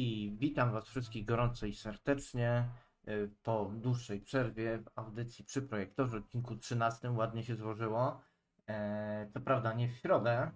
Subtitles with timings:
[0.00, 2.68] I witam Was wszystkich gorąco i serdecznie
[3.08, 7.10] y, po dłuższej przerwie w audycji przy projektorze, odcinku 13.
[7.10, 8.20] Ładnie się złożyło.
[8.68, 10.50] E, Co prawda nie w środę,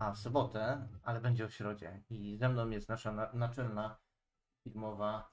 [0.00, 2.02] a w sobotę, ale będzie o środzie.
[2.10, 3.98] I ze mną jest nasza na- naczelna
[4.64, 5.30] filmowa.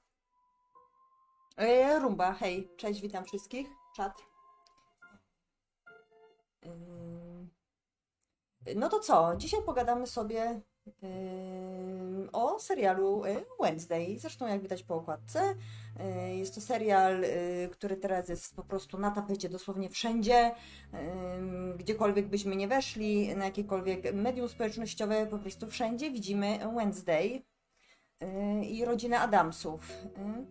[1.56, 4.22] E, Rumba, hej, cześć, witam wszystkich, czat.
[8.76, 10.60] No to co, dzisiaj pogadamy sobie
[12.32, 14.18] o serialu y, Wednesday.
[14.18, 15.54] Zresztą jak widać po okładce,
[16.30, 20.54] y, jest to serial, y, który teraz jest po prostu na tapecie dosłownie wszędzie,
[21.76, 27.42] gdziekolwiek byśmy nie weszli, na jakiekolwiek medium społecznościowe, po prostu wszędzie widzimy Wednesday
[28.62, 29.92] i rodzinę Adamsów.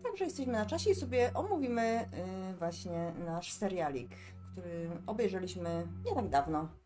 [0.04, 2.10] Także jesteśmy na czasie i sobie omówimy
[2.60, 4.10] właśnie nasz serialik,
[4.52, 6.85] który obejrzeliśmy nie tak dawno.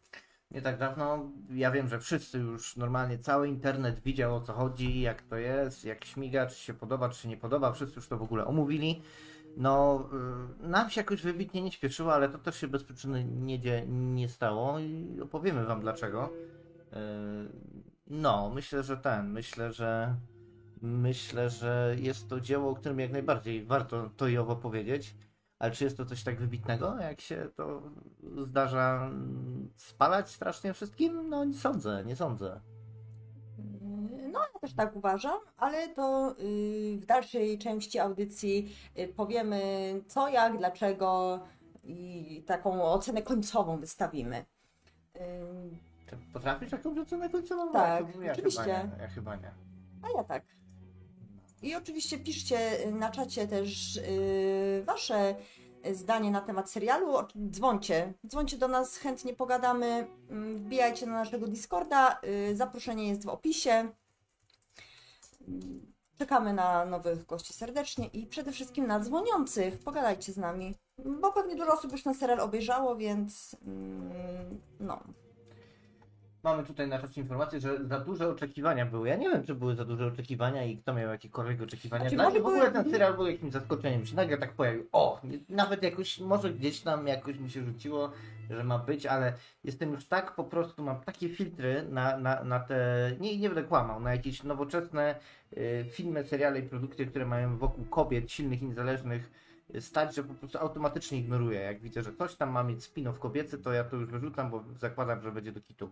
[0.52, 5.02] Nie tak dawno, ja wiem, że wszyscy już normalnie, cały internet widział o co chodzi,
[5.02, 8.18] jak to jest, jak śmiga, czy się podoba, czy się nie podoba, wszyscy już to
[8.18, 9.02] w ogóle omówili.
[9.58, 10.10] No,
[10.64, 14.30] y, nam się jakoś wybitnie nie śpieszyło, ale to też się bez przyczyny nie, nie
[14.30, 16.30] stało i opowiemy wam dlaczego.
[16.94, 16.96] Y,
[18.08, 20.16] No, myślę, że ten, myślę, że
[20.82, 25.16] myślę, że jest to dzieło, o którym jak najbardziej warto to i owo powiedzieć.
[25.60, 27.82] Ale czy jest to coś tak wybitnego, jak się to
[28.48, 29.12] zdarza
[29.76, 31.30] spalać strasznie wszystkim?
[31.30, 32.62] No nie sądzę, nie sądzę.
[33.60, 39.62] Y, No, ja też tak uważam, ale to y, w dalszej części audycji y, powiemy
[40.08, 41.40] co, jak, dlaczego
[41.84, 44.46] i taką ocenę końcową wystawimy.
[46.34, 47.74] Potrafisz jakąś ocenę końcową?
[47.74, 48.64] Tak, ja oczywiście.
[48.64, 49.52] Chyba nie, ja chyba nie.
[50.04, 50.44] A ja tak.
[51.62, 55.36] I oczywiście piszcie na czacie też y, wasze
[55.94, 57.14] zdanie na temat serialu.
[57.50, 60.08] Dzwońcie, dzwońcie do nas, chętnie pogadamy.
[60.30, 62.20] Mm, Wbijajcie na naszego Discorda.
[62.52, 63.72] y, Zaproszenie jest w opisie.
[65.48, 69.80] Mm, Czekamy na nowych gości serdecznie i przede wszystkim na dzwoniących.
[69.80, 70.76] Pogadajcie z nami,
[71.22, 75.00] bo pewnie dużo osób już ten serial obejrzało, więc mm, no.
[76.44, 79.08] Mamy tutaj na czacie informację, że za duże oczekiwania były.
[79.08, 82.10] Ja nie wiem, czy były za duże oczekiwania i kto miał jakiekolwiek oczekiwania.
[82.10, 84.06] Znaczy, może w ogóle ten serial był jakimś zaskoczeniem.
[84.06, 84.88] Się nagle tak pojawił.
[84.92, 88.12] O, nawet jakoś, może gdzieś tam jakoś mi się rzuciło,
[88.50, 89.34] że ma być, ale
[89.64, 93.64] jestem już tak po prostu, mam takie filtry na, na, na te, nie, nie będę
[93.64, 95.16] kłamał, na jakieś nowoczesne
[95.58, 99.32] y, filmy, seriale i produkcje, które mają wokół kobiet silnych i niezależnych
[99.76, 101.60] y, stać, że po prostu automatycznie ignoruję.
[101.60, 104.64] Jak widzę, że coś tam ma mieć spin-off kobiecy, to ja to już wyrzucam, bo
[104.80, 105.92] zakładam, że będzie do kitu.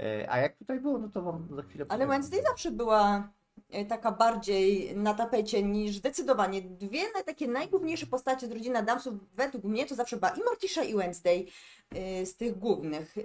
[0.00, 2.08] E, A jak tutaj było, no to wam za chwilę Ale powiem.
[2.08, 3.28] Wednesday zawsze była
[3.70, 6.62] e, taka bardziej na tapecie niż zdecydowanie.
[6.62, 10.94] Dwie takie najgłówniejsze postacie z rodziny Adamsów według mnie to zawsze była i Morticia i
[10.94, 11.46] Wednesday
[11.90, 13.16] e, z tych głównych.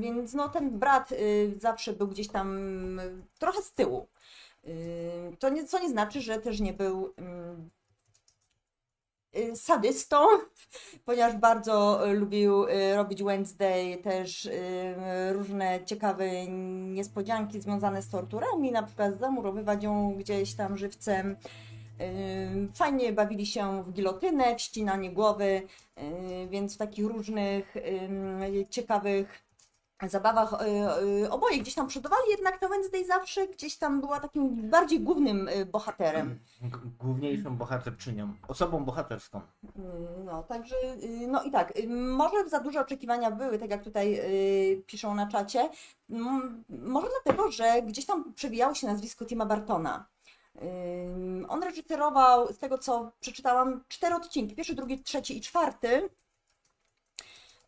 [0.00, 1.08] Więc no ten brat
[1.58, 2.60] zawsze był gdzieś tam
[3.38, 4.06] trochę z tyłu.
[5.38, 7.70] To nie, co nie znaczy, że też nie był mm,
[9.54, 10.26] sadystą,
[11.04, 14.48] ponieważ bardzo e, lubił e, robić Wednesday też
[15.32, 21.36] różne ciekawe niespodzianki związane z torturami, na przykład zamurowywać ją gdzieś tam żywcem.
[22.74, 25.62] Fajnie bawili się w gilotynę, w ścinanie głowy,
[26.50, 27.74] więc w takich różnych
[28.70, 29.47] ciekawych
[30.06, 30.56] zabawach e,
[31.24, 35.48] e, oboje gdzieś tam przodowali, jednak ta Wednesday zawsze gdzieś tam była takim bardziej głównym
[35.48, 36.38] e, bohaterem.
[36.98, 39.38] Główniejszą bohaterczynią, osobą bohaterską.
[39.38, 39.70] Y,
[40.24, 44.20] No, także, y, no i tak, y, może za duże oczekiwania były, tak jak tutaj
[44.72, 45.68] y, piszą na czacie.
[46.10, 50.06] Mm, Może dlatego, że gdzieś tam przewijało się nazwisko Tima Bartona.
[51.48, 56.08] On reżyserował, z tego co przeczytałam, cztery odcinki, pierwszy, drugi, trzeci i czwarty.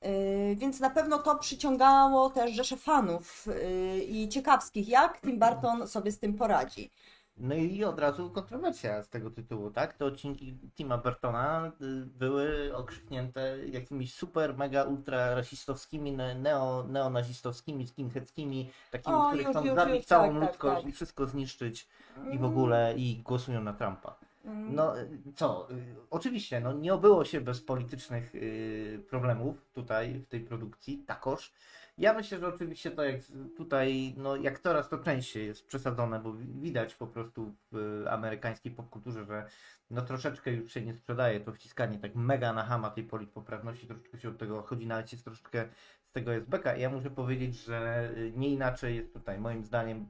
[0.02, 5.88] Yy, Więc na pewno to przyciągało też rzesze fanów yy, i ciekawskich, jak Tim Burton
[5.88, 6.90] sobie z tym poradzi.
[7.36, 9.92] No i od razu kontrowersja z tego tytułu, tak?
[9.92, 17.86] Te odcinki Tima Burtona y, były okrzyknięte jakimiś super, mega, ultra rasistowskimi, ne- neo, neonazistowskimi,
[17.86, 20.90] skinheadzkimi, takimi, O, które już, chcą już, zabić już, całą tak, tak, ludzkość tak.
[20.90, 21.88] i wszystko zniszczyć
[22.32, 24.14] i w ogóle i głosują na Trumpa.
[24.44, 24.74] Mm.
[24.74, 30.26] No y, co, y, oczywiście, no nie obyło się bez politycznych y, problemów tutaj w
[30.28, 31.52] tej produkcji, takoż.
[31.98, 33.20] Ja myślę, że oczywiście to jak
[33.56, 38.72] tutaj, no jak coraz to częściej jest przesadzone, bo wi- widać po prostu w amerykańskiej
[38.72, 39.46] popkulturze, że
[39.90, 44.18] no troszeczkę już się nie sprzedaje to wciskanie tak mega na hama tej politpoprawności, troszeczkę
[44.18, 45.68] się od tego odchodzi, nawet jest troszeczkę
[46.04, 46.76] z tego jest beka.
[46.76, 50.06] I ja muszę powiedzieć, że nie inaczej jest tutaj, moim zdaniem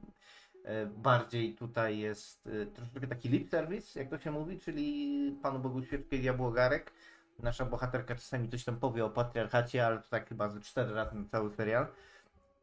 [0.97, 5.83] bardziej tutaj jest e, troszeczkę taki lip service, jak to się mówi, czyli Panu Bogu
[5.83, 6.91] świeczkę i jabłogarek.
[7.39, 11.15] Nasza bohaterka czasami coś tam powie o patriarchacie, ale to tak chyba ze cztery razy
[11.15, 11.87] na cały serial.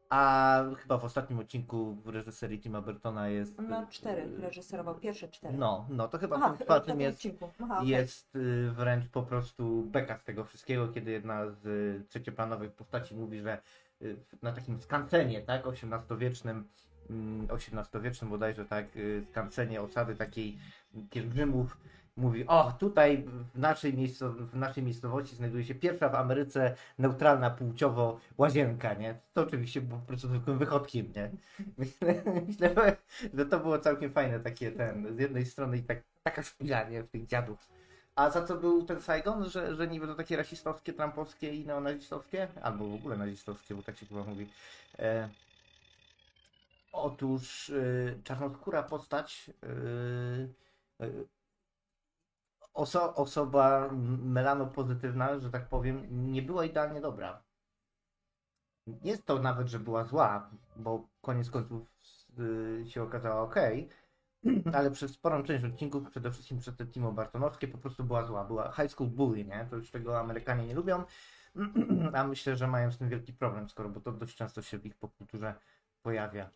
[0.09, 3.59] A chyba w ostatnim odcinku w reżyserii Tima Burtona jest...
[3.59, 5.57] Na y, cztery reżyserował, pierwsze cztery.
[5.57, 7.27] No, no to chyba Aha, w czwartym ostatnim jest.
[7.63, 13.15] Aha, jest y, wręcz po prostu beka z tego wszystkiego, kiedy jedna z trzecioplanowych postaci
[13.15, 13.61] mówi, że
[14.41, 16.67] na takim skansenie, tak, XVIII-wiecznym,
[17.49, 20.57] XVIII-wiecznym bodajże, tak, y, skansenie osady takiej
[21.09, 21.77] pielgrzymów,
[22.19, 23.93] mówi, o, tutaj w naszej,
[24.51, 29.19] w naszej miejscowości znajduje się pierwsza w Ameryce neutralna płciowo łazienka, nie?
[29.33, 31.31] To oczywiście było po prostu zwykłym wychodkiem, nie?
[32.47, 32.95] Myślę,
[33.33, 37.03] że to było całkiem fajne takie ten, z jednej strony i tak, taka szpila, nie,
[37.03, 37.69] tych dziadów.
[38.15, 42.47] A za co był ten Saigon, że, że niby to takie rasistowskie, trampowskie i neonazistowskie?
[42.61, 44.47] Albo w ogóle nazistowskie, bo tak się chyba mówi.
[44.99, 45.29] E,
[46.91, 49.51] otóż e, czarnoskóra postać,
[50.99, 51.07] e,
[52.73, 53.89] oso, osoba
[54.23, 57.43] melanopozytywna, że tak powiem, nie była idealnie dobra.
[59.03, 61.87] Jest to nawet, że była zła, bo koniec końców
[62.39, 63.55] y, się okazała ok,
[64.77, 68.43] ale przez sporą część odcinków, przede wszystkim przez te Timo Bartonowskie, po prostu była zła.
[68.45, 69.67] Była high school bully, nie?
[69.69, 71.03] To już tego Amerykanie nie lubią,
[72.13, 74.85] a myślę, że mają z tym wielki problem, skoro, bo to dość często się w
[74.85, 75.55] ich popkulturze
[76.01, 76.49] pojawia.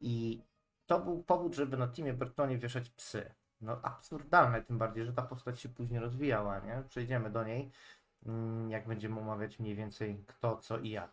[0.00, 0.42] I
[0.86, 3.34] to był powód, żeby na Timie Burtonie wieszać psy.
[3.60, 6.82] No absurdalne, tym bardziej, że ta postać się później rozwijała, nie?
[6.88, 7.70] Przejdziemy do niej,
[8.26, 11.10] mm, jak będziemy omawiać mniej więcej kto, co i jak.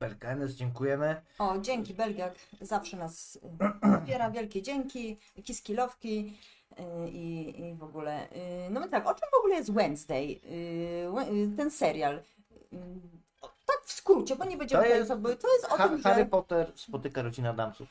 [0.00, 1.22] Belgenes, dziękujemy.
[1.38, 3.40] O, dzięki Belgiak, zawsze nas y,
[4.00, 6.38] wspiera, wielkie dzięki, kiskilowki
[6.78, 8.28] y, i, i w ogóle.
[8.32, 12.22] y, No tak, o czym w ogóle jest Wednesday, y, Wed- y, ten serial?
[13.70, 15.88] Y, Tak w skrócie, bo nie będziemy To tutaj jest sobie, to jest o Ha-
[15.88, 16.26] tym, Harry że...
[16.26, 17.88] Potter spotyka rodzinę Adamsów.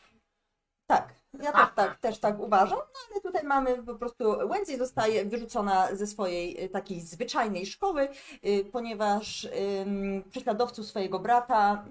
[0.87, 5.25] Tak, ja też tak, też tak uważam, no ale tutaj mamy po prostu, Wednesday zostaje
[5.25, 8.07] wyrzucona ze swojej y, takiej zwyczajnej szkoły,
[8.45, 9.47] y, ponieważ
[9.81, 11.85] ym, prześladowców swojego brata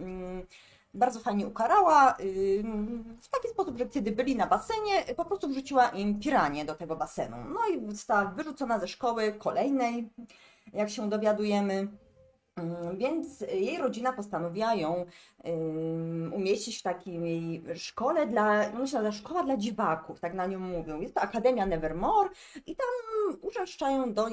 [0.95, 2.17] bardzo fajnie ukarała
[3.21, 6.75] w taki sposób, że kiedy byli na basenie, y, po prostu wrzuciła im piranie do
[6.75, 7.37] tego basenu.
[7.55, 10.09] No i została wyrzucona ze szkoły kolejnej,
[10.73, 11.89] jak się dowiadujemy.
[12.59, 15.07] Ym, Więc jej rodzina postanowiła ją
[16.33, 21.01] umieścić w takiej szkole dla, no myślę, że szkoła dla dziwaków, tak na nią mówią.
[21.01, 22.31] Jest to Akademia Nevermore
[22.67, 22.87] i tam
[23.43, 24.29] uczęszczają do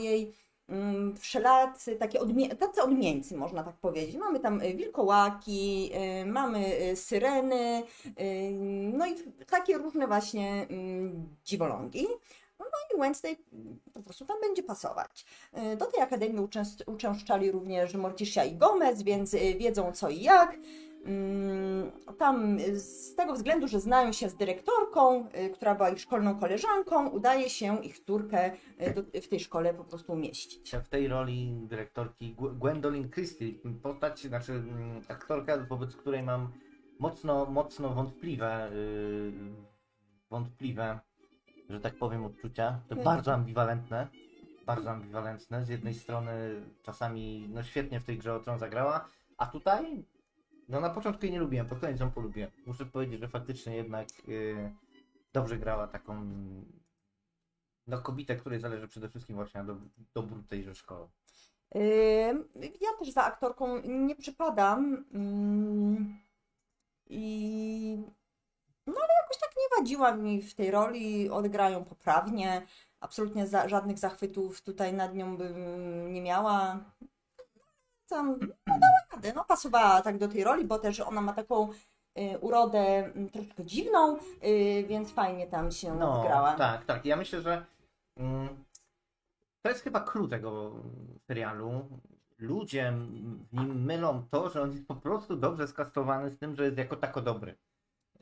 [0.69, 4.15] ym, wszelacy takie odmie- tacy odmieńcy, można tak powiedzieć.
[4.15, 7.83] Mamy tam y, wilkołaki, y, mamy y, syreny,
[8.93, 9.15] no i
[9.49, 10.67] takie różne właśnie
[11.45, 12.07] dziwolągi.
[12.59, 12.65] No
[12.95, 13.35] i Wednesday
[13.93, 15.25] po prostu tam będzie pasować.
[15.73, 16.47] Y, Do tej akademii
[16.87, 20.57] uczęszczali również Morticia i Gomez, więc y, wiedzą co i jak.
[21.05, 26.39] Mm, Tam y, z tego względu, że znają się z dyrektorką, która była ich szkolną
[26.39, 28.51] koleżanką, udaje się ich córkę
[29.23, 30.71] w tej szkole po prostu umieścić.
[30.83, 33.53] W tej roli dyrektorki Gw- Gwendolyn Christie,
[33.83, 36.51] postać, znaczy mm, aktorka, wobec której mam
[36.99, 38.71] mocno, mocno wątpliwe,
[40.29, 40.99] wątpliwe,
[41.69, 42.79] że tak powiem, odczucia.
[42.87, 44.07] To bardzo ambiwalentne.
[44.65, 45.65] Bardzo ambiwalentne.
[45.65, 50.05] Z jednej strony czasami no świetnie w tej grze o tron zagrała, a tutaj
[50.69, 52.51] no na początku jej nie lubiłem, pod koniec ją polubiłem.
[52.65, 54.71] Muszę powiedzieć, że faktycznie jednak yy,
[55.33, 56.25] dobrze grała taką
[57.87, 61.07] no kobietę, której zależy przede wszystkim właśnie na dob- dobru tejże szkoły.
[62.81, 65.05] Ja też za aktorką nie przypadam.
[65.15, 66.19] ym,
[67.07, 67.97] I
[68.87, 72.61] no ale jakoś tak nie wadziła mi w tej roli, odegrają poprawnie.
[72.99, 76.79] Absolutnie za, żadnych zachwytów tutaj nad nią bym nie miała.
[78.09, 81.69] Tam no, dała radę, no pasowała tak do tej roli, bo też ona ma taką
[82.19, 86.53] y, urodę mm, troszkę dziwną, y, więc fajnie tam się No, grała.
[86.53, 87.05] tak, tak.
[87.05, 87.65] Ja myślę, że
[88.17, 88.49] mm,
[89.61, 90.71] to jest chyba clue tego
[91.27, 91.85] serialu.
[92.39, 92.93] Ludzie
[93.51, 96.77] w nim mylą to, że on jest po prostu dobrze skastowany z tym, że jest
[96.77, 97.55] jako tako dobry.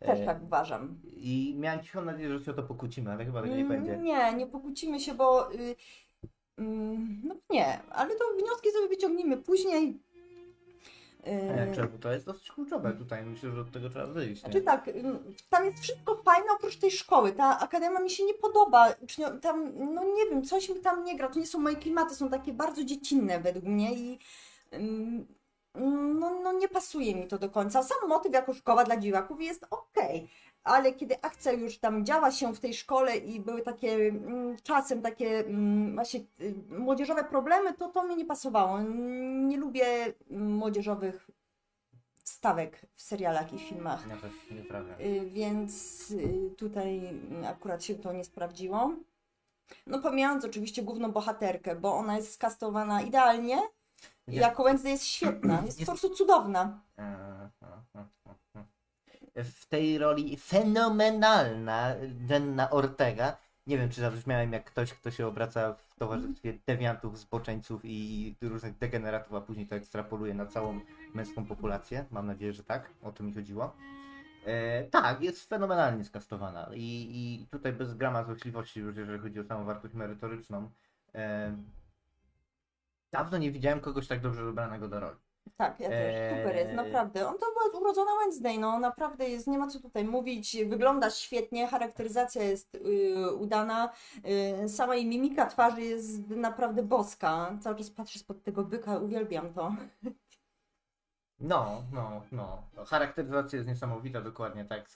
[0.05, 0.99] Też E, tak uważam.
[1.17, 3.97] I miałem cichą nadzieję, że się o to pokłócimy, ale chyba tego nie Mm, będzie.
[3.97, 5.75] Nie, nie pokłócimy się, bo y,
[6.57, 9.99] mm, no nie, ale to wnioski sobie wyciągniemy później.
[11.27, 11.97] E, Y, Czemu?
[11.97, 13.25] To jest dosyć kluczowe tutaj.
[13.25, 14.41] Myślę, że od tego trzeba wyjść.
[14.41, 15.19] Znaczy tak, ym,
[15.49, 17.31] tam jest wszystko fajne oprócz tej szkoły.
[17.31, 18.93] Ta akademia mi się nie podoba.
[19.41, 21.29] Tam, no nie wiem, coś mi tam nie gra.
[21.29, 24.19] To nie są moje klimaty, są takie bardzo dziecinne według mnie i
[24.73, 25.25] ym,
[26.19, 27.83] no, no nie pasuje mi to do końca.
[27.83, 30.29] Sam motyw jako szkoła dla dziwaków jest okej,
[30.63, 35.01] ale kiedy akcja już tam działa się w tej szkole i były takie mm, czasem
[35.01, 38.81] takie mm, właśnie y, młodzieżowe problemy, to to mi nie pasowało.
[38.81, 39.85] Nie lubię
[40.31, 41.29] mm, młodzieżowych
[42.23, 44.07] stawek w serialach i filmach.
[44.09, 44.93] Ja też nieprawda.
[44.99, 48.91] Y, Więc y, tutaj mm, akurat się to nie sprawdziło.
[49.87, 53.57] No pomijając oczywiście główną bohaterkę, bo ona jest skastowana idealnie.
[54.27, 56.79] Ja- Jako Wednesday jest świetna, jest, Jest- po prostu cudowna.
[59.35, 61.95] W tej roli fenomenalna
[62.29, 63.37] Jenna Ortega.
[63.67, 68.77] Nie wiem, czy zabrzmiałem jak ktoś, kto się obraca w towarzystwie dewiantów, zboczeńców i różnych
[68.77, 70.79] degeneratów, a później to ekstrapoluje na całą
[71.13, 72.05] męską populację.
[72.11, 72.89] Mam nadzieję, że tak.
[73.03, 73.75] O to mi chodziło.
[74.45, 77.07] E, tak, jest fenomenalnie skastowana i,
[77.41, 80.69] i tutaj bez grama złośliwości już, jeżeli chodzi o samą wartość merytoryczną.
[81.15, 81.55] E,
[83.13, 85.17] dawno nie widziałem kogoś tak dobrze dobranego do roli.
[85.57, 86.37] Tak, ja też.
[86.37, 86.75] Super jest, Eee.
[86.75, 87.27] naprawdę.
[87.27, 90.57] On to była urodzona Wednesday, no naprawdę jest, nie ma co tutaj mówić.
[90.65, 93.93] Wygląda świetnie, charakteryzacja jest y, udana.
[94.63, 97.57] Y, sama jej mimika twarzy jest naprawdę boska.
[97.61, 99.75] Cały czas patrzę spod tego byka, uwielbiam to.
[101.39, 102.63] No, no, no.
[102.87, 104.89] Charakteryzacja jest niesamowita, dokładnie tak.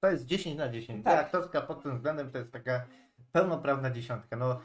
[0.00, 1.04] To- jest 10 na 10.
[1.04, 1.20] Tak.
[1.20, 2.86] Aktorska pod tym względem to jest taka
[3.32, 4.36] pełnoprawna dziesiątka.
[4.36, 4.60] No,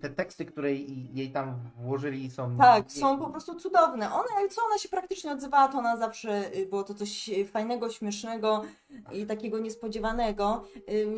[0.00, 2.56] te teksty, które jej tam włożyli są...
[2.58, 4.12] Tak, są po prostu cudowne.
[4.12, 8.64] Ona, co ona się praktycznie odzywała, to ona zawsze y, było to coś fajnego, śmiesznego
[9.12, 10.64] i takiego niespodziewanego.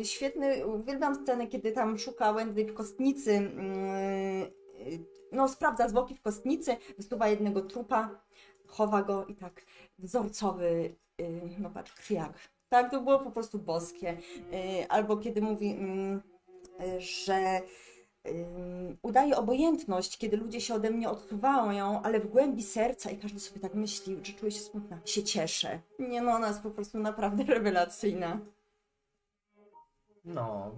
[0.01, 6.15] Y, Świetny, uwielbiam scenę, kiedy tam szuka Wendy w kostnicy, y, y, no sprawdza zwłoki
[6.15, 8.09] w kostnicy, wystuwa jednego trupa,
[8.67, 9.65] chowa go i tak
[9.99, 12.33] wzorcowy, y, no patrz, krwiak.
[12.69, 14.17] Tak, to było po prostu boskie.
[14.53, 16.21] Y, Albo kiedy mówi, mm,
[16.97, 17.61] y, że
[18.27, 23.39] ym, udaje obojętność, kiedy ludzie się ode mnie odsuwają, ale w głębi serca i każdy
[23.39, 25.79] sobie tak myśli, że czuje się smutna, się cieszę.
[25.99, 28.39] Nie no, ona jest po prostu naprawdę rewelacyjna.
[30.25, 30.71] No.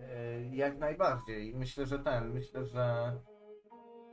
[0.00, 1.54] E, Jak najbardziej.
[1.54, 3.12] Myślę, że ten, myślę, że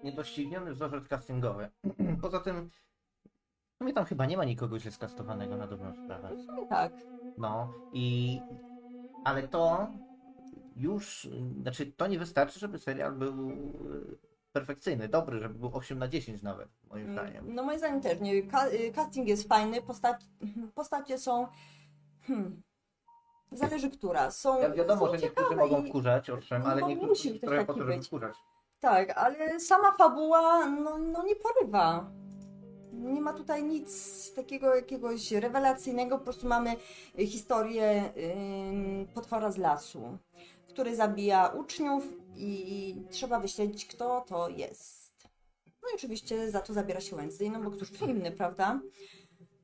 [0.04, 1.70] niedościgniony wzorzec castingowy.
[2.22, 2.70] Poza tym,
[3.76, 6.32] w sumie tam chyba nie ma nikogo źle skastowanego na dobrą sprawę.
[6.70, 6.94] Tak.
[7.38, 8.40] No i
[9.26, 9.88] ale to
[10.80, 11.28] już,
[11.62, 13.54] znaczy to nie wystarczy, żeby serial był e,
[14.54, 17.56] perfekcyjny, dobry, żeby był 8 na 10 nawet, moim zdaniem.
[17.56, 20.28] No moim zdaniem też, nie, y, casting jest fajny, postaci,
[20.76, 21.48] postacie są,
[22.22, 22.62] hmm,
[23.52, 27.40] zależy która, są Ja wiadomo, są że niektórzy mogą wkurzać, owszem, ale No, niektórzy musi
[27.40, 28.36] trochę po to, żeby wkurzać.
[28.80, 32.12] Tak, ale sama fabuła no, no nie porywa.
[32.94, 36.76] Nie ma tutaj nic takiego jakiegoś rewelacyjnego, po prostu mamy
[37.18, 38.14] historię
[38.72, 40.18] ym, potwora z lasu,
[40.80, 42.04] który zabija uczniów
[42.36, 45.30] i trzeba wyśledzić, kto to jest.
[45.84, 48.82] No i oczywiście za to zabiera się Wednesday, no bo któż inny, prawda?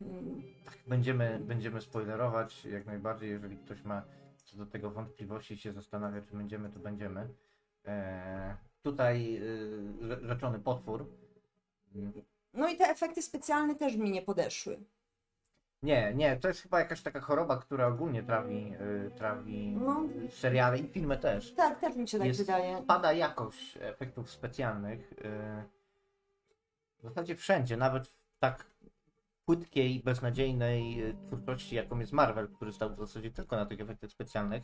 [0.01, 0.43] Ym,
[0.87, 4.03] Będziemy, będziemy spoilerować jak najbardziej, jeżeli ktoś ma
[4.45, 7.29] co do tego wątpliwości się zastanawia, czy będziemy, to będziemy.
[7.85, 9.41] E, tutaj
[10.01, 11.05] rze- rzeczony potwór.
[12.53, 14.77] No i te efekty specjalne też mi nie podeszły.
[15.85, 18.73] Nie, nie, to jest chyba jakaś taka choroba, która ogólnie trawi,
[19.05, 20.03] e, trawi No.
[20.29, 21.53] seriale i filmy też.
[21.53, 22.83] Tak, też mi się tak Jest- wydaje.
[22.87, 25.13] Pada jakość efektów specjalnych.
[25.23, 25.63] e,
[26.99, 28.65] W zasadzie wszędzie, nawet w tak
[29.45, 34.09] płytkiej, beznadziejnej e, twórczości, jaką jest Marvel, który stał w zasadzie tylko na tych efektach
[34.11, 34.63] specjalnych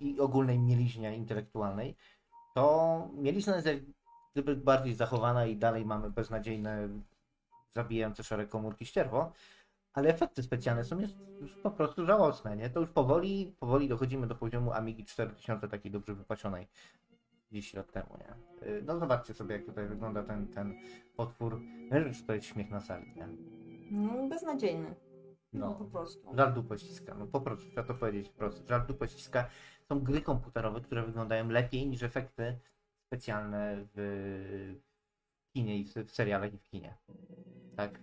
[0.00, 1.96] i ogólnej mieliźnie intelektualnej,
[2.54, 3.76] to mielizna jest jak
[4.32, 6.88] gdyby bardziej zachowana i dalej mamy beznadziejne,
[7.74, 9.32] zabijające szare komórki ścierwo,
[9.98, 12.70] ale efekty specjalne są już już po prostu żałosne, nie?
[12.70, 16.68] To już powoli, powoli dochodzimy do poziomu Amigi 4000 takiej dobrze wypłaconej
[17.52, 18.66] 10 lat temu, nie?
[18.68, 20.74] Y, No zobaczcie sobie, jak tutaj wygląda ten, ten
[21.16, 21.60] potwór.
[21.92, 23.28] Wiesz, że to jest śmiech na sali, nie?
[23.90, 24.94] No, beznadziejny.
[25.52, 25.74] No, No.
[25.74, 26.36] po prostu.
[26.36, 28.68] Żal dupę ściska, no po prostu, trzeba to powiedzieć wprost.
[28.68, 29.48] Żal dupę ściska.
[29.88, 32.58] Są gry komputerowe, które wyglądają lepiej niż efekty
[33.06, 34.74] specjalne w
[35.52, 36.94] kinie i w serialach i w kinie.
[37.76, 38.00] Tak?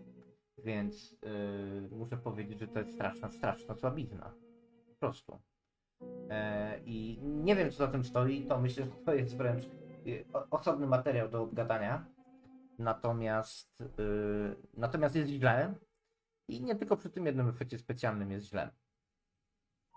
[0.66, 4.34] Więc yy, muszę powiedzieć, że to jest straszna, straszna słabizna.
[4.88, 5.40] Po prostu.
[6.30, 9.66] E, I nie wiem, co za tym stoi, to myślę, że to jest wręcz
[10.08, 12.06] y, osobny materiał do obgadania.
[12.80, 15.76] Natomiast, y, natomiast jest źle.
[16.48, 18.72] I nie tylko przy tym jednym efekcie specjalnym jest źle.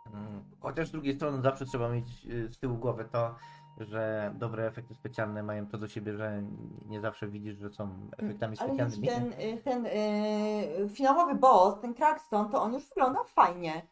[0.07, 3.37] Mm, Chociaż z drugiej strony zawsze trzeba mieć y, z tyłu głowy to,
[3.85, 6.43] że dobre efekty specjalne mają to do siebie, że
[6.87, 9.09] nie zawsze widzisz, że są efektami Ale specjalnymi.
[9.09, 13.83] ten, y, ten y, finałowy boss, ten Crackstone, to on już wygląda fajnie.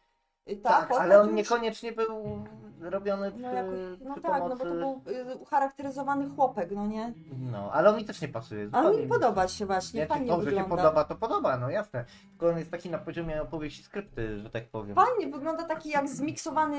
[0.49, 2.43] Y, Ta Tak, postać ale on już- niekoniecznie był
[2.81, 4.63] robiony przy, No, jakoś, no przy tak, no pomocy...
[4.63, 5.01] bo to był
[5.31, 7.13] y, ucharakteryzowany chłopek, no nie?
[7.51, 8.69] No, ale on mi też nie pasuje.
[8.71, 10.75] Ale mi podoba się właśnie, Nie, fajnie to, że się wygląda.
[10.75, 12.05] podoba, to podoba, no jasne.
[12.29, 14.95] Tylko on jest taki na poziomie opowieści skrypty, że tak powiem.
[14.95, 16.77] Fajnie wygląda taki jak zmiksowany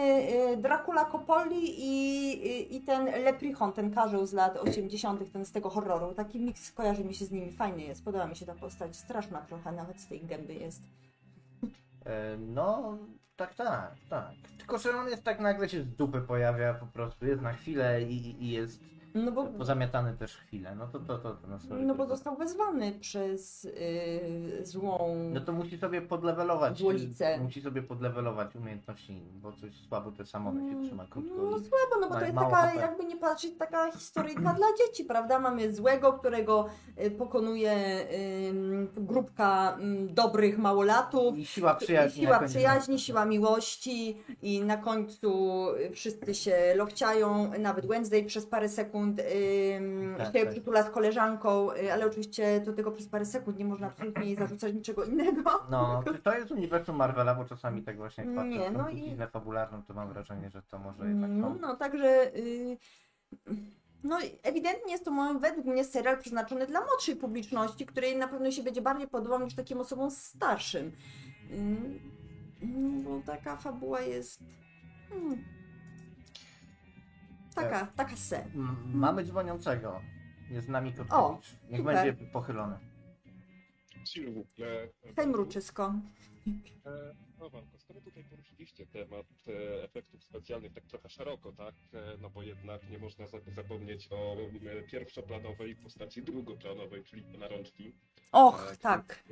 [0.52, 5.52] y, Dracula Coppoli i, i, i ten Leprechaun, ten karzeł z lat 80., ten z
[5.52, 6.14] tego horroru.
[6.14, 9.38] Taki miks kojarzy mi się z nimi, fajny jest, podoba mi się ta postać, straszna
[9.38, 10.82] trochę, nawet z tej gęby jest.
[12.06, 12.98] E, No,
[13.38, 14.30] tak, tak, tak.
[14.58, 18.02] Tylko, że on jest tak nagle się z dupy pojawia po prostu, jest na chwilę
[18.02, 18.80] i, i jest
[19.14, 22.36] No bo, Pozamiatany też chwilę, no to to, to, to na sorry, no bo został
[22.36, 25.14] wezwany przez yy, złą...
[25.32, 26.78] No to musi sobie podlewelować.
[26.78, 27.38] Złolicę.
[27.38, 31.34] Musi sobie podlewelować umiejętności, bo coś słabo te samony się trzyma krótko.
[31.36, 32.80] No i- słabo, no bo to jest taka, HP.
[32.80, 35.38] jakby nie patrzeć, taka historyjka dla dzieci, prawda?
[35.38, 36.66] Mamy złego, którego
[37.06, 37.72] y, pokonuje
[38.48, 41.38] ym, grupka dobrych małolatów.
[41.38, 42.20] I siła przyjaźni.
[42.22, 45.30] siła jak będzie- przyjaźni, siła miłości i na końcu
[45.74, 50.50] y, wszyscy się lochciają, nawet Wednesday przez parę sekund ym, Tak, się tak.
[50.50, 54.36] przytula z koleżanką, y, ale oczywiście to tylko przez parę sekund, nie można absolutnie jej
[54.36, 55.50] zarzucać niczego innego.
[55.70, 59.82] No, to jest uniwersum Marvela, bo czasami tak właśnie jak patrzę Nie, no i- fabularną,
[59.82, 61.58] to mam wrażenie, że to może jednak No, są.
[61.60, 62.36] no także.
[62.36, 62.78] y,
[64.04, 68.28] No, i ewidentnie jest to moim, według mnie serial przeznaczony dla młodszej publiczności, której na
[68.28, 70.92] pewno się będzie bardziej podobał niż takim osobom starszym.
[71.52, 72.00] Ym,
[72.62, 74.40] no, Bo taka fabuła jest.
[75.12, 75.44] mm,
[77.62, 78.38] Taka, taka se.
[78.44, 80.00] M- Mamy dzwoniącego.
[80.50, 81.52] Jest z nami O, Kotkowicz.
[81.70, 81.94] Niech super.
[81.94, 82.78] będzie pochylony.
[84.04, 84.88] S'il vous plaît.
[85.16, 85.94] Hej, mruczysko.
[86.86, 91.74] E, No Walko, skoro tutaj poruszyliście temat e, efektów specjalnych tak trochę szeroko, tak?
[91.94, 94.36] E, No bo jednak nie można za- zapomnieć o
[94.76, 97.92] e, pierwszoplanowej postaci drugoplanowej, czyli pana rączki.
[98.32, 99.24] Och, e, tak.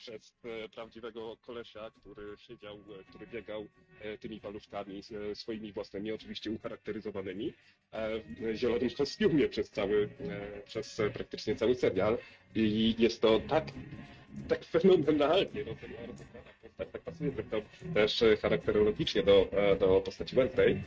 [0.00, 3.66] Przez e, prawdziwego kolesia, który siedział, e, który biegał
[4.00, 5.02] e, tymi paluszkami
[5.34, 7.52] swoimi własnymi, oczywiście ucharakteryzowanymi,
[8.40, 10.08] w zielonym kostiumie przez cały,
[10.64, 12.18] przez praktycznie cały serial.
[12.54, 13.64] I jest to tak,
[14.48, 15.92] tak fenomenalnie no, ten
[16.80, 17.62] postać, tak pasuje zresztą
[17.94, 20.82] też e, charakterologicznie do, e, do postaci Wednesday,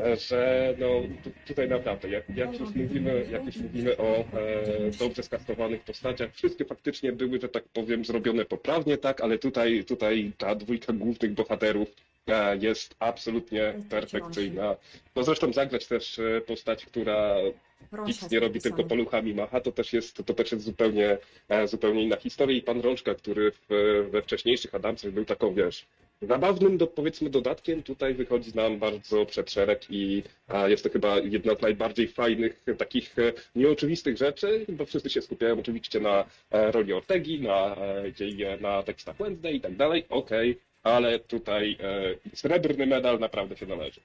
[0.00, 0.88] e, że no
[1.24, 4.24] tu, tutaj naprawdę, jak, jak już mówimy, jak już mówimy o e,
[4.98, 10.32] dobrze skastowanych postaciach, wszystkie faktycznie były, że tak powiem, zrobione poprawnie, tak, ale tutaj, tutaj
[10.38, 11.88] ta dwójka głównych bohaterów
[12.26, 14.76] e, jest absolutnie perfekcyjna.
[15.16, 17.36] No zresztą zagrać też postać, która
[17.92, 21.18] Rączka nic nie robi, tylko paluchami macha, to też jest, to też jest zupełnie,
[21.48, 22.56] e, zupełnie inna historia.
[22.56, 25.86] I pan Rączka, który w, we wcześniejszych Adamsach był taką, wiesz,
[26.22, 31.18] zabawnym, do, powiedzmy, dodatkiem, tutaj wychodzi nam bardzo przed szereg i a, jest to chyba
[31.18, 36.72] jedna z najbardziej fajnych, takich e, nieoczywistych rzeczy, bo wszyscy się skupiają oczywiście na e,
[36.72, 37.76] roli Ortegi, na,
[38.60, 41.78] na tekstach Wednesday i tak dalej, okej, ale tutaj
[42.34, 44.00] srebrny medal naprawdę się należy.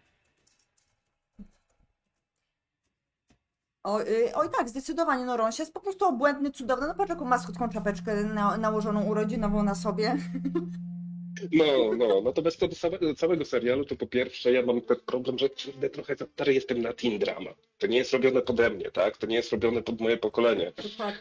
[3.86, 6.88] O, y, oj tak, zdecydowanie, no Rąsia jest po prostu obłędny, cudowny.
[6.88, 10.18] No patrz jaką maskotką czapeczkę na, nałożoną urodzinową na sobie.
[11.52, 15.50] No, no, natomiast co do całego serialu, to po pierwsze ja mam ten problem, że
[15.50, 17.54] kurde, trochę za stary jestem na teen drama.
[17.78, 19.18] To nie jest robione pode mnie, tak?
[19.18, 20.72] To nie jest robione pod moje pokolenie.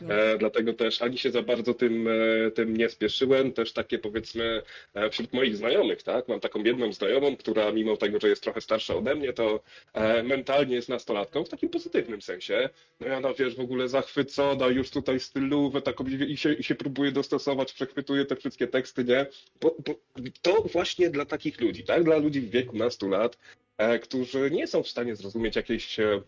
[0.08, 4.62] E, dlatego też ani się za bardzo tym, e, tym nie spieszyłem, też takie powiedzmy
[4.94, 6.28] e, wśród moich znajomych, tak?
[6.28, 9.60] Mam taką jedną znajomą, która mimo tego, że jest trochę starsza ode mnie, to
[9.92, 12.68] e, mentalnie jest nastolatką w takim pozytywnym sensie.
[13.00, 16.62] No i ona, wiesz, w ogóle zachwycona, już tutaj stylówę taką i i się, i
[16.62, 19.26] się próbuje dostosować, przechwytuje te wszystkie teksty, nie?
[19.60, 19.94] Bo, bo
[20.42, 22.04] to właśnie dla takich ludzi, tak?
[22.04, 23.38] Dla ludzi w wieku nastu lat,
[23.78, 26.22] e, którzy nie są w stanie zrozumieć jakiejś e,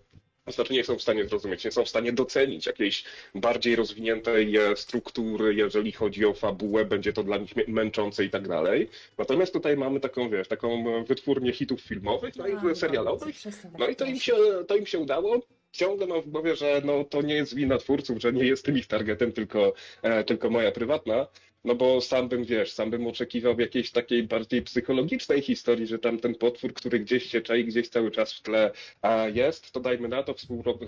[0.48, 4.76] znaczy nie są w stanie zrozumieć, nie są w stanie docenić jakiejś bardziej rozwiniętej e,
[4.76, 8.88] struktury, jeżeli chodzi o fabułę, będzie to dla nich mę- męczące i tak dalej.
[9.18, 13.88] Natomiast tutaj mamy taką, wiesz, taką wytwórnię hitów filmowych, no i serialowych, przestań tak no
[13.88, 14.34] i to im się,
[14.68, 15.40] to im się udało.
[15.72, 18.86] Ciągle mam w głowie, że no, to nie jest wina twórców, że nie jestem ich
[18.86, 19.72] targetem, tylko,
[20.26, 21.26] tylko moja prywatna.
[21.66, 26.18] No bo sam bym, wiesz, sam bym oczekiwał jakiejś takiej bardziej psychologicznej historii, że tam
[26.18, 28.70] ten potwór, który gdzieś się czai, gdzieś cały czas w tle
[29.02, 30.34] a jest, to dajmy na to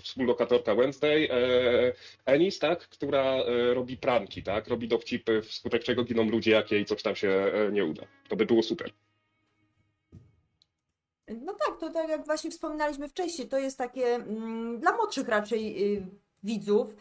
[0.01, 1.93] współlokatorka Wednesday, e,
[2.27, 6.85] Ennis, tak, która e, robi pranki, tak, robi dowcipy, wskutek czego giną ludzie, jak jej
[6.85, 8.07] coś tam się e, nie uda.
[8.29, 8.91] To by było super.
[11.29, 15.95] No tak, to tak jak właśnie wspominaliśmy wcześniej, to jest takie mm, dla młodszych raczej
[15.97, 16.07] y,
[16.43, 16.95] widzów,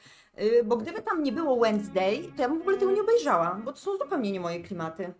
[0.63, 3.73] bo gdyby tam nie było Wednesday, to ja bym w ogóle tego nie obejrzała, bo
[3.73, 5.13] to są zupełnie nie moje klimaty.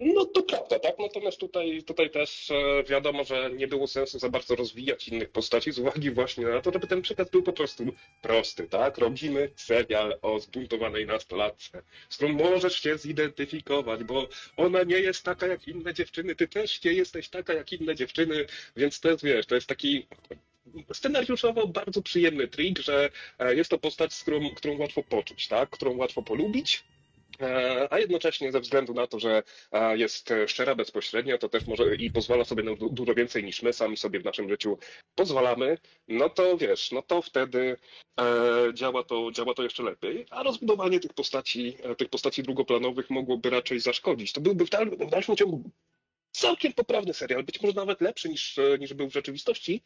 [0.00, 0.98] No to prawda, tak?
[0.98, 5.72] Natomiast tutaj, tutaj też e, wiadomo, że nie było sensu za bardzo rozwijać innych postaci
[5.72, 7.84] z uwagi właśnie na to, żeby ten przekaz był po prostu
[8.22, 8.98] prosty, tak?
[8.98, 15.46] Robimy serial o zbuntowanej nastolatce, z którą możesz się zidentyfikować, bo ona nie jest taka
[15.46, 19.46] jak inne dziewczyny, ty też nie jesteś taka jak inne dziewczyny, więc to jest, wiesz,
[19.46, 20.06] to jest taki
[20.92, 25.70] scenariuszowo bardzo przyjemny trik, że e, jest to postać, z którą, którą łatwo poczuć, tak?
[25.70, 26.84] Którą łatwo polubić.
[27.40, 31.66] E, A jednocześnie ze względu na to, że a jest e, szczera bezpośrednio, to też
[31.66, 34.78] może i pozwala sobie na du- dużo więcej niż my sami sobie w naszym życiu
[35.14, 37.76] pozwalamy, no to wiesz, no to wtedy
[38.20, 38.24] e,
[38.74, 43.50] działa, to, działa to jeszcze lepiej, a rozbudowanie tych postaci, e, tych postaci drugoplanowych mogłoby
[43.50, 44.32] raczej zaszkodzić.
[44.32, 45.70] To byłby w, dal, w dalszym ciągu
[46.32, 49.82] całkiem poprawny serial, być może nawet lepszy niż, e, niż był w rzeczywistości,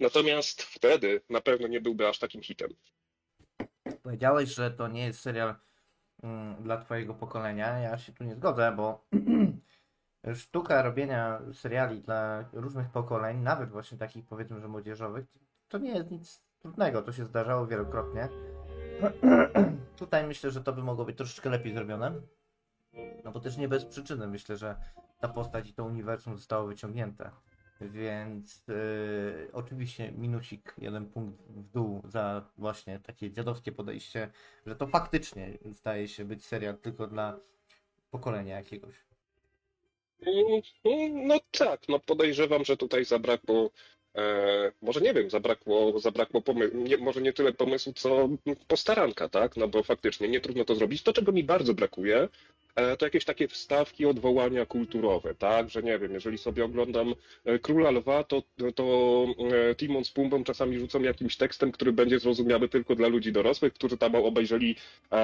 [0.00, 2.70] Natomiast wtedy na pewno nie byłby aż takim hitem.
[4.02, 5.54] Powiedziałeś, że to nie jest serial
[6.22, 7.78] mm, dla twojego pokolenia.
[7.78, 9.04] Ja się tu nie zgodzę, bo
[10.34, 15.26] sztuka robienia seriali dla różnych pokoleń, nawet właśnie takich powiedzmy, że młodzieżowych,
[15.68, 17.02] to nie jest nic trudnego.
[17.02, 18.28] To się zdarzało wielokrotnie.
[19.96, 22.12] Tutaj myślę, że to by mogło być troszeczkę lepiej zrobione.
[23.24, 24.76] No bo też nie bez przyczyny myślę, że
[25.20, 27.30] ta postać i to uniwersum zostało wyciągnięte.
[27.80, 34.28] Więc yy, oczywiście minusik, jeden punkt w dół za właśnie takie dziadowskie podejście,
[34.66, 37.38] że to faktycznie zdaje się być serial tylko dla
[38.10, 38.94] pokolenia jakiegoś.
[40.26, 43.70] Mm, No tak, no podejrzewam, że tutaj zabrakło,
[44.14, 48.28] e, może nie wiem, zabrakło, zabrakło pomysłu, nie, może nie tyle pomysłu, co
[48.68, 49.56] postaranka, tak?
[49.56, 51.02] No bo faktycznie nie trudno to zrobić.
[51.02, 52.28] To, czego mi bardzo brakuje,
[52.98, 55.70] to jakieś takie wstawki, odwołania kulturowe, tak?
[55.70, 58.42] Że nie wiem, jeżeli sobie oglądam e, Króla Lwa, to,
[58.74, 59.26] to
[59.70, 63.72] e, Timon z Pumbą czasami rzucą jakimś tekstem, który będzie zrozumiały tylko dla ludzi dorosłych,
[63.72, 64.76] którzy tam obejrzeli
[65.12, 65.16] e,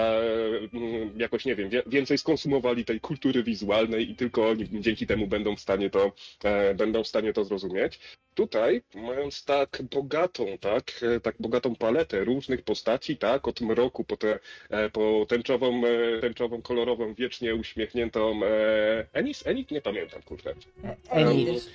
[0.72, 5.26] mm, jakoś, nie wiem, wie- więcej skonsumowali tej kultury wizualnej i tylko oni dzięki temu
[5.26, 6.12] będą w stanie to,
[6.44, 7.98] e, będą w stanie to zrozumieć.
[8.34, 14.16] Tutaj, mając tak bogatą, tak, e, tak bogatą paletę różnych postaci, tak, od mroku po,
[14.16, 14.38] te,
[14.70, 19.46] e, po tęczową, e, tęczową, kolorową, wiecznie uśmiechniętą e, Enis?
[19.46, 19.70] Enid?
[19.70, 20.50] Nie pamiętam, kurde.
[20.84, 21.70] E- Enid.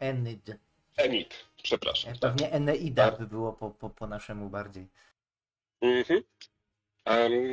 [0.00, 0.50] Enid.
[0.96, 1.34] Enid.
[1.62, 2.14] Przepraszam.
[2.20, 4.86] Pewnie Eneida by było po, po, po naszemu bardziej.
[5.80, 6.22] Mhm.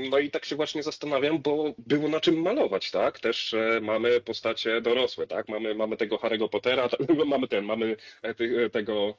[0.10, 3.20] No i tak się właśnie zastanawiam, bo było na czym malować, tak?
[3.20, 5.50] Też e, mamy postacie dorosłe, tak?
[5.50, 6.90] Mamy, mamy tego Harry'ego Pottera,
[7.26, 8.30] mamy ten, mamy e,
[8.66, 9.18] e, tego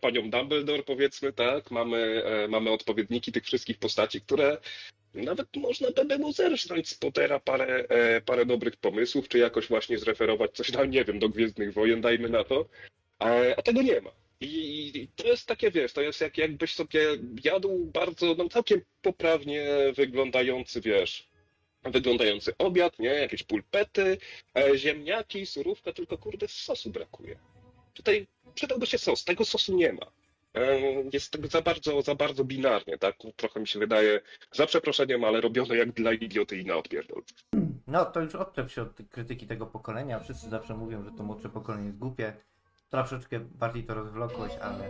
[0.00, 1.70] panią Dumbledore, powiedzmy, tak?
[1.70, 4.58] Mamy, mamy odpowiedniki tych wszystkich postaci, które
[5.14, 7.84] nawet można by było zerżnąć z Pottera parę,
[8.26, 12.28] parę dobrych pomysłów, czy jakoś właśnie zreferować coś, no nie wiem, do Gwiezdnych Wojen, dajmy
[12.28, 12.68] na to.
[13.18, 14.21] A, a tego nie ma.
[14.46, 17.00] I to jest takie, wiesz, to jest jak, jakbyś sobie
[17.44, 21.28] jadł bardzo, no całkiem poprawnie wyglądający, wiesz,
[21.84, 23.08] wyglądający obiad, nie?
[23.08, 24.18] Jakieś pulpety,
[24.58, 27.38] e, ziemniaki, surówka, tylko kurde sosu brakuje.
[27.94, 30.06] Tutaj przydałby się sos, tego sosu nie ma.
[30.54, 30.78] E,
[31.12, 33.16] Jest tego za bardzo, za bardzo binarnie, tak?
[33.36, 34.20] Trochę mi się wydaje,
[34.52, 37.22] za przeproszeniem, ale robione jak dla idioty i na odpierdol.
[37.86, 40.20] No to już odczep się od krytyki tego pokolenia.
[40.20, 42.32] Wszyscy zawsze mówią, że to młodsze pokolenie jest głupie.
[42.92, 44.88] Troszeczkę bardziej to rozwlokłeś, ale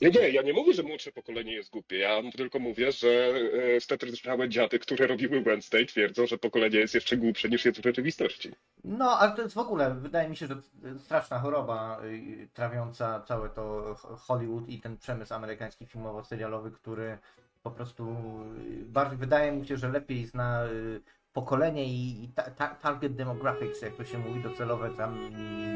[0.00, 1.98] Nie, nie, ja nie mówię, że młodsze pokolenie jest głupie.
[1.98, 3.34] Ja tylko mówię, że
[3.76, 7.84] e, stetryczniałe dziady, które robiły Wednesday, twierdzą, że pokolenie jest jeszcze głupsze niż jest w
[7.84, 8.52] rzeczywistości.
[8.84, 10.56] No, ale to jest w ogóle, wydaje mi się, że
[10.98, 17.18] straszna choroba y, trawiąca całe to Hollywood i ten przemysł amerykański filmowo-serialowy, który
[17.62, 18.16] po prostu
[18.82, 20.64] y, bardziej wydaje mi się, że lepiej zna
[21.34, 25.18] pokolenie i, i ta, ta, target demographics, jak to się mówi, docelowe tam,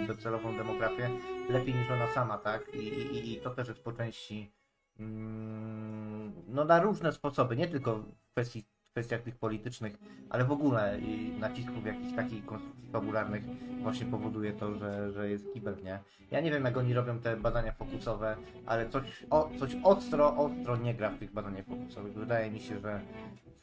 [0.07, 1.11] docelową demografię,
[1.51, 2.75] lepiej niż ona sama, tak?
[2.75, 4.53] I, i, i to też jest po części
[4.99, 8.65] mm, no na różne sposoby, nie tylko w kwestii
[8.99, 9.99] kwestiach tych politycznych,
[10.31, 10.99] ale w ogóle
[11.39, 13.43] nacisków jakichś takich konstrukcji fabularnych
[13.83, 15.99] właśnie powoduje to, że, że jest kibel, nie?
[16.31, 20.77] Ja nie wiem, jak oni robią te badania fokusowe, ale coś, o, coś ostro, ostro
[20.77, 22.15] nie gra w tych badaniach fokusowych.
[22.15, 23.01] Wydaje mi się, że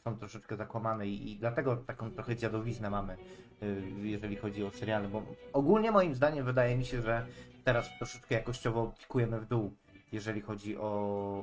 [0.04, 3.16] są troszeczkę zakłamane i, i dlatego taką trochę dziadowiznę mamy,
[3.62, 5.22] y, jeżeli chodzi o seriale, bo
[5.52, 7.26] ogólnie moim zdaniem wydaje mi się, że
[7.64, 9.72] teraz troszeczkę jakościowo pikujemy w dół,
[10.16, 10.90] jeżeli chodzi o,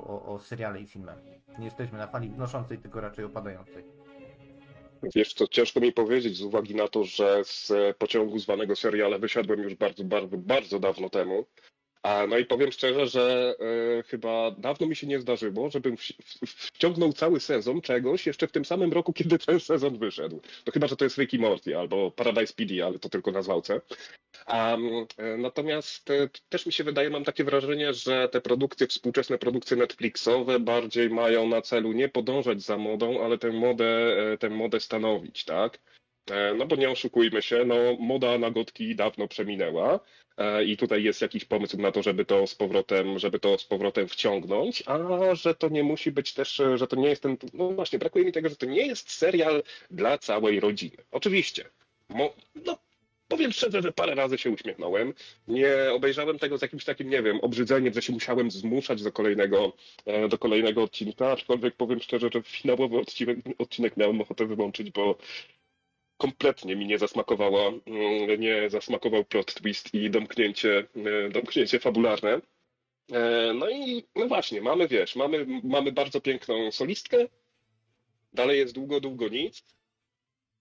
[0.06, 1.12] o, o seriale i filmy.
[1.58, 3.84] Nie jesteśmy na fali wznoszącej, tylko raczej opadającej.
[5.14, 9.62] Wiesz co, ciężko mi powiedzieć z uwagi na to, że z pociągu zwanego seriale wysiadłem
[9.62, 11.46] już bardzo, bardzo, bardzo dawno temu.
[12.28, 13.54] No i powiem szczerze, że
[13.98, 15.96] e, chyba dawno mi się nie zdarzyło, żebym
[16.46, 20.40] wciągnął cały sezon czegoś jeszcze w tym samym roku, kiedy ten sezon wyszedł.
[20.64, 23.80] To chyba, że to jest Ricky Morty albo Paradise PD, ale to tylko na zwałce.
[24.46, 24.76] E,
[25.38, 30.60] natomiast e, też mi się wydaje, mam takie wrażenie, że te produkcje, współczesne produkcje Netflixowe
[30.60, 35.78] bardziej mają na celu nie podążać za modą, ale tę modę, tę modę stanowić, tak?
[36.58, 40.00] No bo nie oszukujmy się, no moda na gotki dawno przeminęła
[40.66, 44.08] i tutaj jest jakiś pomysł na to, żeby to z powrotem, żeby to z powrotem
[44.08, 44.98] wciągnąć, a
[45.34, 48.24] że to nie musi być też, e, że to nie jest ten, no właśnie, brakuje
[48.24, 50.96] mi tego, że to nie jest serial dla całej rodziny.
[51.10, 51.64] Oczywiście,
[52.08, 52.78] mo, no
[53.28, 55.14] powiem szczerze, że parę razy się uśmiechnąłem.
[55.48, 59.72] Nie obejrzałem tego z jakimś takim, nie wiem, obrzydzeniem, że się musiałem zmuszać do kolejnego,
[60.06, 65.18] e, do kolejnego odcinka, aczkolwiek powiem szczerze, że finałowy odcinek, odcinek miałem ochotę wyłączyć, bo
[66.16, 70.86] kompletnie mi nie zasmakowała, mm, nie zasmakował plot twist i domknięcie,
[71.26, 72.40] e, domknięcie fabularne.
[73.12, 77.26] E, No i no właśnie, mamy, wiesz, mamy, mamy bardzo piękną solistkę,
[78.32, 79.64] dalej jest długo, długo nic.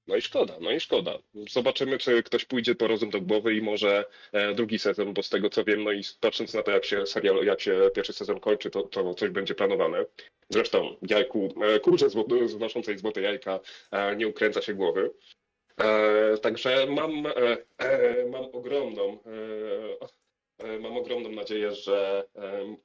[0.07, 1.19] No i szkoda, no i szkoda.
[1.49, 5.29] Zobaczymy, czy ktoś pójdzie po rozum do głowy i może e, drugi sezon, bo z
[5.29, 8.39] tego co wiem, no i patrząc na to, jak się serial, jak się pierwszy sezon
[8.39, 10.05] kończy, to, to coś będzie planowane.
[10.49, 13.59] Zresztą jajku, e, zło- znoszącej złote jajka
[14.17, 15.11] nie ukręca się głowy.
[15.77, 19.17] E, także mam, e, e, mam ogromną
[20.79, 22.27] mam ogromną nadzieję, że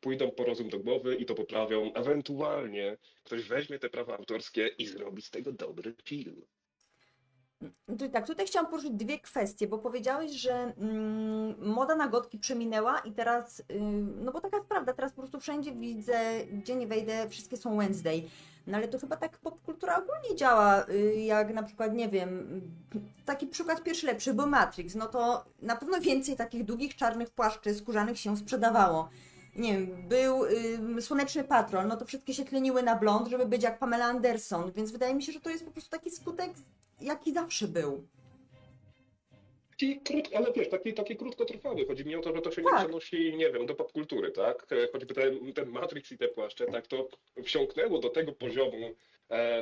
[0.01, 1.93] pójdą po rozum do głowy i to poprawią.
[1.95, 6.43] Ewentualnie ktoś weźmie te prawa autorskie i zrobi z tego dobry film.
[7.99, 12.99] To tak, tutaj chciałam poruszyć dwie kwestie, bo powiedziałeś, że mm, moda na gotki przeminęła
[12.99, 16.21] i teraz, ym, no bo taka jest prawda, teraz po prostu wszędzie widzę,
[16.53, 18.23] gdzie nie wejdę, wszystkie są Wednesday.
[18.67, 22.61] No ale to chyba tak popkultura ogólnie działa, y, jak na przykład, nie wiem,
[23.25, 27.75] taki przykład pierwszy lepszy był Matrix, no to na pewno więcej takich długich czarnych płaszczy
[27.75, 29.09] skórzanych się sprzedawało.
[29.57, 33.63] Nie wiem, był y, Słoneczny Patrol, no to wszystkie się tleniły na blond, żeby być
[33.63, 36.51] jak Pamela Anderson, więc wydaje mi się, że to jest po prostu taki skutek
[37.01, 38.07] jaki zawsze był.
[39.71, 41.87] Taki krótki, ale wiesz, taki, taki krótkotrwały.
[41.87, 42.79] Chodzi mi o to, że to się nie Tak.
[42.85, 44.67] przenosi, nie wiem, do popkultury, tak?
[44.73, 47.09] E, Choćby ten, ten Matrix i te płaszcze, tak, to
[47.45, 48.95] wsiąknęło do tego poziomu,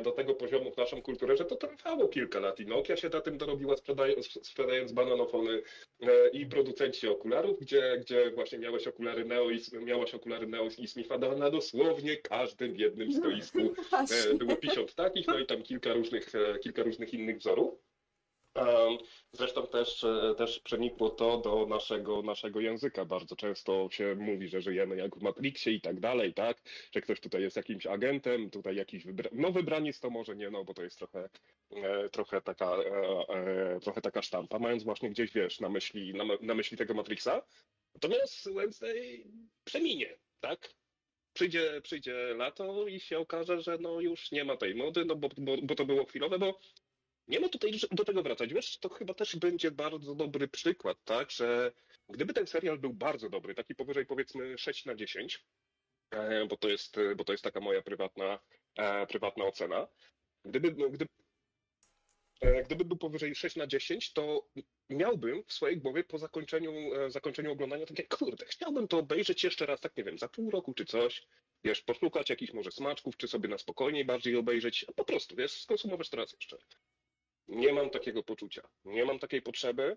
[0.03, 3.21] do tego poziomu w naszą kulturę, że to trwało kilka lat i Nokia się na
[3.21, 5.63] tym dorobiła, sprzedając, sprzedając bananofony
[6.01, 10.89] e, i producenci okularów, gdzie, gdzie właśnie miałeś okulary Neo i miałaś okulary Neo i
[10.89, 13.59] Smitha na dosłownie każdym jednym stoisku
[13.93, 14.35] E.
[14.35, 17.86] Było 50 takich, no i tam kilka różnych, e, kilka różnych innych wzorów.
[19.33, 23.05] Zresztą też, e, też przenikło to do naszego, naszego języka.
[23.05, 26.63] Bardzo często się mówi, że żyjemy jak w Matrixie i tak dalej, tak?
[26.93, 29.31] Że ktoś tutaj jest jakimś agentem, tutaj jakiś wybra...
[29.33, 31.29] no wybraniec to może nie, no bo to jest trochę,
[31.71, 32.77] e, trochę, taka,
[33.29, 37.43] e, trochę taka sztampa, mając właśnie gdzieś, wiesz, na myśli, na, na myśli tego Matrixa.
[37.95, 39.25] Natomiast Wednesday
[39.65, 40.75] przeminie, tak?
[41.37, 45.29] przyjdzie, przyjdzie lato i się okaże, że no już nie ma tej mody, no bo,
[45.39, 46.61] bo, bo to było chwilowe, bo
[47.29, 48.55] nie ma tutaj do czego wracać.
[48.55, 51.73] Wiesz, to chyba też będzie bardzo dobry przykład, tak, że
[52.09, 55.45] gdyby ten serial był bardzo dobry, taki powyżej powiedzmy 6 na 10,
[56.11, 58.39] e, bo to jest, bo to jest taka moja prywatna,
[58.77, 59.89] e, prywatna ocena,
[60.45, 61.11] gdyby, no, gdyby,
[62.41, 64.49] e, gdyby był powyżej 6 na 10, to
[64.91, 66.73] miałbym w swojej głowie po zakończeniu,
[67.09, 70.75] zakończeniu oglądania takie, kurde, chciałbym to obejrzeć jeszcze raz, tak nie wiem, za pół roku
[70.75, 71.27] czy coś,
[71.65, 76.11] wiesz, poszukać jakichś może smaczków, czy sobie na spokojniej bardziej obejrzeć, po prostu, wiesz, skonsumować
[76.11, 76.57] to raz jeszcze.
[77.49, 79.97] Nie mam takiego poczucia, nie mam takiej potrzeby,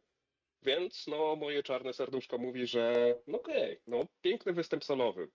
[0.61, 5.29] więc no moje czarne serduszko mówi, że no okej, no piękny występ solowy.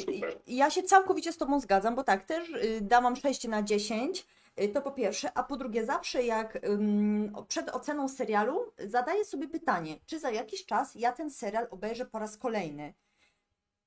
[0.00, 0.40] Super.
[0.46, 4.26] Ja się całkowicie z Tobą zgadzam, bo tak, też y, dałam 6 na 10,
[4.60, 6.58] y, to po pierwsze, a po drugie, zawsze jak
[7.48, 12.18] przed oceną serialu zadaję sobie pytanie, czy za jakiś czas ja ten serial obejrzę po
[12.18, 12.94] raz kolejny.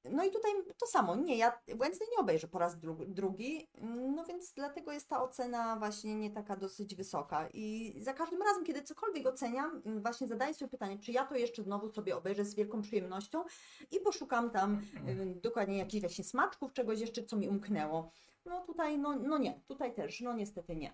[0.03, 3.69] No i tutaj to samo, nie, ja Wednesday nie obejrzę po raz dru drugi,
[4.15, 7.49] no więc dlatego jest ta ocena właśnie nie taka dosyć wysoka.
[7.53, 11.35] I za każdym razem, kiedy cokolwiek oceniam, mm, właśnie zadaję sobie pytanie, czy ja to
[11.35, 13.43] jeszcze znowu sobie obejrzę z wielką przyjemnością
[13.91, 18.11] i poszukam tam y, dokładnie jakichś właśnie smaczków, czegoś jeszcze, co mi umknęło.
[18.45, 20.93] No tutaj, no, no nie, tutaj też, no niestety nie.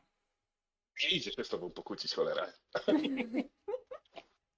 [1.04, 2.54] Nie idzie się z tobą pokłócić, cholera.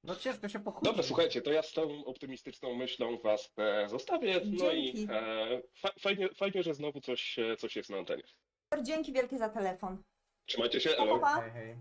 [0.04, 0.86] No ciężko się pokłócić.
[0.92, 5.08] Dobra, słuchajcie, to ja z tą optymistyczną myślą was e, zostawię, no i Dzięki.
[5.14, 8.24] e, fa fajnie, fajnie, że znowu coś, e, coś jest na antenie.
[8.64, 10.04] Super, Dzięki wielkie za telefon.
[10.46, 11.20] Trzymajcie się, elo.
[11.20, 11.42] pa.
[11.42, 11.76] Hej, hej.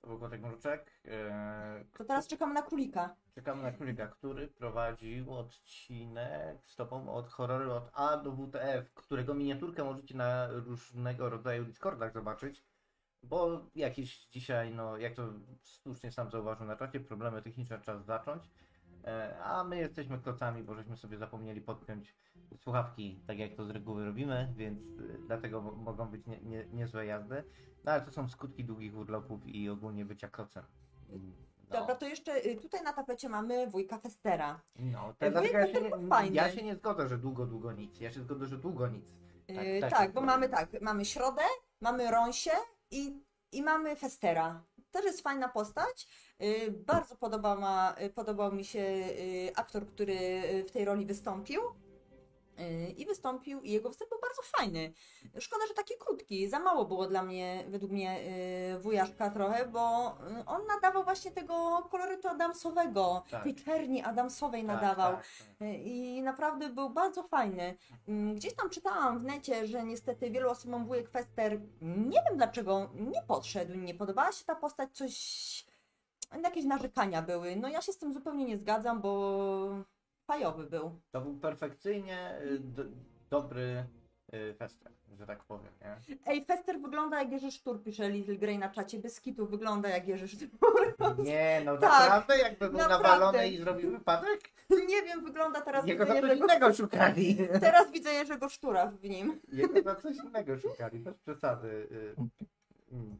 [0.00, 1.00] To był Kotek Mruczek.
[1.04, 3.16] Eee, To teraz czekamy na królika.
[3.34, 9.34] Czekamy na królika, który prowadził odcinek z topą od horroru od A do WTF, którego
[9.34, 12.62] miniaturkę możecie na różnego rodzaju Discordach zobaczyć,
[13.22, 15.22] bo jakieś dzisiaj, no jak to
[15.62, 18.50] słusznie sam zauważył na czacie, problemy techniczne czas zacząć,
[19.04, 22.16] e, a my jesteśmy klocami, bo żeśmy sobie zapomnieli podpiąć
[22.56, 26.66] słuchawki, tak jak to z reguły robimy, więc e, dlatego mo- mogą być nie, nie,
[26.72, 27.44] niezłe jazdy,
[27.84, 30.64] no ale to są skutki długich urlopów i ogólnie bycia klocem.
[31.08, 31.78] No.
[31.78, 34.60] Dobra, to jeszcze y, tutaj na tapecie mamy wujka Festera.
[34.78, 38.00] No, E, to dlatego ja się, nie, ja się nie zgodzę, że długo, długo nic.
[38.00, 39.04] Ja się zgodzę, że długo nic.
[39.46, 41.42] Tak, Tak, tak, tak, bo mamy tak, mamy Środę,
[41.80, 42.50] mamy Rąsię
[42.92, 44.64] i, i mamy Festera.
[44.90, 46.08] Też jest fajna postać.
[46.42, 50.14] Y, Bardzo podoba ma, y, podobał mi się y, aktor, który
[50.68, 51.60] w tej roli wystąpił.
[52.96, 54.92] I wystąpił, i jego występ był bardzo fajny.
[55.40, 56.48] Szkoda, że taki krótki.
[56.48, 58.18] Za mało było dla mnie, według mnie,
[58.76, 60.08] y, wujaszka trochę, bo
[60.40, 63.42] y, on nadawał właśnie tego kolorytu Adamsowego, Tak.
[63.44, 65.12] tej czerni Adamsowej Tak, nadawał.
[65.12, 65.24] tak,
[65.58, 65.68] tak.
[65.84, 67.76] I naprawdę był bardzo fajny.
[68.08, 72.90] Mm, Gdzieś tam czytałam w necie, że niestety wielu osobom wujek Fester, nie wiem dlaczego,
[72.94, 75.12] nie podszedł, nie podobała się ta postać, coś,
[76.42, 77.56] jakieś narzekania były.
[77.56, 79.68] No ja się z tym zupełnie nie zgadzam, bo
[80.26, 81.00] fajowy był.
[81.10, 82.82] To był perfekcyjnie y, do,
[83.30, 83.86] dobry
[84.34, 86.16] y, Fester, że tak powiem, nie?
[86.26, 88.98] Ej, Fester wygląda jak Jerzy Sztur, pisze Little Grey na czacie.
[88.98, 90.48] Bez kitu wygląda jak Jerzy Sztur.
[91.24, 93.08] Nie, no Tak, naprawdę, jakby był naprawdę.
[93.08, 94.40] nawalony i zrobił wypadek?
[94.70, 96.44] Nie wiem, wygląda teraz Jego za coś Jerzego...
[96.44, 97.36] innego szukali.
[97.60, 99.40] Teraz widzę Jerzego Sztura w nim.
[99.52, 101.68] Jego za coś innego szukali, bez przesady.
[101.68, 102.16] y.
[102.92, 103.18] Mm.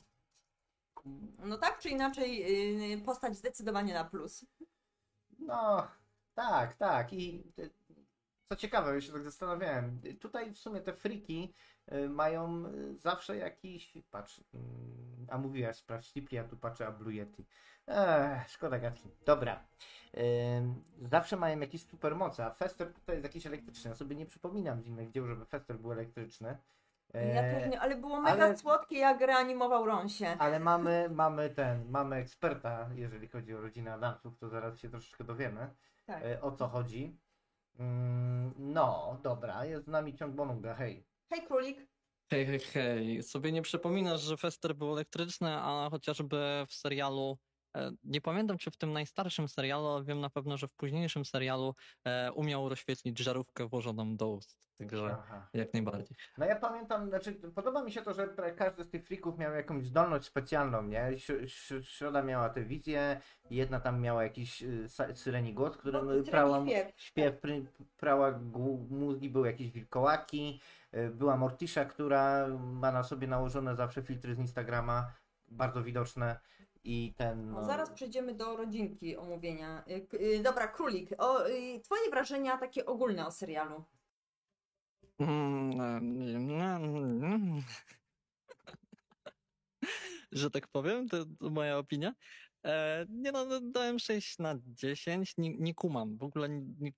[1.38, 2.38] No tak czy inaczej,
[2.90, 4.44] yy, postać zdecydowanie na plus.
[5.38, 5.88] No,
[6.34, 7.12] tak, tak.
[7.12, 7.70] I y,
[8.48, 10.00] co ciekawe, ja się tak zastanawiałem.
[10.04, 11.71] y, Tutaj w sumie te friki y,
[12.08, 13.92] mają y, zawsze jakiś.
[14.10, 17.46] Patrz, mm, a mówiłaś, sprawdź Slipli, a tu patrzę, a Blue Yeti.
[17.86, 19.08] Ech, szkoda gadki.
[19.26, 19.64] Dobra.
[21.02, 23.88] Zawsze mają jakieś supermoce, a Fester tutaj jest jakiś elektryczny.
[23.90, 26.58] Ja sobie nie przypominam z innych dzieł, żeby Fester był elektryczny.
[27.14, 30.36] Ja E, też nie, ale było mega ale- słodkie, jak reanimował Ronsie.
[30.38, 35.24] Ale mamy, mamy ten, mamy eksperta, jeżeli chodzi o rodzinę Adamsów, to zaraz się troszeczkę
[35.24, 35.70] dowiemy,
[36.06, 36.22] Tak.
[36.24, 37.18] e, o co chodzi.
[37.78, 41.06] Mm, No, dobra, jest z nami ciąg Bonunga, hej.
[41.32, 41.86] Hej, królik.
[42.32, 43.22] Hej, hej, hej.
[43.22, 46.36] Sobie nie przypominasz, że Fester był elektryczny, a chociażby
[46.68, 47.38] w serialu,
[48.04, 51.74] nie pamiętam czy w tym najstarszym serialu, ale wiem na pewno, że w późniejszym serialu
[52.04, 54.62] e, umiał rozświetlić żarówkę włożoną do ust.
[54.78, 55.48] Także Aha.
[55.54, 56.16] jak najbardziej.
[56.38, 59.86] No ja pamiętam, znaczy podoba mi się to, że każdy z tych frików miał jakąś
[59.86, 61.10] zdolność specjalną, nie?
[61.82, 66.92] Środa miała tę wizję, jedna tam miała jakiś y, syreni głos, którym No, prała, śpiew.
[66.96, 67.64] śpiew, pry,
[67.96, 68.38] prała
[68.90, 70.60] mózgi, były jakieś wilkołaki,
[70.94, 75.12] y, była Mortisza, która ma na sobie nałożone zawsze filtry z Instagrama,
[75.48, 76.40] bardzo widoczne
[76.84, 77.50] i ten...
[77.50, 79.84] No, No, zaraz przejdziemy do rodzinki omówienia.
[79.88, 81.10] Y, y, Dobra, królik.
[81.18, 83.84] O, y, twoje wrażenia takie ogólne o serialu.
[90.32, 92.14] Że tak powiem, to, to moja opinia.
[92.66, 96.16] E, nie no, no, dałem 6 na 10, nie, nie kumam.
[96.16, 96.92] W ogóle, nie,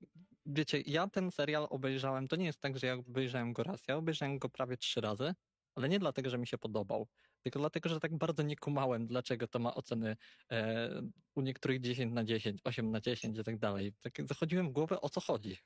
[0.46, 3.96] wiecie, ja ten serial obejrzałem, to nie jest tak, że ja obejrzałem go raz, ja
[3.96, 5.34] obejrzałem go prawie trzy razy,
[5.74, 7.08] ale nie dlatego, że mi się podobał,
[7.44, 10.16] tylko dlatego, że tak bardzo nie kumałem, dlaczego to ma oceny
[10.50, 10.90] e,
[11.34, 13.92] u niektórych 10 na 10, 8 na 10 i tak dalej.
[14.00, 15.58] Tak zachodziłem w głowę, o co chodzi.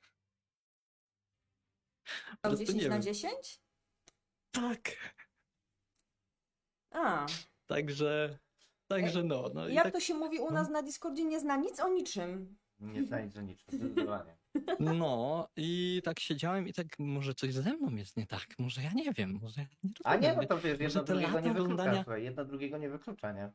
[2.41, 3.03] Prostu 10 nie na wiem.
[3.03, 3.61] 10?
[4.51, 4.91] Tak.
[6.91, 7.25] A,
[7.65, 8.39] Także,
[8.87, 9.49] także no.
[9.53, 11.89] no i jak tak, to się mówi u nas na Discordzie, nie zna nic o
[11.89, 12.57] niczym.
[12.79, 14.38] Nie zna nic o niczym, zdecydowanie.
[14.79, 18.91] No i tak siedziałem i tak, może coś ze mną jest nie tak, może ja
[18.93, 20.47] nie wiem, może ja nie A nie, rozumiem.
[20.49, 23.51] no to wiesz, jedno drugiego nie wyklucza, oglądania- słuchaj, jedno drugiego nie wyklucza, nie?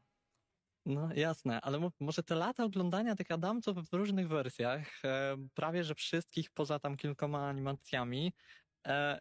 [0.86, 5.84] No jasne, ale mo- może te lata oglądania tych Adamców w różnych wersjach, e, prawie
[5.84, 8.32] że wszystkich poza tam kilkoma animacjami,
[8.86, 9.20] e,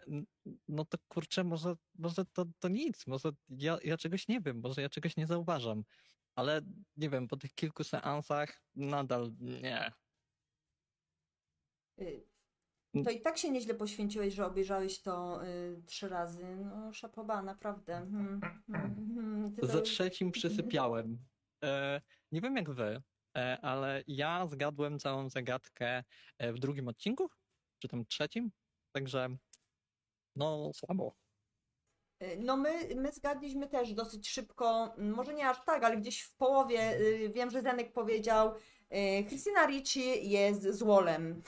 [0.68, 4.82] no to kurczę, może, może to, to nic, może ja, ja czegoś nie wiem, może
[4.82, 5.84] ja czegoś nie zauważam,
[6.36, 6.62] ale
[6.98, 9.92] nie wiem, po tych kilku seansach nadal nie.
[12.02, 12.34] Y,
[12.94, 13.06] Mm.
[13.06, 16.56] To i tak się nieźle poświęciłeś, że obejrzałeś to y, trzy razy.
[16.56, 17.94] No, szapoba, naprawdę.
[17.94, 19.84] Hmm, hmm, hmm.
[19.84, 21.18] Trzecim przysypiałem.
[21.64, 22.02] E,
[22.32, 23.02] nie wiem jak wy,
[23.38, 26.04] e, ale ja zgadłem całą zagadkę
[26.38, 27.30] e, w drugim odcinku,
[27.80, 28.52] czy tam trzecim,
[28.92, 29.38] także
[30.36, 31.16] no słabo.
[32.24, 36.36] Y, No my, my zgadliśmy też dosyć szybko, może nie aż tak, ale gdzieś w
[36.36, 38.54] połowie, y, wiem, że Zenek powiedział,
[38.96, 41.42] y, Christina Ricci jest złolem.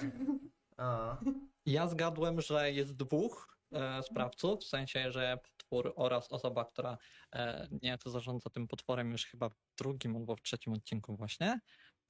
[0.77, 1.17] O.
[1.65, 6.97] Ja zgadłem, że jest dwóch e, sprawców, w sensie, że potwór oraz osoba, która
[7.35, 7.67] e,
[8.05, 11.59] zarządza tym potworem już chyba w drugim albo w trzecim odcinku właśnie,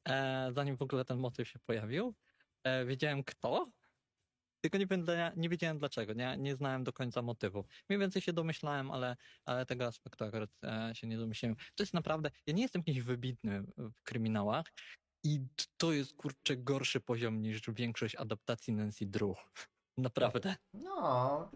[0.07, 2.15] e, zanim w ogóle ten motyw się pojawił.
[2.63, 3.71] E, wiedziałem kto,
[4.61, 7.65] tylko nie, nie wiedziałem dlaczego, nie, nie znałem do końca motywu.
[7.89, 11.55] Mniej więcej się domyślałem, ale, ale tego aspektu akurat e, się nie domyśliłem.
[11.55, 14.65] To jest naprawdę, ja nie jestem jakiś wybitny w kryminałach
[15.25, 15.39] i
[15.77, 19.37] to jest kurczę gorszy poziom niż większość adaptacji Nancy Drew.
[19.97, 20.55] Naprawdę.
[20.73, 21.51] No,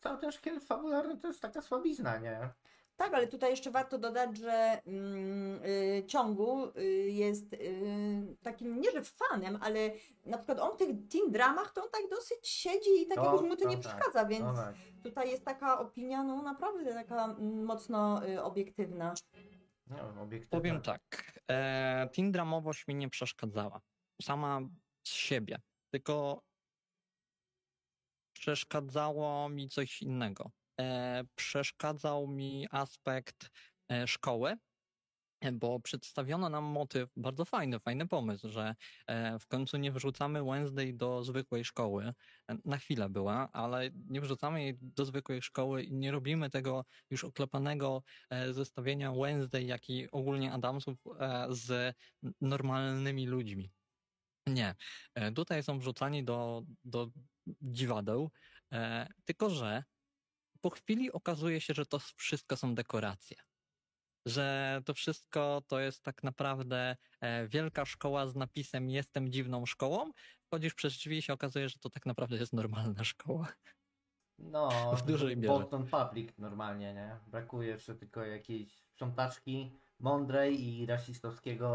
[0.00, 2.48] cały ten szkielet fabularny to jest taka słabizna, nie?
[2.96, 8.90] Tak, ale tutaj jeszcze warto dodać, że mm, y, ciągu y, jest y, takim, nie
[8.90, 9.90] że fanem, ale
[10.26, 13.24] na przykład on w tych teen dramach to on tak dosyć siedzi i tak To-
[13.24, 13.80] jakoś mu to nie tak.
[13.80, 14.74] przeszkadza, więc No tak.
[15.02, 19.14] tutaj jest taka opinia, no naprawdę taka mm, mocno y, obiektywna.
[19.86, 20.60] No, obiektywnie.
[20.60, 21.29] Powiem tak.
[21.50, 23.80] E, teen dramowość mi nie przeszkadzała.
[24.22, 24.60] Sama
[25.06, 25.60] z siebie.
[25.90, 26.42] Tylko
[28.32, 30.50] przeszkadzało mi coś innego.
[30.80, 33.50] E, przeszkadzał mi aspekt
[33.92, 34.56] e, szkoły,
[35.52, 38.74] bo przedstawiono nam motyw, bardzo fajny, fajny pomysł, że
[39.06, 42.04] e, w końcu nie wrzucamy Wednesday do zwykłej szkoły.
[42.50, 46.84] E, Na chwilę była, ale nie wrzucamy jej do zwykłej szkoły i nie robimy tego
[47.10, 50.98] już oklepanego e, zestawienia Wednesday, jak i ogólnie Adamsów
[51.50, 51.96] z
[52.40, 53.70] normalnymi ludźmi.
[54.46, 54.74] Nie.
[55.34, 57.10] Tutaj są wrzucani do, do
[57.46, 58.30] dziwadeł
[59.24, 59.84] tylko, że
[60.60, 63.49] po chwili okazuje się, że to wszystko są dekoracje.
[64.26, 70.10] Że to wszystko to jest tak naprawdę e, wielka szkoła z napisem Jestem dziwną szkołą.
[70.46, 73.48] Wchodzisz przez drzwi i się okazuje, że to tak naprawdę jest normalna szkoła.
[74.38, 75.48] No, W dużej mierze.
[75.58, 77.16] Boston Public normalnie, nie?
[77.26, 81.66] Brakuje jeszcze tylko jakiejś sprzątaczki mądrej i rasistowskiego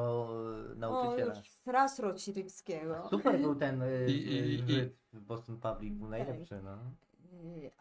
[0.69, 1.35] e, O, nauczyciela.
[1.35, 3.07] już raz Rocirywskiego.
[3.09, 4.33] Super był ten y, I-
[4.71, 6.77] i- y, w Boston Public, był najlepszy, no.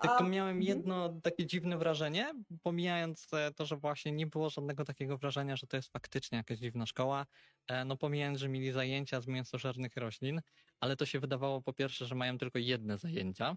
[0.02, 0.76] Tylko a- miałem mhm.
[0.78, 2.32] jedno takie dziwne wrażenie,
[2.62, 6.58] pomijając e, to, że właśnie nie było żadnego takiego wrażenia, że to jest faktycznie jakaś
[6.58, 7.26] dziwna szkoła.
[7.68, 10.40] E, No pomijając, że mieli zajęcia z mięsożernych roślin,
[10.80, 13.56] ale to się wydawało po pierwsze, że mają tylko jedne zajęcia.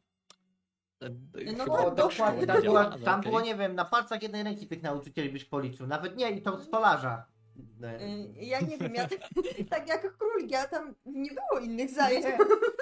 [1.03, 1.09] E,
[1.57, 3.31] No chyba tak, tak dokładnie, tam, była, tam okej.
[3.31, 5.87] było, nie wiem, na palcach jednej ręki tych nauczycieli byś policzył.
[5.87, 7.36] Nawet nie, i to stolarza.
[7.83, 9.19] Y, Ja nie wiem, ja tak,
[9.69, 12.25] tak jak król, ja tam nie było innych zajęć.
[12.25, 12.37] Nie,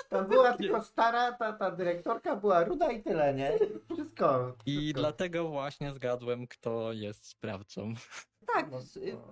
[0.10, 3.52] tam była tylko stara, ta, ta dyrektorka była ruda i tyle, nie?
[3.94, 4.56] Wszystko.
[4.66, 5.00] I wszystko.
[5.00, 7.94] dlatego właśnie zgadłem, kto jest sprawcą.
[8.54, 8.80] Tak, No,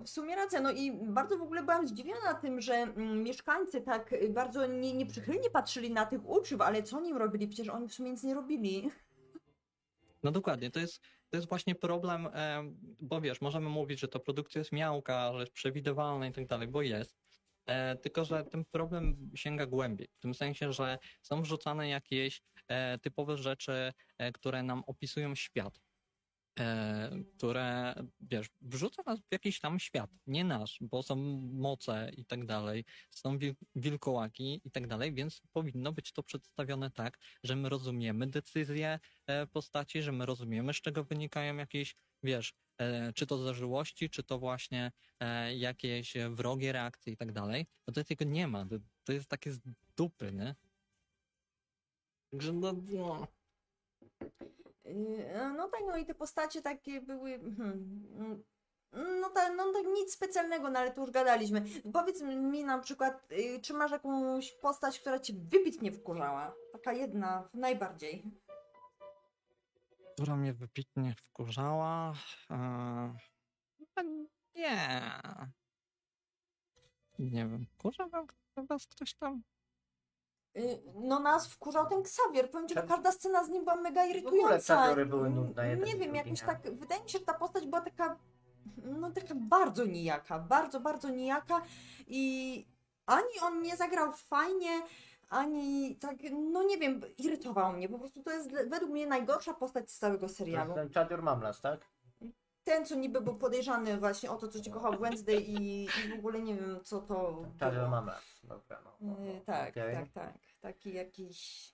[0.03, 0.61] w, sumie racja.
[0.61, 5.49] No i bardzo w ogóle byłam zdziwiona tym, że mm, mieszkańcy tak bardzo nie, nieprzychylnie
[5.49, 7.47] patrzyli na tych uczniów, ale co oni robili?
[7.47, 8.89] Przecież oni w sumie nic nie robili.
[10.23, 11.01] No dokładnie, to jest,
[11.33, 15.39] to jest właśnie problem, em, bo wiesz, możemy mówić, że to produkcja jest miałka, że
[15.39, 17.17] jest przewidywalna i tak dalej, bo jest.
[17.65, 20.07] E, tylko, że ten problem sięga głębiej.
[20.13, 25.81] W tym sensie, że są wrzucane jakieś e, typowe rzeczy, e, które nam opisują świat.
[26.59, 31.15] E, które, wiesz, wrzuca nas w jakiś tam świat, nie nasz, bo są
[31.53, 36.91] moce i tak dalej, są wil- wilkołaki i tak dalej, więc powinno być to przedstawione
[36.91, 42.53] tak, że my rozumiemy decyzje e, postaci, że my rozumiemy, z czego wynikają jakieś, wiesz,
[42.77, 44.91] e, czy to zażyłości, czy to właśnie
[45.55, 47.65] jakieś wrogie reakcje i tak dalej.
[47.87, 48.65] No to tego nie ma.
[48.65, 49.59] To, to jest takie z
[49.97, 50.55] dupy, nie?
[52.31, 53.27] Także no, no.
[54.85, 57.39] Y, No tak, no i te postacie takie były.
[57.39, 58.43] hmm,
[58.93, 61.63] mm, No tak, no tak nic specjalnego, no ale to już gadaliśmy.
[61.93, 66.53] Powiedz mi na przykład, y, czy masz jakąś postać, która cię wybitnie wkurzała?
[66.71, 68.23] Taka jedna, najbardziej.
[70.13, 72.13] która mnie wybitnie wkurzała.
[72.51, 72.55] E,
[73.77, 74.01] chyba
[74.55, 75.01] nie.
[77.19, 78.27] Nie wiem, wkurza wam
[78.69, 79.43] was ktoś tam?
[80.57, 82.51] Y, No nas wkurzał ten Xavier.
[82.51, 82.89] Powiem ci, że Tak.
[82.89, 84.55] każda scena z nim była mega ogóle irytująca.
[84.55, 87.81] Xaviery były nudne, jeden Nie wiem, jakoś tak, wydaje mi się, że ta postać była
[87.81, 88.17] taka,
[88.83, 91.61] no taka bardzo nijaka, bardzo, bardzo nijaka
[92.07, 92.65] i
[93.05, 94.81] ani on nie zagrał fajnie,
[95.29, 96.15] ani tak,
[96.53, 97.89] no nie wiem, irytował mnie.
[97.89, 100.73] Po prostu to jest według mnie najgorsza postać z całego To jest serialu.
[100.73, 101.79] ten Chadior Mamlas, tak?
[102.63, 106.19] Ten, co niby był podejrzany właśnie o to, co cię kochał Wednesday i, i w
[106.19, 107.89] ogóle nie wiem, co to było.
[107.89, 108.81] Mamlas, dobra.
[108.85, 109.95] No, no, no, Y, Tak, okej.
[109.95, 110.33] tak, tak.
[110.61, 111.69] Taki jakiś,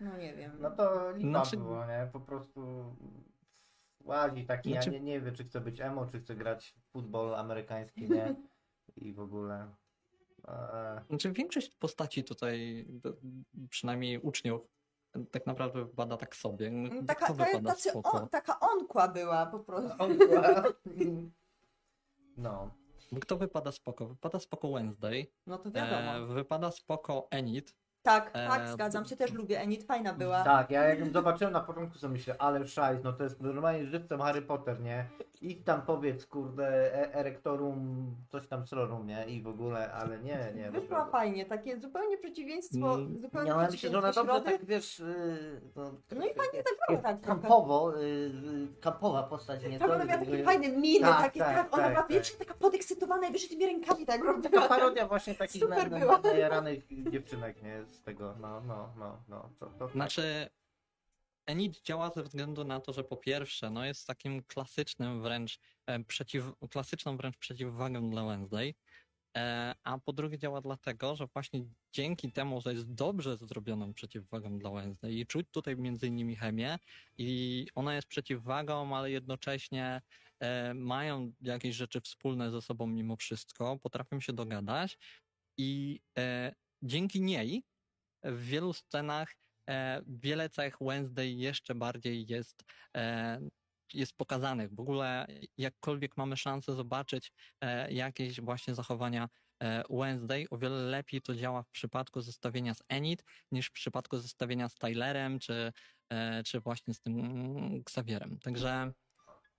[0.00, 0.52] no nie wiem.
[0.60, 2.08] No to lipa Znaczy- było, nie?
[2.12, 2.84] Po prostu
[4.04, 6.92] łazi taki, Znaczy- ja nie, nie wie, czy chce być emo, czy chce grać w
[6.92, 8.34] futbol amerykański, nie?
[8.96, 9.74] I w ogóle.
[10.48, 13.12] E, Znaczy większość postaci tutaj, d-
[13.70, 14.62] przynajmniej uczniów,
[15.30, 16.66] tak naprawdę wypada tak sobie.
[16.68, 18.12] Mm, Taka, taka, wypada tacy spoko.
[18.12, 19.96] on, taka onkła była po prostu.
[19.98, 20.64] on była-
[22.36, 22.70] No.
[23.20, 24.06] Kto wypada spoko?
[24.06, 26.12] Wypada spoko Wednesday, No to wiadomo.
[26.16, 27.74] e, wypada spoko Enid,
[28.06, 29.60] tak, e, tak, zgadzam się, też lubię.
[29.60, 30.44] Enid fajna była.
[30.44, 33.86] Tak, ja jak ją zobaczyłem na początku, sobie myślę, ale szajs, no to jest normalnie
[33.86, 35.06] żywcem Harry Potter, nie?
[35.40, 39.26] I tam powiedz, kurde, e erektorum, coś tam srorum, nie?
[39.26, 40.70] I w ogóle, ale nie, nie.
[40.70, 42.94] Wyszła fajnie, takie zupełnie przeciwieństwo.
[42.94, 45.02] Mm, Zupełnie Ja myślę, że ona dobrze tak, wiesz...
[45.76, 47.20] No, No i fajnie zagrała tak.
[47.20, 48.30] Kampowo, yy,
[48.80, 49.78] kampowa postać, nie?
[49.78, 52.12] Trochę ona miała takie fajne miny, Tak, takie, tak, tak, ona tak, była tak.
[52.12, 54.50] wiecznie taka podekscytowana i wiesz, tymi rękami tak robiła.
[54.50, 55.76] Taka parodia właśnie takich na,
[57.10, 57.84] dziewczynek, nie?
[57.96, 59.50] Z tego, no, no, no, no.
[59.58, 59.92] To, to, tak.
[59.92, 60.48] Znaczy,
[61.46, 66.04] Enid działa ze względu na to, że po pierwsze, no jest takim klasycznym wręcz, e,
[66.04, 68.74] przeciw, klasyczną wręcz przeciwwagą dla Wednesday,
[69.36, 74.58] e, a po drugie działa dlatego, że właśnie dzięki temu, że jest dobrze zrobioną przeciwwagą
[74.58, 76.78] dla Wednesday i czuć tutaj między innymi chemię
[77.18, 80.02] i ona jest przeciwwagą, ale jednocześnie
[80.40, 84.98] e, mają jakieś rzeczy wspólne ze sobą mimo wszystko, potrafią się dogadać
[85.58, 86.00] i
[86.82, 87.62] dzięki niej
[88.32, 89.34] w wielu scenach
[89.70, 92.64] e, wiele cech Wednesday jeszcze bardziej jest,
[92.96, 93.40] e,
[93.94, 94.74] jest pokazanych.
[94.74, 95.26] W ogóle
[95.58, 99.28] jakkolwiek mamy szansę zobaczyć e, jakieś właśnie zachowania
[99.62, 104.18] e, Wednesday, o wiele lepiej to działa w przypadku zestawienia z Enid niż w przypadku
[104.18, 105.72] zestawienia z Tylerem czy,
[106.12, 108.38] e, czy właśnie z tym mm, Xavierem.
[108.38, 108.92] Także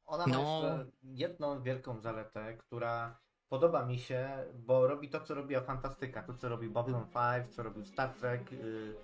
[0.06, 0.42] Ona ma No.
[0.42, 3.20] jeszcze jedną wielką zaletę, która
[3.50, 7.64] podoba mi się, bo robi to, co robiła Fantastyka, to, co robił Babylon 5, co
[7.64, 8.52] robił Star Trek.
[8.52, 8.96] Yy,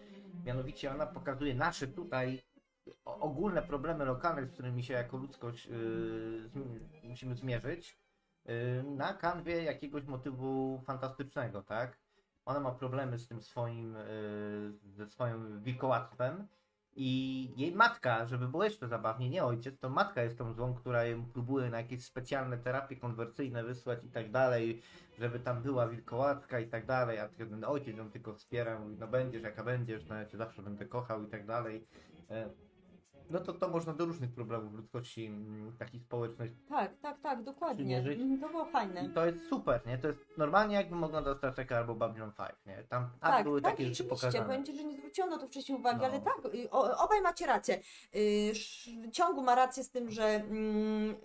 [0.46, 2.42] Mianowicie ona pokazuje nasze tutaj
[3.06, 5.70] ogólne problemy lokalne, z którymi się jako ludzkość
[6.48, 7.98] zmi- musimy zmierzyć
[8.46, 11.98] yy, na kanwie jakiegoś motywu fantastycznego, tak?
[12.46, 13.98] Ona ma problemy z tym swoim,
[14.86, 16.48] ze swoim wilkołactwem
[16.96, 21.06] i jej matka, żeby było jeszcze zabawniej, nie ojciec, to matka jest tą złą, która
[21.06, 24.82] ją próbuje na jakieś specjalne terapie konwersyjne wysłać i tak dalej,
[25.20, 29.08] żeby tam była wilkołatka i tak dalej, a ten ojciec ją tylko wspiera, mówi, no
[29.08, 31.88] będziesz jaka będziesz, no ja cię zawsze będę kochał i tak dalej.
[33.30, 37.98] No to to można do różnych problemów ludzkości mm, takich społecznych Tak, tak, tak, dokładnie.
[37.98, 39.06] Mhm, To było fajne.
[39.06, 39.98] i to jest super, nie?
[39.98, 42.84] To jest normalnie jakbym oglądał Star Trek albo Babylon 5, nie?
[42.84, 44.46] Tam, Tak, były tak, takie rzeczy pokazane.
[44.46, 46.06] Powiem Ci, że nie zwrócono tu wcześniej uwagi, No.
[46.06, 47.80] ale tak, y, obaj macie rację.
[48.16, 48.54] Y,
[49.12, 51.16] ciągu ma rację z tym, że mm,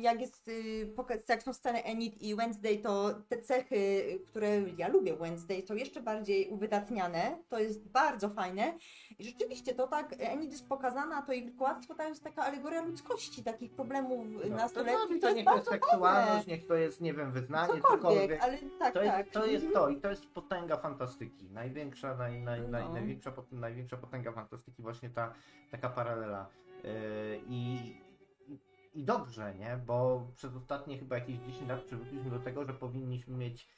[0.00, 0.94] jak jest y,
[1.28, 6.02] jak są sceny Enid i Wednesday, to te cechy, które ja lubię Wednesday, są jeszcze
[6.02, 7.38] bardziej uwydatniane.
[7.48, 8.78] To jest bardzo fajne.
[9.18, 13.72] I rzeczywiście to tak, Enid jest pokazana, to wilkołactwo to jest taka alegoria ludzkości, takich
[13.72, 15.20] problemów No, to, nastoletnich.
[15.20, 18.58] to, To, niech jest to jest seksualność, niech to jest, nie wiem, wyznanie, Cokolwiek, ale
[18.78, 19.18] tak, To tak.
[19.18, 21.50] jest, to jest to i to jest potęga fantastyki.
[21.50, 22.92] Największa, naj, naj, naj, No.
[22.92, 25.34] największa, pot- największa potęga fantastyki, właśnie ta
[25.70, 26.46] taka paralela.
[26.84, 26.90] Yy,
[27.48, 27.78] I,
[28.94, 29.76] I dobrze, nie?
[29.86, 33.68] Bo przez ostatnie chyba jakieś 10 lat przywykliśmy do tego, że powinniśmy mieć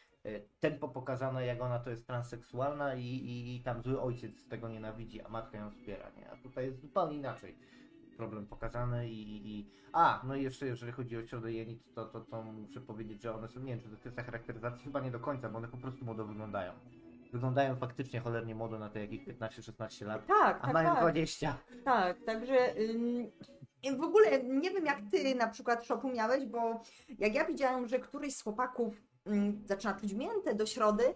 [0.60, 5.20] tempo pokazane, jak ona to jest transseksualna i, i, i tam zły ojciec tego nienawidzi,
[5.20, 6.30] a matka ją wspiera, nie?
[6.30, 7.58] A tutaj jest zupełnie inaczej
[8.16, 9.70] problem pokazany i, i.
[9.92, 13.34] A, no i jeszcze jeżeli chodzi o środę Jenit, to, to, to muszę powiedzieć, że
[13.34, 15.76] one są, nie wiem, czy to kwestia charakteryzacji, chyba nie do końca, bo one po
[15.76, 16.72] prostu młodo wyglądają.
[17.32, 21.00] Wyglądają faktycznie cholernie młodo na te jakieś 15-16 lat, Tak, a tak, mają tak.
[21.00, 21.58] 20.
[21.84, 26.80] Tak, także ym, w ogóle nie wiem jak ty na przykład szopu miałeś, bo
[27.18, 29.02] jak ja widziałam, że któryś z chłopaków
[29.66, 31.14] zaczyna czuć miętę do środy,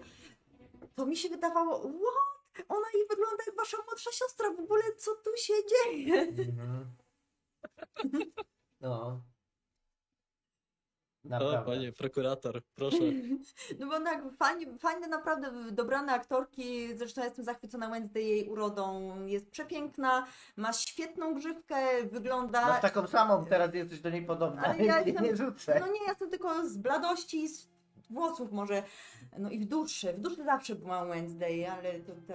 [0.94, 2.66] to mi się wydawało, what?
[2.68, 6.20] Ona jej wygląda jak wasza młodsza siostra, w ogóle co tu się dzieje?
[6.20, 6.90] Mhm.
[8.80, 8.90] No.
[8.90, 9.20] O,
[11.28, 11.72] Naprawdę.
[11.72, 12.98] panie prokurator, proszę.
[13.78, 19.50] No bo tak, fajnie, fajne naprawdę dobrane aktorki, zresztą jestem zachwycona Wednesday jej urodą, jest
[19.50, 22.66] przepiękna, ma świetną grzywkę, wygląda...
[22.66, 25.80] Masz taką samą, teraz jesteś do niej podobna, Ale ja jestem- nie rzucę.
[25.80, 27.68] No nie, ja jestem tylko z bladości, z
[28.10, 28.82] włosów może,
[29.38, 30.12] no i w duszy.
[30.12, 32.32] W duszy zawsze była Wednesday, ale to, to,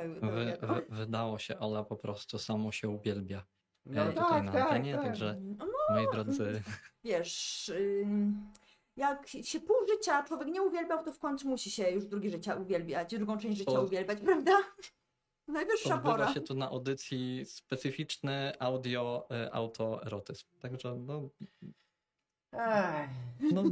[0.61, 3.45] to Wy, wydało się, Ola po prostu samo się uwielbia.
[3.85, 5.03] No Ej, tutaj na antenie, tak.
[5.03, 6.61] także No moi drodzy,
[7.03, 7.71] wiesz,
[8.97, 12.55] jak się pół życia człowiek nie uwielbiał, to w końcu musi się już drugie życie
[12.55, 13.83] uwielbiać, drugą część życia O.
[13.83, 14.51] uwielbiać, prawda?
[15.47, 16.33] Najwyższa odbywa pora.
[16.33, 20.45] się tu na audycji specyficzny audio e, autoerotyzm.
[20.59, 21.29] Także no,
[22.53, 23.09] Ech.
[23.53, 23.71] no, no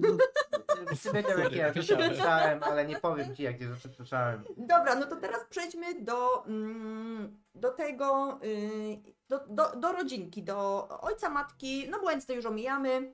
[1.03, 4.43] Ty wiedział, jakie ja rzeczy słyszałem, ale nie powiem ci, jakie rzeczy słyszałem.
[4.57, 10.88] Dobra, no to teraz przejdźmy do, mm, do tego, y, do, do, do rodzinki, do
[11.01, 13.13] ojca, matki, no Wednesday już omijamy.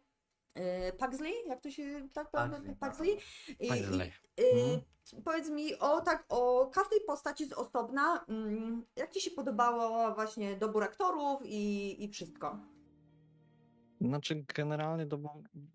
[0.58, 3.18] Y, Pugsley, jak to się tak Pugsley, Pugsley?
[3.60, 4.12] I- i- Paisley.
[4.40, 4.82] y, Mhm.
[5.26, 10.56] Powiedz mi o tak, o każdej postaci z osobna, mm, jak Ci się podobało właśnie
[10.56, 12.58] dobór aktorów i, i wszystko?
[14.02, 15.06] Znaczy generalnie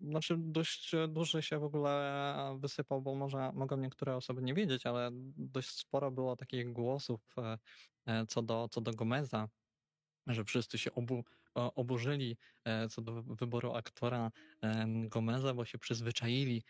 [0.01, 5.09] znaczy dość duży się w ogóle wysypał, bo może mogą niektóre osoby nie wiedzieć, ale
[5.37, 7.57] dość sporo było takich głosów e,
[8.05, 9.49] e, co do, co do Gomeza,
[10.27, 11.23] że wszyscy się obu,
[11.55, 14.31] oburzyli e, co do wy- wyboru aktora
[14.87, 16.63] Gomeza, bo się przyzwyczaili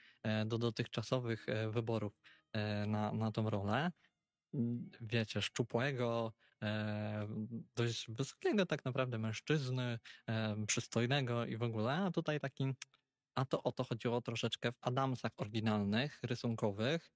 [0.45, 2.19] do dotychczasowych wyborów
[2.87, 3.91] na, na tą rolę.
[5.01, 6.33] Wiecie, szczupłego,
[7.75, 9.99] dość wysokiego tak naprawdę mężczyzny,
[10.29, 12.73] e, przystojnego i w ogóle, a tutaj taki,
[13.35, 17.11] a to o to chodziło troszeczkę w Adamsach oryginalnych, rysunkowych,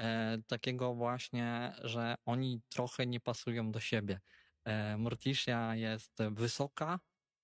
[0.00, 4.20] e, takiego właśnie, że oni trochę nie pasują do siebie.
[4.64, 7.00] E, Morticia jest wysoka,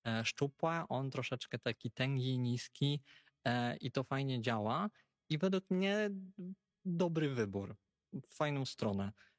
[0.07, 3.01] e, szczupła, on troszeczkę taki tęgi, niski
[3.47, 4.89] e, i to fajnie działa.
[5.29, 6.09] I według mnie
[6.85, 7.75] dobry wybór,
[8.13, 9.11] w fajną stronę.
[9.13, 9.32] e,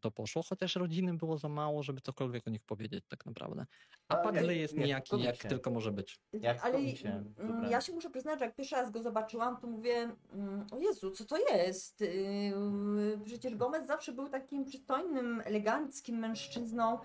[0.00, 3.66] to poszło, chociaż rodziny było za mało, żeby cokolwiek o nich powiedzieć tak naprawdę.
[4.08, 5.48] A nie- jest nie, nijaki, jak się.
[5.48, 6.18] tylko może być.
[6.32, 7.68] Jak Ale komiksie, mm, dobra.
[7.68, 11.10] ja się muszę przyznać, że jak pierwszy raz go zobaczyłam, to mówię, mm, o Jezu,
[11.10, 12.00] co to jest?
[12.00, 16.98] Yy, Przecież Gomez zawsze był takim przystojnym, eleganckim mężczyzną,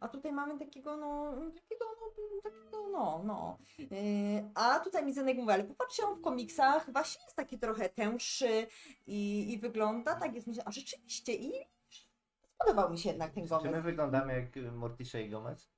[0.00, 2.06] a tutaj mamy takiego, no, takiego, no,
[2.42, 3.58] takiego, no, no.
[3.78, 3.88] Yy,
[4.54, 8.66] A tutaj mi Zenek mówi, ale popatrzcie, on w komiksach właśnie jest taki trochę tęższy
[9.06, 11.52] i, i wygląda tak, jest myślę, a rzeczywiście i
[12.62, 13.72] spodobał mi się jednak ten Czy Gomez.
[13.72, 15.70] my wyglądamy jak Morticia i Gomez?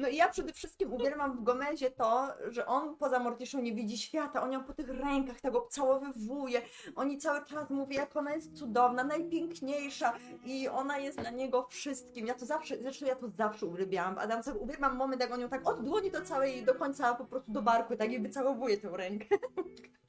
[0.01, 3.99] No i ja przede wszystkim uwielbiam w Gomezie to, że on poza Mortiszą nie widzi
[3.99, 6.63] świata, on ją po tych rękach tak obcałowywuje,
[6.97, 10.13] oni cały czas mówi, jak ona jest cudowna, najpiękniejsza
[10.45, 12.27] i ona jest dla niego wszystkim.
[12.27, 15.49] Ja to zawsze, zresztą ja to zawsze uwielbiałam w Adamsach, uwielbiam moment, jak on ją
[15.49, 18.91] tak od dłoni do całej, do końca po prostu do barku, tak i wycałowuje tę
[18.93, 19.37] rękę.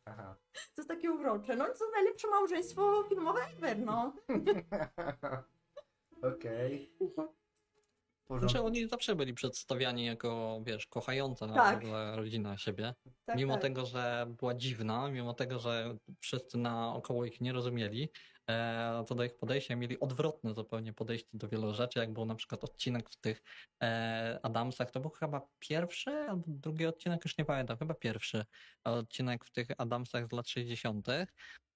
[0.06, 0.36] Aha.
[0.56, 1.56] To jest takie urocze.
[1.56, 4.14] No i to jest najlepsze małżeństwo filmowe ever, no.
[6.34, 6.96] Okej.
[8.40, 11.84] Znaczy oni zawsze byli przedstawiani jako, wiesz, kochająca Tak.
[12.14, 12.94] rodzina siebie.
[13.26, 13.62] Tak, mimo tak.
[13.62, 18.10] tego, że była dziwna, mimo tego, że wszyscy naokoło ich nie rozumieli,
[18.50, 22.36] e, to do ich podejścia mieli odwrotne zupełnie podejście do wielu rzeczy, jak był na
[22.36, 23.44] przykład odcinek w tych
[23.84, 28.46] e, Adamsach, to był chyba pierwszy albo drugi odcinek, już nie pamiętam, chyba pierwszy
[28.84, 31.08] odcinek w tych Adamsach z lat 60.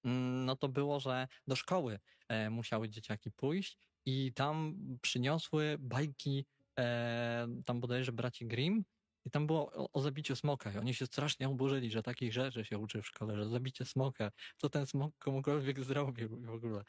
[0.05, 6.45] Mm, No to było, że do szkoły e, musiały dzieciaki pójść i tam przyniosły bajki,
[6.79, 8.83] e, tam bodajże braci Grimm,
[9.25, 12.65] i tam było o, o zabiciu smoka i oni się strasznie oburzyli, że takich rzeczy
[12.65, 16.83] się uczy w szkole, że zabicie smoka, co ten smok komukolwiek zrobił w ogóle.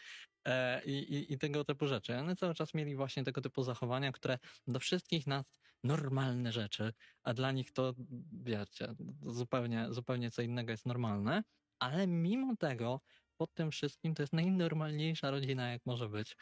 [0.44, 2.16] E, i, i, tego typu rzeczy.
[2.16, 6.92] One cały czas mieli właśnie tego typu zachowania, które dla wszystkich nas normalne rzeczy,
[7.22, 7.94] a dla nich to,
[8.32, 8.94] wiecie,
[9.26, 11.42] zupełnie, zupełnie co innego jest normalne,
[11.78, 13.00] ale mimo tego
[13.36, 16.36] pod tym wszystkim to jest najnormalniejsza rodzina, jak może być.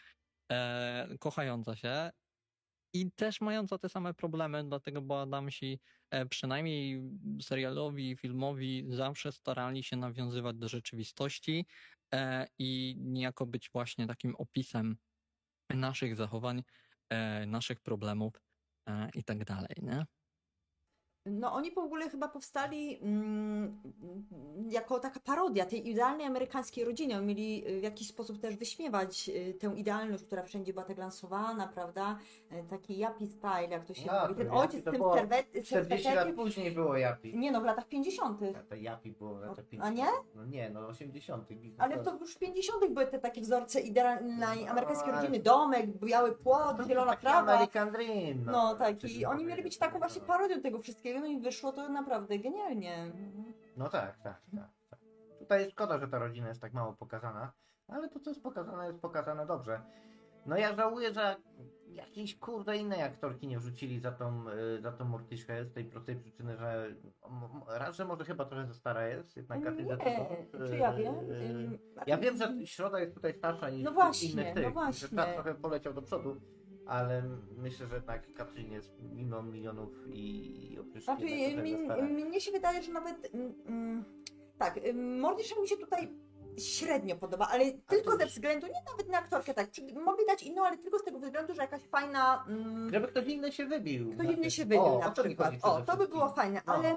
[0.53, 2.11] E, kochająca się
[2.95, 5.81] i też mająca te same problemy, dlatego bo Adamsi
[6.11, 7.03] e, przynajmniej
[7.43, 11.67] serialowi, filmowi zawsze starali się nawiązywać do rzeczywistości
[12.15, 14.97] e, i niejako być właśnie takim opisem
[15.71, 16.63] naszych zachowań,
[17.11, 18.35] e, naszych problemów
[18.89, 20.05] e, i tak dalej, nie?
[21.27, 23.81] No oni w ogóle chyba powstali mm,
[24.69, 27.17] jako taka parodia tej idealnej amerykańskiej rodziny.
[27.17, 30.99] Oni mieli y, w jakiś sposób też wyśmiewać y, tę idealność, która wszędzie była tak
[30.99, 32.19] lansowana, prawda?
[32.53, 34.35] Y, Taki yappie style, jak to się No, mówi.
[34.35, 37.37] Ten ojciec z tym było serwet- 40 lat później było Japi.
[37.39, 38.41] Nie no, w latach 50.
[38.43, 39.97] A to było w latach A 50.
[39.97, 40.07] nie?
[40.35, 41.49] No nie, no 80.
[41.79, 42.93] Ale to już w 50.
[42.95, 45.39] były te takie wzorce idealnej No, amerykańskiej rodziny.
[45.39, 47.53] Domek, biały płot, zielona taki trawa.
[47.53, 48.45] American Dream.
[48.45, 50.27] No tak, Czyli i oni mieli być taką właśnie no.
[50.29, 53.13] parodią tego wszystkiego, no i wyszło to naprawdę genialnie.
[53.77, 54.99] No tak, tak, tak, tak.
[55.39, 57.53] Tutaj szkoda, że ta rodzina jest tak mało pokazana,
[57.89, 59.81] ale to co jest pokazane, jest pokazane dobrze.
[60.47, 61.37] No ja żałuję, że
[61.89, 66.17] jakiejś kurde innej aktorki nie wrzucili za tą, y, za tą Mortiszkę z tej prostej
[66.17, 66.95] przyczyny, że
[67.69, 71.15] raz, że może chyba trochę za stara jest, jednak Zeta-Jones, czy y, ja wiem?
[71.15, 75.09] y, Ja wiem, że Środa jest tutaj starsza niż No właśnie, innych no tych, właśnie.
[75.09, 76.37] że czas trochę poleciał do przodu,
[76.87, 77.23] ale
[77.57, 80.19] myślę, że tak Katrin jest mimo milionów i,
[80.97, 83.35] i Znaczy, mi, mnie się wydaje, że nawet.
[83.35, 84.05] Mm, mm,
[84.59, 86.09] tak, ym, Mordisza mi się tutaj
[86.59, 89.69] średnio podoba, ale tylko ze względu, nie nawet na aktorkę, tak.
[90.05, 92.45] Mogę dać inną, ale tylko z tego względu, że jakaś fajna.
[92.49, 94.13] Mm, Żeby ktoś inny się wybił.
[94.13, 95.55] ktoś na inny się wybił O, na przykład.
[95.63, 96.73] O, to by było fajne, No.
[96.75, 96.97] ale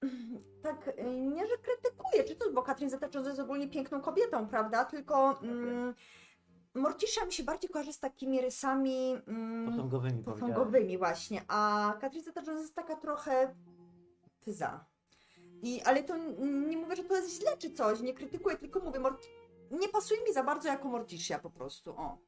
[0.62, 4.84] tak, y, nie, że krytykuję, czy to, bo Katrin Zeta-Jones jest ogólnie piękną kobietą, prawda?
[4.84, 5.94] Tylko mm,
[6.74, 9.16] Mortisza mi się bardziej kojarzy z takimi rysami.
[9.26, 13.54] Mm, Posągowymi posągowymi właśnie, a Katrin Zeta-Jones jest taka trochę
[14.40, 14.84] fyza.
[15.62, 19.00] I, ale to nie mówię, że to jest źle czy coś, nie krytykuję, tylko mówię,
[19.00, 19.26] Mort...
[19.70, 22.18] nie pasuje mi za bardzo jako Morticia po prostu, o.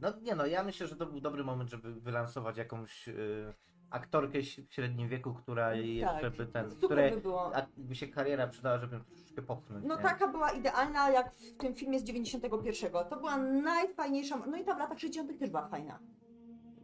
[0.00, 3.54] No nie no, ja myślę, że to był dobry moment, żeby wylansować jakąś y,
[3.90, 6.72] aktorkę w średnim wieku, która jeszcze by ten, Tak.
[6.72, 7.56] super której by było.
[7.56, 9.84] a, by się kariera przydała, żeby ją troszeczkę popchnąć.
[9.86, 10.02] No nie?
[10.02, 12.92] taka była idealna jak w tym filmie z 91.
[13.10, 15.38] To była najfajniejsza, no i ta w latach 60.
[15.38, 15.98] też była fajna.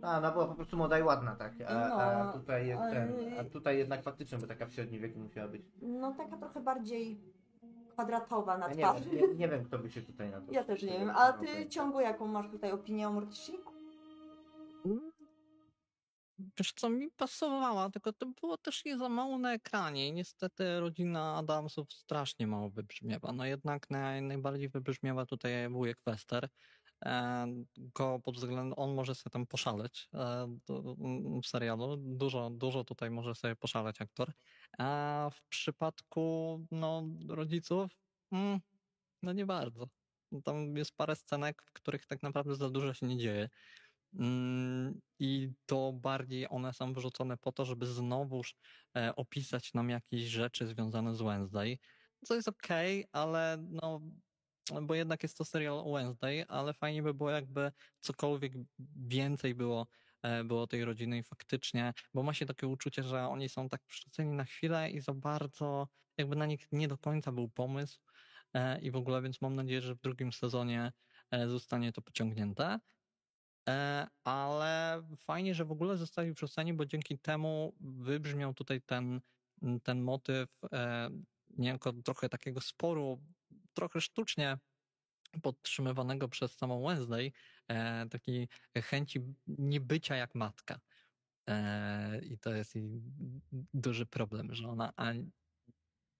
[0.02, 1.52] A, ona była po prostu młoda i ładna, tak.
[1.68, 5.18] A, No, a tutaj jest ten, a tutaj jednak faktycznie by taka w średnim wieku
[5.18, 5.62] musiała być.
[5.82, 7.20] No taka trochę bardziej
[7.88, 9.06] kwadratowa na Ja twarz.
[9.06, 10.52] nie, wiem, nie, nie wiem, kto by się tutaj na to.
[10.52, 11.06] Ja też nie wiem.
[11.06, 13.52] no, A ty ciągu jaką masz tutaj opinię o Mortici?
[16.38, 20.80] Wiesz co, mi pasowała, tylko to było też nie za mało na ekranie i niestety
[20.80, 23.32] rodzina Adamsów strasznie mało wybrzmiewa.
[23.32, 26.48] No jednak naj, najbardziej wybrzmiewa tutaj wujek Wester.
[27.04, 30.96] E, go pod względem, on może sobie tam poszaleć e, do,
[31.42, 31.96] w serialu.
[31.96, 34.32] Dużo, dużo tutaj może sobie poszaleć aktor.
[34.78, 37.90] A w przypadku no, rodziców,
[38.32, 38.60] mm,
[39.22, 39.88] no nie bardzo.
[40.44, 43.48] Tam jest parę scenek, w których tak naprawdę za dużo się nie dzieje.
[44.18, 48.54] Mm, I to bardziej one są wrzucone po to, żeby znowuż
[48.96, 51.78] e, opisać nam jakieś rzeczy związane z Wednesday.
[52.24, 54.00] Co jest okej, ale no,
[54.82, 58.52] bo jednak jest to serial Wednesday, ale fajnie by było jakby cokolwiek
[58.96, 59.86] więcej było,
[60.22, 63.80] e, było tej rodziny i faktycznie, bo ma się takie uczucie, że oni są tak
[63.88, 65.88] wrzuceni na chwilę i za bardzo
[66.18, 68.00] jakby na nich nie do końca był pomysł
[68.54, 70.92] e, i w ogóle, więc mam nadzieję, że w drugim sezonie
[71.46, 72.78] zostanie to pociągnięte.
[73.68, 79.20] E, ale fajnie, że w ogóle zostali wrzuceni, bo dzięki temu wybrzmiał tutaj ten,
[79.82, 81.10] ten motyw e,
[81.50, 83.22] niejako trochę takiego sporu,
[83.74, 84.58] trochę sztucznie
[85.42, 87.32] podtrzymywanego przez samą Wednesday,
[87.68, 90.80] e, takiej chęci niebycia jak matka.
[92.22, 93.02] I to jest jej
[93.74, 94.92] duży problem, że ona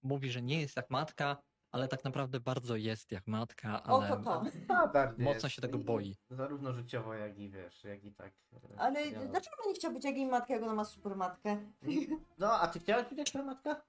[0.03, 1.43] mówi, że nie jest jak matka,
[1.75, 4.45] ale tak naprawdę bardzo jest jak matka, O, ale to to.
[4.65, 6.17] Standard mocno się tego I- boi.
[6.31, 8.33] Zarówno życiowo, jak i wiesz, jak i tak.
[8.53, 9.31] e, Ale wiadomo.
[9.31, 11.57] dlaczego ona nie chciała być jak jej matka, jak ona ma super matkę?
[12.39, 13.83] No, a ty chciałaś być jak twoja matka?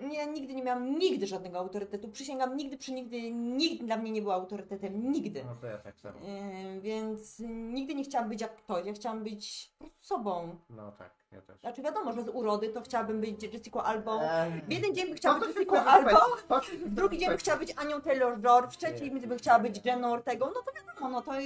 [0.00, 2.08] Nie, nigdy nie miałam nigdy żadnego autorytetu.
[2.08, 5.12] Przysięgam, nigdy przy nigdy, nikt dla mnie nie był autorytetem.
[5.12, 5.44] Nigdy.
[5.44, 6.18] No to ja tak samo.
[6.80, 8.86] Więc nigdy nie chciałam być jak ktoś.
[8.86, 10.58] Ja chciałam być sobą.
[10.70, 11.60] No tak, ja też.
[11.60, 14.20] Znaczy wiadomo, że z urody to chciałabym być Jessica Albo.
[14.68, 16.20] W jeden dzień by chciała być Jessica Albo,
[16.84, 20.12] w drugi dzień by chciała być Anią Taylor-Joy, w trzeci dzień by chciała być Jenną
[20.12, 20.46] Ortegą.
[20.46, 21.32] No to wiadomo, no to...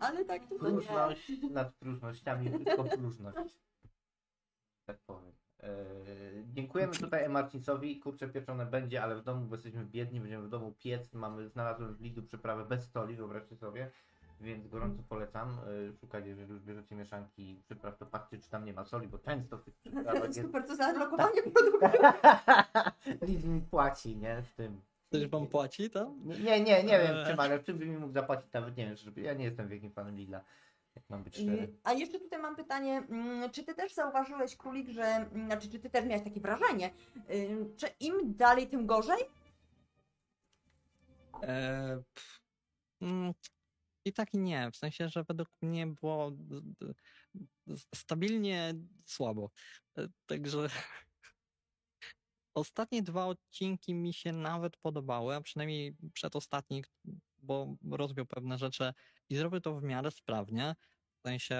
[0.00, 0.54] Ale tak to.
[0.54, 3.56] Próżność nad próżnościami, tylko próżność.
[4.86, 5.37] Tak powiem.
[5.62, 5.68] Eee,
[6.54, 8.00] dziękujemy tutaj Marcinsowi.
[8.00, 11.14] Kurczę pieczone będzie, ale w domu, bo jesteśmy biedni, będziemy w domu piec.
[11.14, 13.90] Mamy, znalazłem w Lidlu przyprawę bez soli, wyobraźcie sobie.
[14.40, 18.72] Więc gorąco polecam eee, szukać, jeżeli już bierzecie mieszanki przypraw, to patrzcie, czy tam nie
[18.72, 20.42] ma soli, bo często w tych przyprawach jest...
[20.42, 21.86] Super, to zaadlokowanie produktu.
[23.26, 24.42] Lidl mi płaci, nie?
[24.42, 24.80] W tym.
[25.08, 26.14] Ktoś wam płaci tam?
[26.24, 27.26] Nie, nie, nie, nie wiem Eee.
[27.26, 29.20] czym, ale czym by mi mógł zapłacić, nawet nie wiem, żeby...
[29.20, 30.40] ja nie jestem wielkim fanem Lidla.
[31.08, 31.40] Mam być
[31.84, 35.78] A jeszcze tutaj mam pytanie, mm, czy ty też zauważyłeś, Królik, że, mm, znaczy, czy
[35.78, 36.90] ty też miałeś takie wrażenie,
[37.30, 39.20] y, że im dalej, tym gorzej?
[41.42, 42.40] E, pff,
[43.00, 43.32] mm,
[44.04, 44.70] I tak i nie.
[44.70, 46.32] W sensie, że według mnie było
[47.94, 48.74] stabilnie
[49.06, 49.50] słabo.
[49.98, 50.68] E, Także
[52.54, 56.84] ostatnie dwa odcinki mi się nawet podobały, a przynajmniej przedostatni,
[57.42, 58.92] bo rozbił pewne rzeczy
[59.28, 60.74] i zrobił to w miarę sprawnie.
[61.18, 61.58] W sensie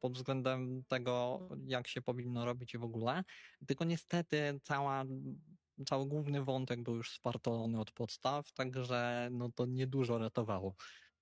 [0.00, 3.22] pod względem tego, jak się powinno robić i w ogóle.
[3.66, 5.04] Tylko niestety cała,
[5.86, 10.74] cały główny wątek był już spartolony od podstaw, także no to niedużo ratowało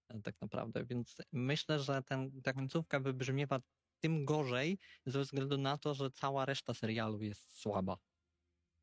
[0.08, 0.84] e, tak naprawdę.
[0.84, 3.60] Więc myślę, że ten, ta końcówka wybrzmiewa
[4.00, 7.96] tym gorzej ze względu na to, że cała reszta serialu jest słaba.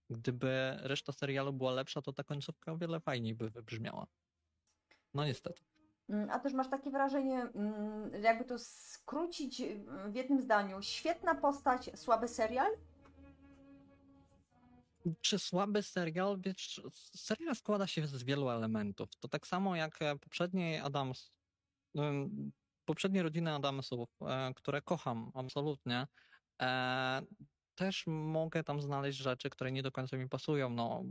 [0.10, 4.08] Gdyby reszta serialu była lepsza, to ta końcówka o wiele fajniej by wybrzmiała.
[5.18, 5.62] No niestety.
[6.10, 11.36] Mm, A też masz takie wrażenie, mm, jakby to skrócić y, w jednym zdaniu, świetna
[11.36, 12.72] postać, słaby serial?
[15.22, 16.40] Czy słaby serial?
[16.42, 16.82] Wiesz,
[17.16, 19.10] serial składa się z wielu elementów.
[19.20, 21.32] To tak samo jak e, poprzedniej Adams,
[21.98, 22.52] ym,
[22.86, 26.08] poprzednie rodziny Adamsów, e, które kocham absolutnie,
[26.62, 27.22] e,
[27.76, 30.70] też mogę tam znaleźć rzeczy, które nie do końca mi pasują.
[30.70, 31.04] No,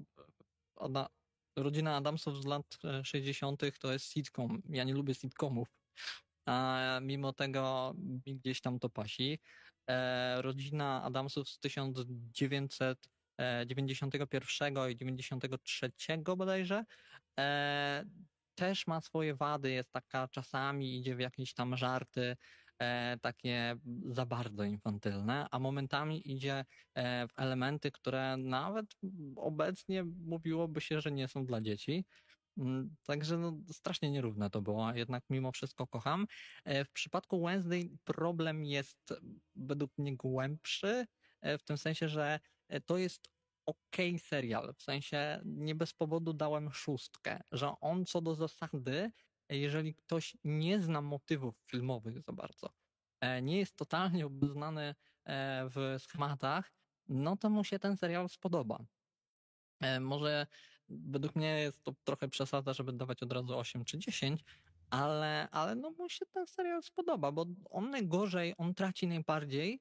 [1.56, 3.62] rodzina Adamsów z lat e, 60.
[3.80, 4.62] to jest sitcom.
[4.68, 5.68] Ja nie lubię sitcomów.
[6.46, 9.38] A mimo tego mi gdzieś tam to pasi.
[9.90, 15.92] E, rodzina Adamsów z 1900 e, 91 i 93
[16.36, 16.84] bodajże,
[17.40, 18.04] e,
[18.54, 22.36] też ma swoje wady, jest taka czasami idzie w jakieś tam żarty
[22.78, 26.64] e, takie za bardzo infantylne, a momentami idzie
[26.94, 28.86] e, w elementy, które nawet
[29.36, 32.04] obecnie mówiłoby się, że nie są dla dzieci.
[32.58, 36.26] Mm, Także no, strasznie nierówne to było, jednak mimo wszystko kocham.
[36.64, 39.14] E, W przypadku Wednesday problem jest
[39.56, 41.06] według mnie głębszy,
[41.40, 43.28] e, w tym sensie, że e, to jest
[43.66, 49.10] okej serial, w sensie nie bez powodu dałem szóstkę, że on co do zasady,
[49.48, 52.70] jeżeli ktoś nie zna motywów filmowych za bardzo,
[53.20, 54.94] e, nie jest totalnie obeznany
[55.24, 56.72] e, w schematach,
[57.08, 58.78] no to mu się ten serial spodoba.
[59.80, 60.46] E, Może
[60.88, 64.44] według mnie jest to trochę przesada, żeby dawać od razu 8 czy 10,
[64.90, 69.80] ale, ale no mu się ten serial spodoba, bo on najgorzej, on traci najbardziej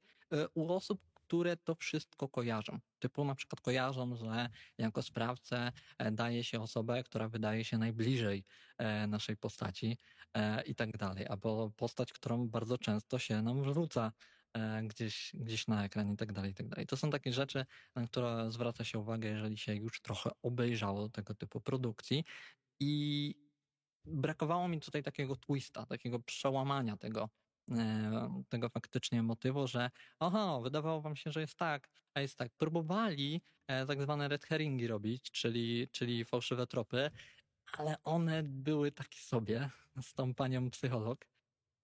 [0.53, 1.01] u osób,
[1.35, 2.79] które to wszystko kojarzą.
[2.99, 8.43] Typu na przykład kojarzą, że jako sprawcę e, daje się osobę, która wydaje się najbliżej
[8.77, 9.97] e, naszej postaci
[10.33, 14.11] e, i tak dalej, albo postać, którą bardzo często się nam wrzuca
[14.83, 16.85] gdzieś, gdzieś na ekran i tak dalej, i tak dalej.
[16.87, 17.65] To są takie rzeczy,
[17.95, 22.23] na które zwraca się uwagę, jeżeli się już trochę obejrzało tego typu produkcji
[22.79, 23.35] i
[24.05, 27.29] brakowało mi tutaj takiego twista, takiego przełamania tego,
[28.49, 29.89] tego faktycznie motywu, że
[30.19, 32.51] aha, wydawało wam się, że jest tak, a jest tak.
[32.57, 37.11] Próbowali e, tak zwane red herringi robić, czyli, czyli fałszywe tropy,
[37.77, 39.69] ale one były takie sobie
[40.01, 41.25] z tą panią psycholog.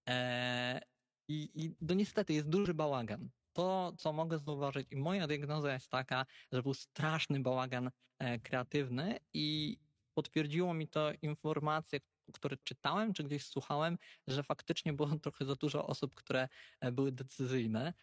[0.08, 0.80] E,
[1.28, 3.30] I, I no niestety jest duży bałagan.
[3.52, 9.18] To, co mogę zauważyć, i moja diagnoza jest taka, że był straszny bałagan e, kreatywny
[9.34, 9.78] i
[10.14, 12.00] potwierdziło mi to informacje,
[12.32, 16.48] które czytałem, czy gdzieś słuchałem, że faktycznie było trochę za dużo osób, które
[16.80, 17.94] e, były decyzyjne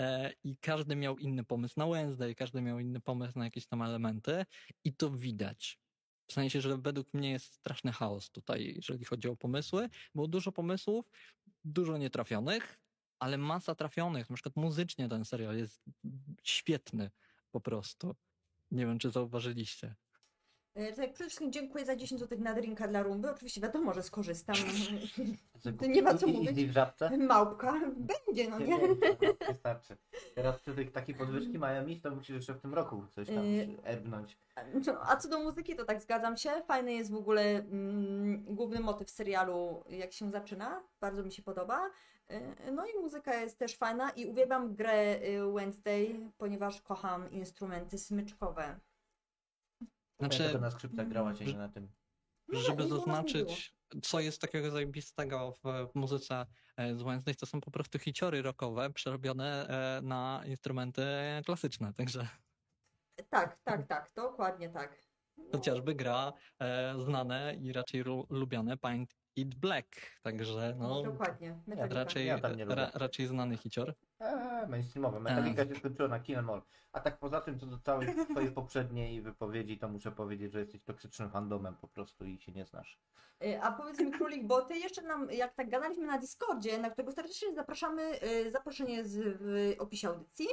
[0.00, 3.82] e, i każdy miał inny pomysł na Wednesday, każdy miał inny pomysł na jakieś tam
[3.82, 4.44] elementy
[4.84, 5.78] i to widać.
[6.26, 9.88] W sensie, że według mnie jest straszny chaos tutaj, jeżeli chodzi o pomysły.
[10.14, 11.10] Było dużo pomysłów,
[11.64, 12.78] dużo nietrafionych,
[13.18, 14.30] ale masa trafionych.
[14.30, 15.84] Na przykład muzycznie ten serial jest
[16.42, 17.10] świetny
[17.50, 18.16] po prostu.
[18.70, 19.94] Nie wiem, czy zauważyliście.
[20.76, 23.30] E, Tak, przede wszystkim dziękuję za 10 zł na drinka dla Rumby.
[23.30, 24.56] Oczywiście wiadomo, że skorzystam.
[25.80, 26.58] To nie ma co mówić.
[26.58, 27.18] I w żabce?
[27.18, 28.78] Małpka będzie, no nie?
[29.48, 29.96] Wystarczy.
[30.34, 33.44] Teraz przy tych takie podwyżki mają iść, to musisz jeszcze w tym roku coś tam
[33.84, 34.38] erbnąć.
[34.86, 36.50] No, a co do muzyki, to tak zgadzam się.
[36.66, 40.82] Fajny jest w ogóle mm, główny motyw serialu, jak się zaczyna.
[41.00, 41.90] Bardzo mi się podoba.
[42.66, 47.98] Y, No i muzyka jest też fajna i uwielbiam grę y, Wednesday, ponieważ kocham instrumenty
[47.98, 48.80] smyczkowe.
[50.18, 51.88] Znaczy, Znaczy, na skrzypcach grała się nie na tym.
[52.48, 56.46] No, żeby nie zaznaczyć, co jest takiego zajebistego w muzyce
[56.76, 61.02] e, z Wednesday, to są po prostu hiciory rockowe przerobione e, na instrumenty
[61.44, 62.28] klasyczne, także
[63.30, 65.00] Tak, tak, tak, dokładnie tak.
[65.52, 71.60] chociażby gra e, znane i raczej lu- lubiane Paint It Black, także no Dokładnie.
[71.76, 72.40] Raczej, Ja
[72.94, 73.94] raczej znany hicior.
[74.20, 75.14] Eee, mainstreamowe.
[75.16, 75.22] Tak.
[75.24, 76.62] Metallica się skończyła na Kill 'Em All.
[76.92, 80.82] A tak poza tym, co do całej twojej poprzedniej wypowiedzi, to muszę powiedzieć, że jesteś
[80.82, 82.98] toksycznym fandomem po prostu i się nie znasz.
[83.44, 86.90] Y, A powiedz mi Królik, bo ty jeszcze nam, jak tak gadaliśmy na Discordzie, na
[86.90, 90.48] którego serdecznie zapraszamy, y, zaproszenie jest w opisie audycji,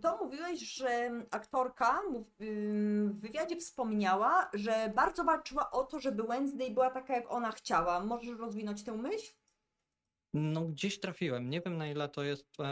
[0.00, 2.00] to mówiłeś, że aktorka
[2.40, 8.00] w wywiadzie wspomniała, że bardzo walczyła o to, żeby Wednesday była taka, jak ona chciała.
[8.04, 9.32] Możesz rozwinąć tę myśl?
[10.34, 11.50] No gdzieś trafiłem.
[11.50, 12.64] Nie wiem na ile to jest e,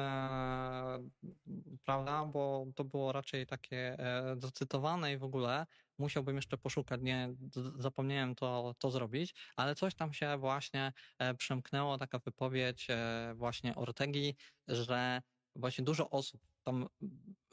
[1.85, 5.67] prawda, bo to było raczej takie e, zacytowane i w ogóle
[5.99, 7.35] musiałbym jeszcze poszukać, nie
[7.77, 13.75] zapomniałem to, to zrobić, ale coś tam się właśnie e, przemknęło, taka wypowiedź e, właśnie
[13.75, 14.37] Ortegi,
[14.69, 15.23] że
[15.57, 16.87] właśnie dużo osób tam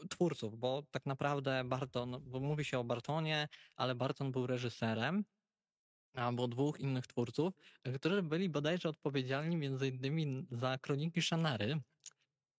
[0.09, 5.23] twórców, bo tak naprawdę Barton, bo mówi się o Bartonie, ale Barton był reżyserem,
[6.17, 7.53] albo dwóch innych twórców,
[7.95, 11.81] którzy byli bodajże odpowiedzialni między innymi za kroniki Shannary,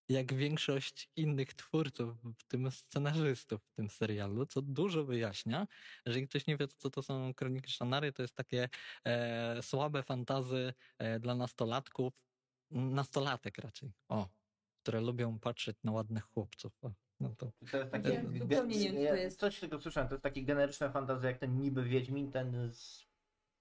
[0.09, 5.67] jak większość innych twórców, w tym scenarzystów w tym serialu, co dużo wyjaśnia.
[6.05, 8.69] Jeżeli ktoś nie wie, co to są kroniki Shannary, to jest takie
[9.05, 12.13] e, słabe fantazy e, dla nastolatków,
[12.71, 14.29] nastolatek raczej, o,
[14.81, 16.71] które lubią patrzeć na ładnych chłopców.
[16.81, 19.39] O, no to To jest takie, Nie, zupełnie nie wiem, co to ja jest.
[19.39, 23.08] Coś tego słyszałem, to jest takie generyczne fantazje, jak ten niby Wiedźmin, ten z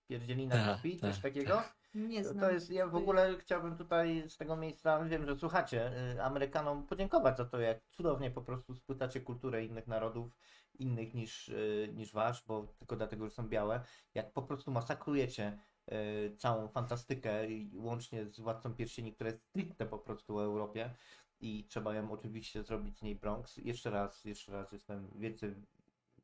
[0.09, 1.63] pierdzielina Tak, Kapi, coś tak, takiego.
[1.95, 2.41] Nie To, znam.
[2.41, 6.87] to jest, ja w ogóle chciałbym tutaj z tego miejsca, wiem, że słuchacie, y, Amerykanom
[6.87, 10.39] podziękować za to, jak cudownie po prostu spłytacie kulturę innych narodów,
[10.79, 13.81] innych niż, y, niż wasz, bo tylko dlatego, że są białe,
[14.15, 15.59] jak po prostu masakrujecie
[15.93, 20.95] y, całą fantastykę, i łącznie z Władcą Pierścieni, która jest stricte po prostu o Europie
[21.41, 23.57] i trzeba ją oczywiście zrobić z niej Bronx.
[23.57, 25.55] Jeszcze raz, jeszcze raz jestem wielce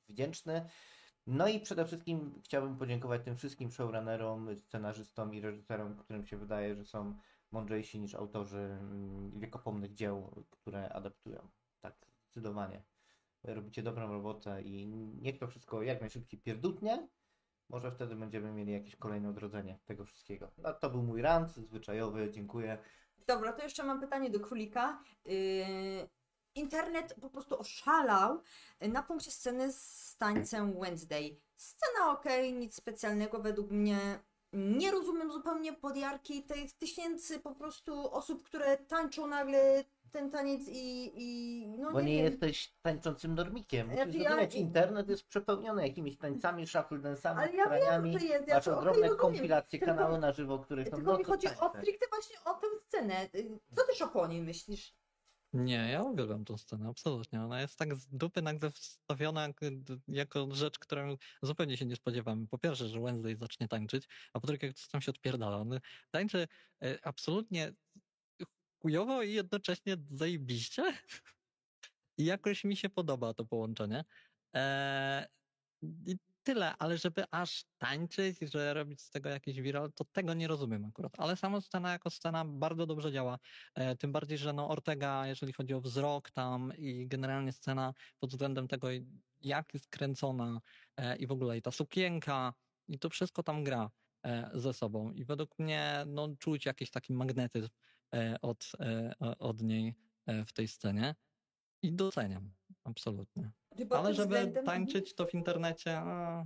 [0.08, 0.68] wdzięczny.
[1.26, 6.74] No i przede wszystkim chciałbym podziękować tym wszystkim showrunnerom, scenarzystom i reżyserom, którym się wydaje,
[6.74, 7.14] że są
[7.50, 11.48] mądrzejsi niż autorzy mm, wiekopomnych dzieł, które adaptują.
[11.80, 12.82] Tak, zdecydowanie.
[13.44, 14.86] Robicie dobrą robotę i
[15.22, 17.08] niech to wszystko jak najszybciej pierdutnie.
[17.68, 20.50] Może wtedy będziemy mieli jakieś kolejne odrodzenie tego wszystkiego.
[20.58, 22.78] No, to był mój rant zwyczajowy, dziękuję.
[23.26, 25.02] Dobra, to jeszcze mam pytanie do królika.
[25.24, 25.34] Yy,
[26.54, 28.40] internet po prostu oszalał
[28.80, 31.36] na punkcie sceny z tańcem Wednesday.
[31.56, 33.98] Scena ok, nic specjalnego według mnie.
[34.52, 41.12] Nie rozumiem zupełnie podjarki tych tysięcy po prostu osób, które tańczą nagle ten taniec i,
[41.14, 42.32] i no Bo nie, nie wiem.
[42.32, 43.88] jesteś tańczącym normikiem.
[44.06, 48.18] Musisz ja- internet jest przepełniony jakimiś tańcami, shuffle dance'ami, Ale ja wiem, kraniami.
[48.18, 49.16] że jest, ja Masz to ogromne rozumiem.
[49.20, 51.78] kompilacje, Tylko- kanały na żywo, które są Tylko mi no to chodzi o tańce.
[51.80, 53.24] stricte właśnie o tę scenę.
[53.34, 53.82] Y, Co
[54.12, 54.94] ty o niej myślisz?
[55.54, 57.42] Nie, ja uwielbiam tą scenę, absolutnie.
[57.42, 59.60] Ona jest tak z dupy nagle wstawiona jak-
[60.08, 62.48] jako rzecz, którą zupełnie się nie spodziewamy.
[62.48, 65.58] Po pierwsze, że Wednesday zacznie tańczyć, a po drugie, jak coś tam się odpierdala.
[65.58, 65.80] On
[66.10, 66.48] tańczy
[66.84, 67.72] e, absolutnie
[68.82, 70.82] chujowo i jednocześnie zajebiście.
[72.18, 74.04] I jakoś mi się podoba to połączenie.
[74.54, 75.26] Eee,
[76.44, 80.84] tyle, ale żeby aż tańczyć, że robić z tego jakiś viral, to tego nie rozumiem
[80.84, 81.12] akurat.
[81.18, 83.38] Ale sama scena jako scena bardzo dobrze działa.
[83.74, 88.30] E, tym bardziej, że no Ortega, jeżeli chodzi o wzrok tam i generalnie scena pod
[88.30, 88.88] względem tego,
[89.40, 90.60] jak jest kręcona
[90.96, 92.54] e, i w ogóle i ta sukienka
[92.88, 93.90] i to wszystko tam gra
[94.26, 95.10] e, ze sobą.
[95.10, 97.68] I według mnie no, czuć jakiś taki magnetyzm
[98.14, 99.94] e, od, e, od niej
[100.26, 101.14] e, w tej scenie.
[101.82, 102.52] I doceniam,
[102.84, 103.52] absolutnie.
[103.90, 106.44] Ale żeby względem- tańczyć to w internecie, a,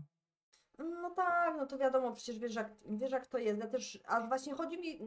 [0.79, 3.61] No tak, no to wiadomo, przecież wiesz jak, wiesz jak to jest.
[3.61, 5.01] Ja też, a właśnie chodzi mi,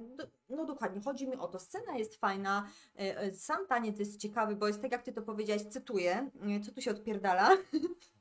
[0.49, 1.59] no dokładnie, chodzi mi o to.
[1.59, 2.67] Scena jest fajna,
[2.99, 6.29] e, e, sam taniec jest ciekawy, bo jest tak jak ty to powiedziałaś, cytuję,
[6.65, 7.49] co tu się odpierdala.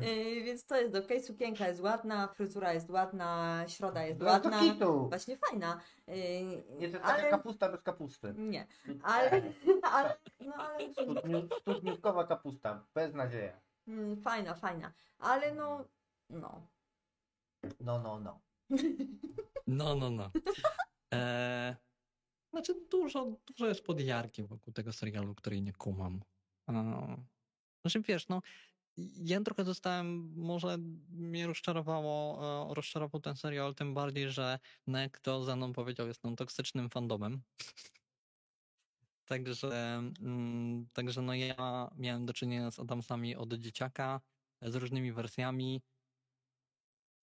[0.00, 4.60] E, Więc to jest okej, sukienka jest ładna, fryzura jest ładna, środa jest Była ładna.
[4.60, 5.08] kitu.
[5.08, 5.80] Właśnie fajna.
[6.06, 8.34] E, Nie, to jest taka Ale, kapusta bez kapusty.
[8.36, 8.66] nie,
[9.02, 9.30] ale,
[9.92, 10.88] ale, no ale,
[11.60, 13.60] Studniówkowa kapusta, bez nadzieja.
[13.88, 15.84] mm, fajna, fajna, ale no,
[16.30, 16.68] no.
[17.80, 18.40] No, no, no.
[19.66, 20.30] No, no, no.
[21.14, 21.76] E,
[22.50, 26.20] znaczy dużo, dużo jest podjarki wokół tego serialu, której nie kumam.
[26.68, 26.72] E,
[27.84, 28.42] znaczy wiesz, no
[28.96, 30.78] ja trochę zostałem, może
[31.08, 32.40] mnie rozczarowało,
[32.70, 37.42] e, rozczarował ten serial, tym bardziej, że Nek to za mną powiedział, jestem toksycznym fandomem.
[39.24, 44.20] Także, mm, także no ja miałem do czynienia z Adamsami od dzieciaka,
[44.62, 45.82] z różnymi wersjami.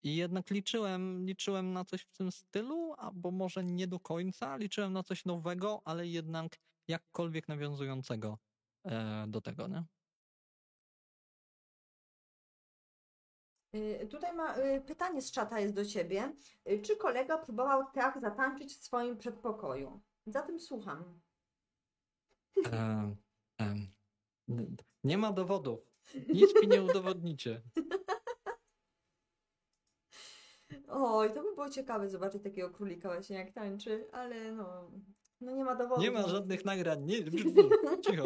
[0.03, 4.93] I jednak liczyłem, liczyłem na coś w tym stylu, albo może nie do końca, liczyłem
[4.93, 6.57] na coś nowego, ale jednak
[6.87, 8.37] jakkolwiek nawiązującego
[8.85, 9.83] e, do tego, nie?
[14.09, 16.33] Tutaj ma y, pytanie z czata jest do ciebie.
[16.69, 20.01] Y, Czy kolega próbował tak zatańczyć w swoim przedpokoju?
[20.25, 21.19] Zatem słucham.
[22.71, 23.15] E,
[24.49, 25.79] n- nie ma dowodów.
[26.33, 27.61] Nic mi nie udowodnicie.
[30.87, 34.91] Oj, to by było ciekawe zobaczyć takiego królika właśnie jak tańczy, ale no,
[35.41, 36.01] no nie ma dowodu.
[36.01, 37.05] Nie ma żadnych nagrań.
[37.05, 37.17] Nie,
[38.05, 38.25] cicho.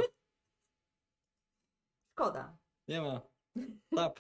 [2.12, 2.58] Szkoda.
[2.88, 3.22] Nie ma.
[3.96, 4.20] Tap.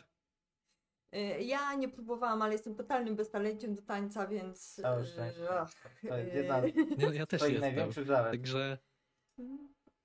[1.15, 4.75] Y, Ja nie próbowałam, ale jestem totalnym beztalenciem do tańca, więc...
[4.75, 5.47] Całe y, szczęście.
[6.07, 6.57] To jest y, jedna
[6.97, 7.61] Ja, ja też jestem.
[7.61, 8.07] największych.
[8.07, 8.77] Także,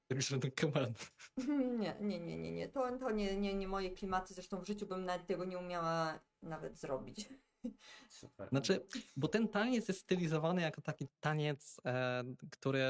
[0.08, 0.92] także no come.
[1.78, 2.68] Nie, nie, nie, nie, nie.
[2.68, 6.20] To, to nie, nie, nie moje klimaty, zresztą w życiu bym nawet tego nie umiała
[6.42, 7.28] nawet zrobić.
[8.08, 8.48] Super.
[8.48, 8.86] Znaczy,
[9.16, 12.80] bo ten taniec jest stylizowany jako taki taniec, e, który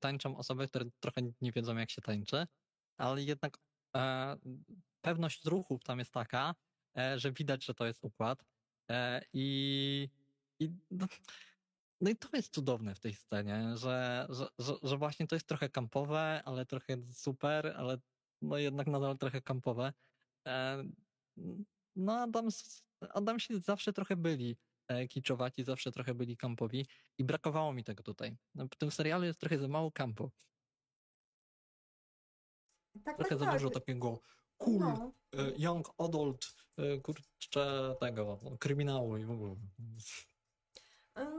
[0.00, 2.46] tańczą osoby, które trochę nie wiedzą, jak się tańczy,
[2.96, 3.58] ale jednak
[3.96, 4.36] e,
[5.00, 6.54] pewność ruchów tam jest taka,
[7.16, 8.44] że widać, że to jest układ.
[8.90, 10.08] E, I,
[10.60, 11.06] i no,
[12.00, 15.46] no i to jest cudowne w tej scenie, że, że, że, że właśnie to jest
[15.46, 17.98] trochę kampowe, ale trochę super, ale
[18.42, 19.92] no jednak nadal trochę kampowe.
[20.48, 20.84] E,
[21.96, 22.84] no Adams,
[23.14, 24.56] Adamsi zawsze trochę byli
[24.88, 26.86] e, kiczowaci, zawsze trochę byli kampowi
[27.18, 28.36] i brakowało mi tego tutaj.
[28.54, 30.30] No, w tym serialu jest trochę za mało kampu.
[33.04, 33.54] Tak, Trochę tak, za tak.
[33.54, 34.20] dużo takiego
[34.58, 35.12] cool, No.
[35.34, 36.46] e, young adult,
[36.78, 39.56] e, kurczę, tego, kryminału i w ogóle.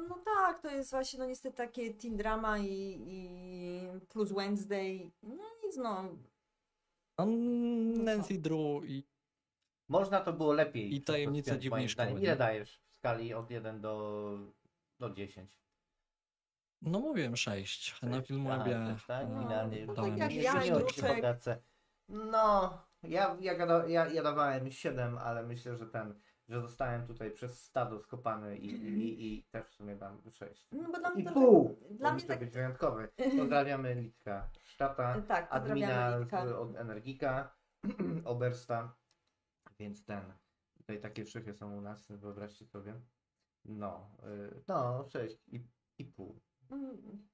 [0.09, 5.11] No tak, to jest właśnie no niestety takie teen drama i, i plus Wednesday.
[5.23, 6.03] No nic no.
[7.17, 7.25] No,
[8.03, 9.07] Nancy Drew i
[9.89, 10.95] Można to było lepiej.
[10.95, 12.35] I tajemnice dziwnej szkoły, Ile nie?
[12.35, 14.37] dajesz w skali od 1 do,
[14.99, 15.59] do 10?
[16.81, 18.01] no mówiłem sześć.
[18.01, 18.27] Na Sześć.
[18.27, 19.27] filmie sześć, tak?
[19.29, 19.41] No,
[19.87, 20.61] no tak jak ja,
[21.15, 21.61] pogadce.
[22.09, 23.53] No, ja, ja,
[23.87, 26.19] ja, ja dawałem 7, ale myślę, że ten,
[26.49, 30.67] że zostałem tutaj przez stado skopany i, i, i też w sumie dam 6.
[30.71, 31.79] No bo dla mnie I to pół!
[31.91, 32.39] Dla mnie tak.
[32.39, 33.09] być wyjątkowy.
[33.39, 36.59] Pozdrawiamy Litka Sztata, Tak, admina pozdrawiamy z, Litka.
[36.59, 37.55] od Energika,
[38.25, 38.95] Obersta,
[39.79, 40.33] więc ten,
[40.77, 43.01] tutaj takie szychy są u nas, wyobraźcie sobie.
[43.65, 46.41] No, y, no, 6 i, i pół,
[46.71, 47.27] Mm,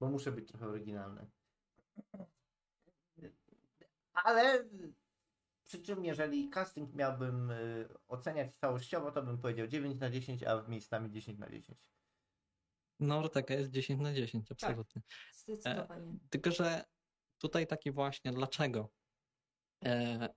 [0.00, 1.26] bo muszę być trochę oryginalny.
[4.14, 4.64] Ale
[5.64, 10.62] przy czym jeżeli casting miałbym y, oceniać całościowo, to bym powiedział 9 na 10, a
[10.62, 11.78] w miejscami 10 na 10.
[13.00, 14.58] No, Ortega jest 10 na 10, Tak.
[14.62, 15.02] absolutnie.
[15.34, 16.18] Zdecydowanie.
[16.30, 16.84] Tylko, że
[17.38, 18.88] tutaj taki właśnie, dlaczego?
[19.84, 20.28] E,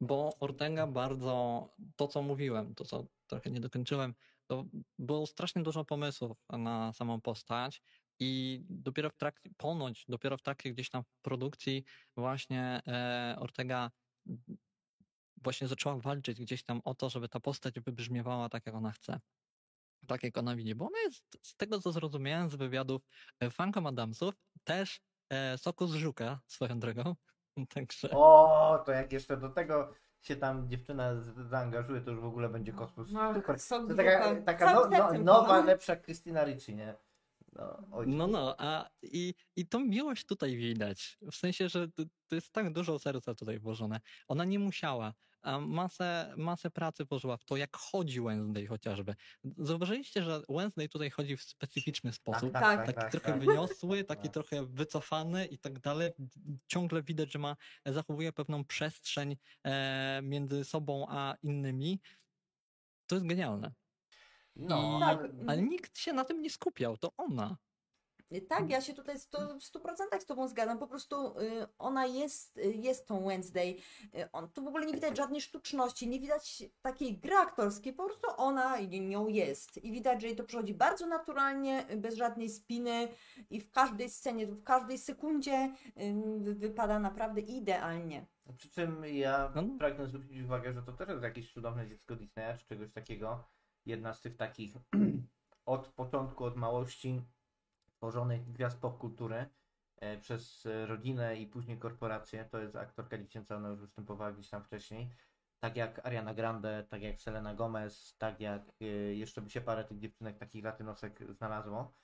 [0.00, 4.14] bo Ortega bardzo, to co mówiłem, to co trochę nie dokończyłem,
[4.46, 4.64] to
[4.98, 7.82] było strasznie dużo pomysłów na samą postać
[8.22, 11.84] i dopiero w trakcie, ponoć dopiero w trakcie gdzieś tam produkcji
[12.16, 13.90] właśnie e, Ortega
[15.42, 19.20] właśnie zaczęła walczyć gdzieś tam o to, żeby ta postać wybrzmiewała tak, jak ona chce.
[20.06, 20.74] Tak, jak ona widzi.
[20.74, 23.02] Bo ona jest, z tego co zrozumiałem z wywiadów
[23.40, 25.00] e, Franka Adamsów, też
[25.30, 27.14] e, soku z żuka, swoją drogą.
[27.74, 28.10] Także.
[28.10, 32.72] O, to jak jeszcze do tego się tam dziewczyna zaangażuje, to już w ogóle będzie
[32.72, 33.10] kosmos.
[33.10, 33.58] No, Super.
[33.68, 35.66] To taka, taka no, no, nowa, kocham.
[35.66, 36.94] lepsza Krystyna Ricci, nie?
[37.52, 37.86] No.
[38.06, 41.18] No, no, a i, i tą miłość tutaj widać.
[41.32, 44.00] W sensie, że to, to jest tak dużo serca tutaj włożone.
[44.28, 49.14] Ona nie musiała, a masę, masę pracy włożyła w to, jak chodzi Wednesday chociażby.
[49.58, 52.52] Zauważyliście, że Wednesday tutaj chodzi w specyficzny sposób.
[52.52, 56.10] tak, taki trochę wyniosły, taki trochę wycofany i tak dalej.
[56.66, 62.00] Ciągle widać, że ma, zachowuje pewną przestrzeń e, między sobą a innymi.
[63.06, 63.72] to jest genialne.
[64.56, 65.18] No, I, Tak.
[65.18, 67.56] ale- ale nikt się na tym nie skupiał, to ona.
[68.48, 70.78] Tak, ja się tutaj sto- w 100% z Tobą zgadzam.
[70.78, 73.76] Po prostu y, ona jest, y, jest tą Wednesday.
[74.14, 78.04] Y, on, tu w ogóle nie widać żadnej sztuczności, nie widać takiej gry aktorskiej, po
[78.04, 79.84] prostu ona nią jest.
[79.84, 83.08] I widać, że jej to przychodzi bardzo naturalnie, y, bez żadnej spiny
[83.50, 88.26] i w każdej scenie, w każdej sekundzie y, wy- wypada naprawdę idealnie.
[88.56, 89.62] Przy czym ja No.
[89.78, 93.44] pragnę zwrócić uwagę, że to też jest jakieś cudowne dziecko Disneya, czy czegoś takiego.
[93.86, 94.74] Jedna z tych takich
[95.66, 97.22] od początku, od małości
[97.96, 99.46] tworzonych gwiazd popkultury
[99.96, 102.44] e, przez e, rodzinę i później korporację.
[102.44, 105.10] To jest aktorka dziecięca, ona już występowała gdzieś tam wcześniej.
[105.60, 109.84] Tak jak Ariana Grande, tak jak Selena Gomez, tak jak e, jeszcze by się parę
[109.84, 111.94] tych dziewczynek takich latynosek znalazło.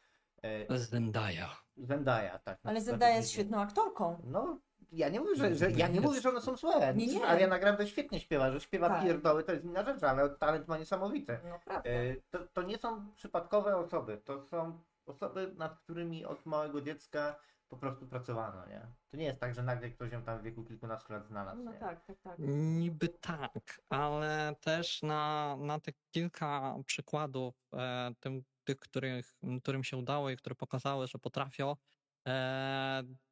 [0.70, 1.48] Zendaya.
[1.76, 2.58] Zendaya, tak.
[2.62, 4.22] Ale Zendaya jest świetną aktorką.
[4.24, 4.60] No,
[4.92, 6.94] ja nie mówię, że, że ja nie mówię, że one są złe.
[6.94, 7.26] Nie, nie.
[7.26, 9.02] Ariana Grande świetnie śpiewa, że śpiewa Tak.
[9.04, 11.38] pierdoły, to jest inna rzecz, ale talent ma niesamowity.
[11.44, 11.90] No prawda.
[11.90, 17.36] E, To, to nie są przypadkowe osoby, to są osoby, nad którymi od małego dziecka
[17.68, 18.86] po prostu pracowano, nie?
[19.10, 21.72] To nie jest tak, że nagle ktoś ją tam w wieku kilkunastu lat znalazł, No
[21.72, 21.78] nie?
[21.78, 22.38] tak, tak, tak.
[22.38, 29.96] Niby tak, ale też na, na te kilka przykładów, e, tym, tych, których, którym się
[29.96, 31.76] udało i które pokazały, że potrafią,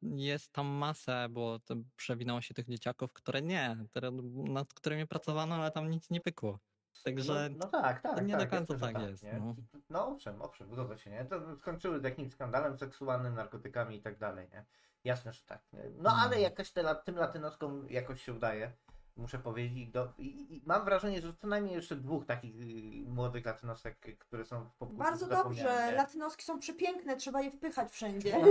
[0.01, 5.55] jest tam masę, bo to przewinęło się tych dzieciaków, które nie, które, nad którymi pracowano,
[5.55, 6.59] ale tam nic nie pykło.
[7.03, 8.15] Także No, no tak, tak.
[8.15, 9.33] to nie tak, do końca że tak jest, nie?
[9.39, 9.55] no.
[9.89, 11.25] no owszem, owszem, zgodzę się, nie?
[11.25, 14.65] To skończyły z jakimś skandalem seksualnym, narkotykami i tak dalej, nie?
[15.03, 15.61] Jasne, że tak.
[15.73, 15.83] nie?
[15.95, 16.41] No ale No.
[16.41, 18.71] jakaś te, tym latynoskom jakoś się udaje,
[19.17, 19.77] muszę powiedzieć.
[19.77, 24.17] I Do, i, i mam wrażenie, że co najmniej jeszcze dwóch takich y, młodych latynosek,
[24.19, 25.91] które są w popkulturze Bardzo dobrze.
[25.95, 28.37] Latynoski są przepiękne, trzeba je wpychać wszędzie.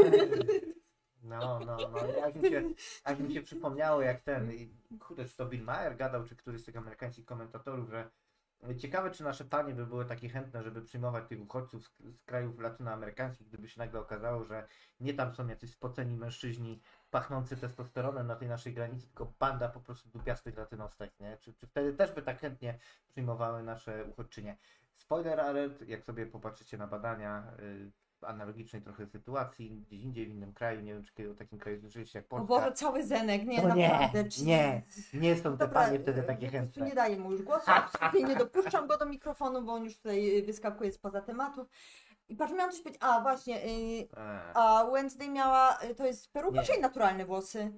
[1.23, 2.63] No, no, no, aż mi się,
[3.05, 4.53] aż mi się przypomniało, jak ten,
[5.01, 8.11] kurde, czy to Bill Maher gadał, czy któryś z tych amerykańskich komentatorów, że
[8.79, 12.59] ciekawe, czy nasze panie by były takie chętne, żeby przyjmować tych uchodźców z, z krajów
[12.59, 14.69] latynoamerykańskich, gdyby się nagle okazało, że
[15.01, 16.81] nie tam są jacyś spoceni mężczyźni
[17.11, 21.37] pachnący testosteronem na tej naszej granicy, tylko banda po prostu dupiastych latynostek, nie?
[21.41, 22.79] Czy, czy wtedy też by tak chętnie
[23.09, 24.57] przyjmowały nasze uchodźczynie?
[24.95, 27.91] Spoiler alert, jak sobie popatrzycie na badania y,
[28.21, 31.59] w analogicznej trochę sytuacji, gdzieś indziej w innym kraju, nie wiem czy kiedy o takim
[31.59, 32.47] kraju słyszeliście jak O Polska.
[32.47, 34.25] Boże, cały Zenek, nie, No nie, naprawdę.
[34.25, 34.83] Czy- nie,
[35.15, 36.87] nie są te panie wtedy e, takie chętne.
[36.87, 40.39] Nie daję mu już głosu, absolutnie nie dopuszczam go do mikrofonu, bo on już tutaj
[40.39, 41.69] y, wyskakuje spoza tematów.
[42.29, 44.09] I patrz, miałam coś powiedzieć, a właśnie, y, Eee,
[44.55, 46.67] a Wednesday miała, y, to jest peruka Nie.
[46.67, 47.73] czy jej naturalne włosy?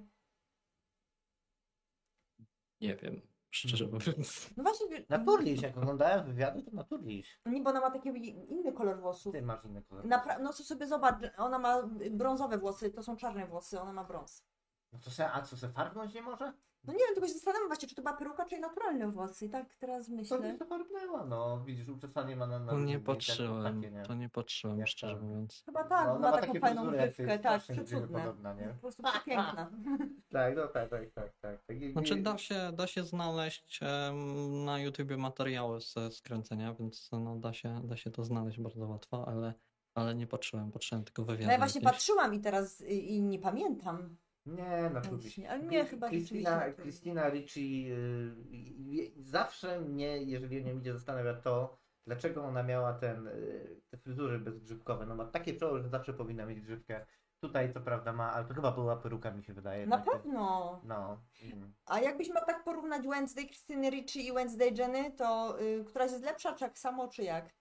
[2.81, 4.49] nie wiem, szczerze mówiąc.
[4.57, 7.39] No właśnie, y, Naturliś, jak oglądałem wywiady, to naturliś.
[7.45, 8.09] nie, bo ona ma taki
[8.51, 9.33] inny kolor włosów.
[9.33, 10.05] Ty masz inny kolor.
[10.05, 14.03] Napra- no to sobie zobacz, ona ma brązowe włosy, to są czarne włosy, ona ma
[14.03, 14.45] brąz.
[14.91, 16.53] No to se, a co se farbnąć nie może?
[16.89, 19.45] No nie wiem, tylko się zastanawiam właśnie, czy to była peruka, czy naturalne włosy.
[19.45, 20.39] I tak teraz To myślę.
[20.39, 21.63] nie farbnęła, no.
[21.65, 24.03] Widzisz, uczesanie ma na, na To nie patrzyłem, takie, nie?
[24.03, 25.21] to nie patrzyłem, Jak szczerze to?
[25.21, 25.63] mówiąc.
[25.65, 28.19] Chyba tak, No, ma ma taką takie fajną fryzurę, jak grzywkę, jest tak, strasznie przecudne.
[28.19, 28.67] podobna, nie?
[28.67, 29.69] Po prostu piękna.
[30.31, 31.61] Tak, no tak, tak, tak, tak.
[31.67, 31.77] tak.
[31.81, 37.09] I- Znaczy i- da się, da się znaleźć em, na YouTubie materiały ze skręcenia, więc
[37.11, 39.53] no, da, się, da się to znaleźć bardzo łatwo, ale,
[39.95, 41.45] ale nie patrzyłem, patrzyłem tylko wywiady.
[41.45, 41.93] No ja właśnie jakieś.
[41.93, 44.15] patrzyłam i teraz y, i nie pamiętam.
[44.49, 45.23] Nie, naturliś.
[45.23, 46.73] Właśnie, ale nie, chyba Christina.
[46.73, 51.77] Christina Ricci y, y, zawsze mnie, jeżeli nie idzie, zastanawia to,
[52.07, 55.05] dlaczego ona miała ten, y, te fryzury bezgrzybkowe.
[55.05, 57.05] No ma takie czoło, że zawsze powinna mieć grzybkę.
[57.41, 59.87] Tutaj co prawda ma, ale to chyba była peruka mi się wydaje.
[59.87, 60.81] Na pewno.
[60.83, 61.21] No.
[61.43, 61.73] mm.
[61.85, 66.23] A jakbyś miał tak porównać Wednesday Krystyny Ricci i Wednesday Jenny, to y, któraś jest
[66.23, 67.59] lepsza, czy tak samo, czy jak?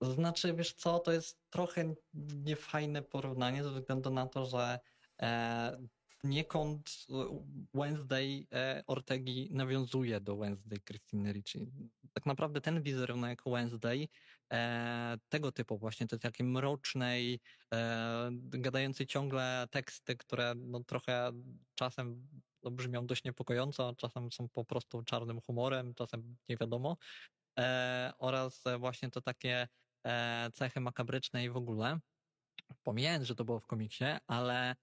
[0.00, 1.94] Znaczy, wiesz co, to jest trochę
[2.44, 4.78] niefajne porównanie ze względu na to, że
[5.22, 5.78] e,
[6.22, 7.06] poniekąd
[7.74, 11.72] Wednesday e, Ortegi nawiązuje do Wednesday Christine Ricci.
[12.12, 14.08] Tak naprawdę ten wizerunek Wednesday
[14.52, 17.40] e, tego typu właśnie, to takiej mrocznej,
[17.74, 21.32] e, gadającej ciągle teksty, które no, trochę
[21.74, 22.28] czasem
[22.62, 26.96] no, brzmią dość niepokojąco, czasem są po prostu czarnym humorem, czasem nie wiadomo.
[27.58, 29.68] E, oraz e, właśnie to takie
[30.06, 31.98] e, cechy makabryczne i w ogóle.
[32.82, 34.74] Pomijając, że to było w komiksie, ale e,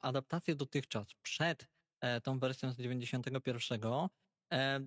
[0.00, 1.68] adaptacje dotychczas przed
[2.00, 3.80] e, tą wersją z 91
[4.52, 4.80] e,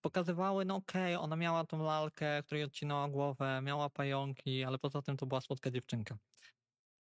[0.00, 5.16] pokazywały, no okej, ona miała tą lalkę, której odcinała głowę, miała pająki, ale poza tym
[5.16, 6.18] to była słodka dziewczynka.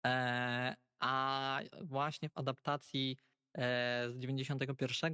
[0.06, 3.16] E, a właśnie w adaptacji
[3.54, 5.12] e, z 91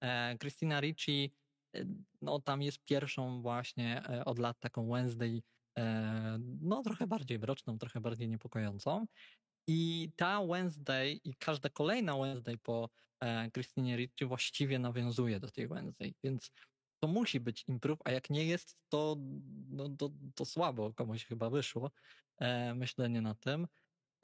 [0.00, 1.34] e, Christina Ricci
[1.76, 1.84] e,
[2.22, 5.42] no tam jest pierwszą właśnie e, od lat taką Wednesday,
[5.78, 9.06] e, no trochę bardziej mroczną, trochę bardziej niepokojącą.
[9.66, 12.90] I ta Wednesday i każda kolejna Wednesday po
[13.20, 16.50] e, Christinie Ricci właściwie nawiązuje do tej Wednesday, więc
[17.00, 19.16] to musi być improve, a jak nie jest, to,
[19.68, 21.90] no, to, to słabo komuś chyba wyszło
[22.38, 23.66] e, myślenie na tym.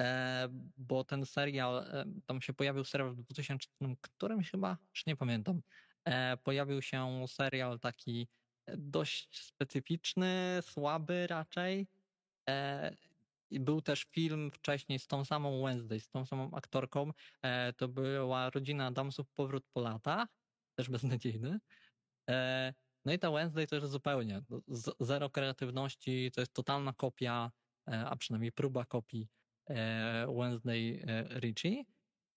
[0.00, 3.68] E, bo ten serial, e, tam się pojawił serial w 2000,
[4.00, 5.62] którymś chyba, już nie pamiętam,
[6.04, 8.28] e, pojawił się serial taki
[8.76, 11.86] dość specyficzny, słaby raczej.
[13.60, 17.10] Był też film wcześniej z tą samą Wednesday, z tą samą aktorką.
[17.42, 20.28] E, to była rodzina Adamsów Powrót po latach,
[20.74, 21.58] też beznadziejny.
[22.30, 22.74] E,
[23.04, 27.50] no i ta Wednesday to jest zupełnie z, zero kreatywności, to jest totalna kopia,
[27.88, 29.28] e, a przynajmniej próba kopii
[30.38, 31.84] Wednesday e, Richie.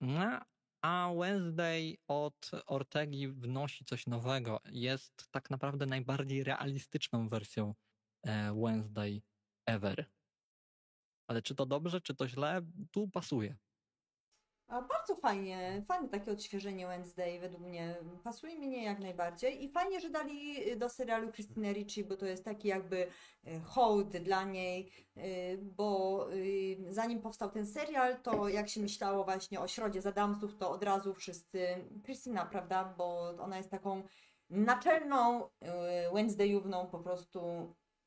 [0.02, 0.42] No,
[0.82, 4.60] a Wednesday od Ortegi wnosi coś nowego.
[4.72, 7.76] Jest tak naprawdę najbardziej realistyczną wersją
[8.56, 9.22] Wednesday
[9.66, 10.06] ever.
[11.27, 12.61] Ale czy to dobrze, czy to źle,
[12.91, 13.56] tu pasuje.
[14.68, 17.95] A bardzo fajnie, fajne takie odświeżenie Wednesday według mnie.
[18.23, 22.26] Pasuje mi nie jak najbardziej i fajnie, że dali do serialu Christine Ricci, bo to
[22.26, 23.07] jest taki jakby
[23.43, 25.22] e, hołd dla niej, e,
[25.57, 26.27] bo
[26.89, 30.84] zanim powstał ten serial, to jak się myślało właśnie o środzie z Adamsów, to od
[30.84, 34.03] razu wszyscy, Christina, prawda, bo ona jest taką
[34.49, 35.49] naczelną
[36.14, 37.39] Wednesdayówną po prostu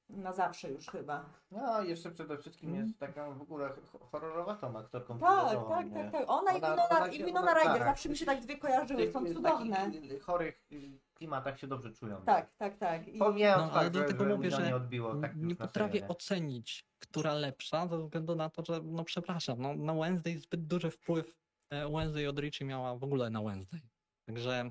[0.08, 1.24] na zawsze już chyba.
[1.50, 2.80] No, jeszcze przede wszystkim Mm.
[2.86, 5.18] jest taką w ogóle ho- horrorowatą aktorką.
[5.18, 5.94] Tak, tak, nie?
[6.04, 6.24] tak, tak.
[6.30, 7.84] Ona, i Ona- Winona, ona i Winona ona- Ryder, tak.
[7.88, 9.90] zawsze mi się tak dwie kojarzyły, są cudowne.
[10.22, 10.66] chorych
[11.14, 12.22] klimatach się dobrze czują.
[12.26, 13.08] Tak, tak, tak.
[13.08, 13.18] I...
[13.18, 16.08] Pomijając No, ale fakt, że, dlatego że mówię, że nie odbiło tak nie potrafię nie?
[16.08, 20.90] ocenić, która lepsza, ze względu na to, że, no przepraszam, no, na Wednesday zbyt duży
[20.90, 21.36] wpływ
[21.70, 23.80] e, Wednesday od Richie miała w ogóle na Wednesday.
[24.26, 24.70] Także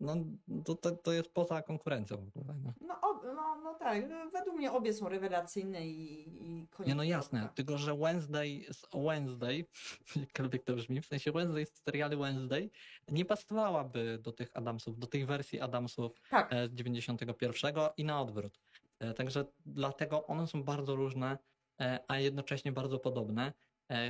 [0.00, 0.16] no,
[0.64, 2.30] to, to, to jest poza konkurencją.
[2.46, 2.72] No.
[2.80, 6.88] No, no, no tak, według mnie obie są rewelacyjne i, i koniec.
[6.88, 7.54] Nie no jasne, kropka.
[7.56, 9.64] tylko że Wednesday z Wednesday,
[10.16, 12.70] jakkolwiek to brzmi, w sensie Wednesday z serialu Wednesday
[13.08, 18.20] nie pasowałaby do tych Adamsów, do tej wersji Adamsów Tak, e, z 91 i na
[18.20, 18.60] odwrót.
[18.98, 21.38] E, Także dlatego one są bardzo różne,
[21.80, 23.52] e, a jednocześnie bardzo podobne.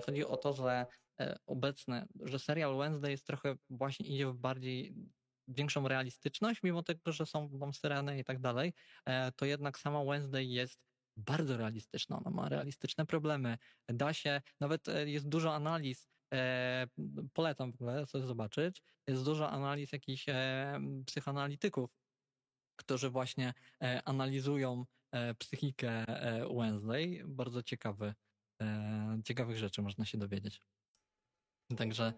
[0.07, 0.87] Chodzi o to, że
[1.47, 4.95] obecne, że serial Wednesday jest trochę właśnie idzie w bardziej
[5.49, 8.75] większą realistyczność, mimo tego, że są syreny i tak dalej,
[9.07, 10.81] e, to jednak sama Wednesday jest
[11.17, 12.19] bardzo realistyczna.
[12.19, 13.59] Ona ma realistyczne problemy.
[13.89, 16.87] Da się, nawet e, jest dużo analiz, e,
[17.33, 20.27] polecam w ogóle sobie zobaczyć, jest dużo analiz jakichś
[21.07, 21.91] psychoanalityków,
[22.77, 23.55] którzy właśnie
[24.05, 24.85] analizują
[25.39, 26.05] psychikę
[26.57, 27.23] Wednesday.
[27.27, 28.15] Bardzo ciekawy,
[29.25, 30.63] ciekawych rzeczy można się dowiedzieć.
[31.77, 32.13] Także,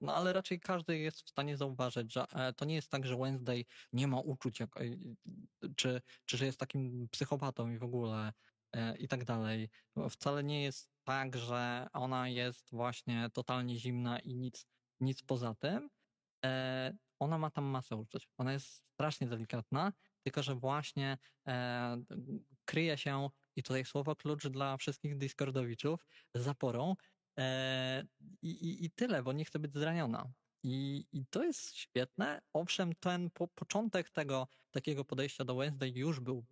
[0.00, 3.16] no ale raczej każdy jest w stanie zauważyć, że e, to nie jest tak, że
[3.16, 4.84] Wednesday nie ma uczuć, jak, e,
[5.76, 8.32] czy, czy że jest takim psychopatą i w ogóle
[8.72, 9.70] e, i tak dalej.
[10.10, 14.66] Wcale nie jest tak, że ona jest właśnie totalnie zimna i nic,
[15.00, 15.90] nic poza tym.
[16.44, 18.28] E, ona ma tam masę uczuć.
[18.38, 19.92] Ona jest strasznie delikatna,
[20.22, 22.02] tylko że właśnie e,
[22.64, 26.94] kryje się, i tutaj słowo klucz dla wszystkich Discordowiczów, zaporą.
[27.38, 28.04] E,
[28.42, 30.32] i, i, I tyle, bo nie chce być zraniona.
[30.62, 32.40] I, I to jest świetne.
[32.52, 36.44] Owszem, ten po, początek tego takiego podejścia do Wednesday już był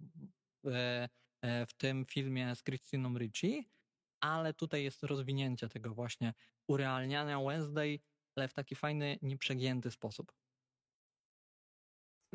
[0.67, 1.09] e,
[1.43, 3.71] e, w tym filmie z Christiną Ricci,
[4.21, 6.35] ale tutaj jest rozwinięcie tego właśnie
[6.69, 8.01] urealniania Wednesday,
[8.37, 10.33] ale w taki fajny, nieprzegięty sposób.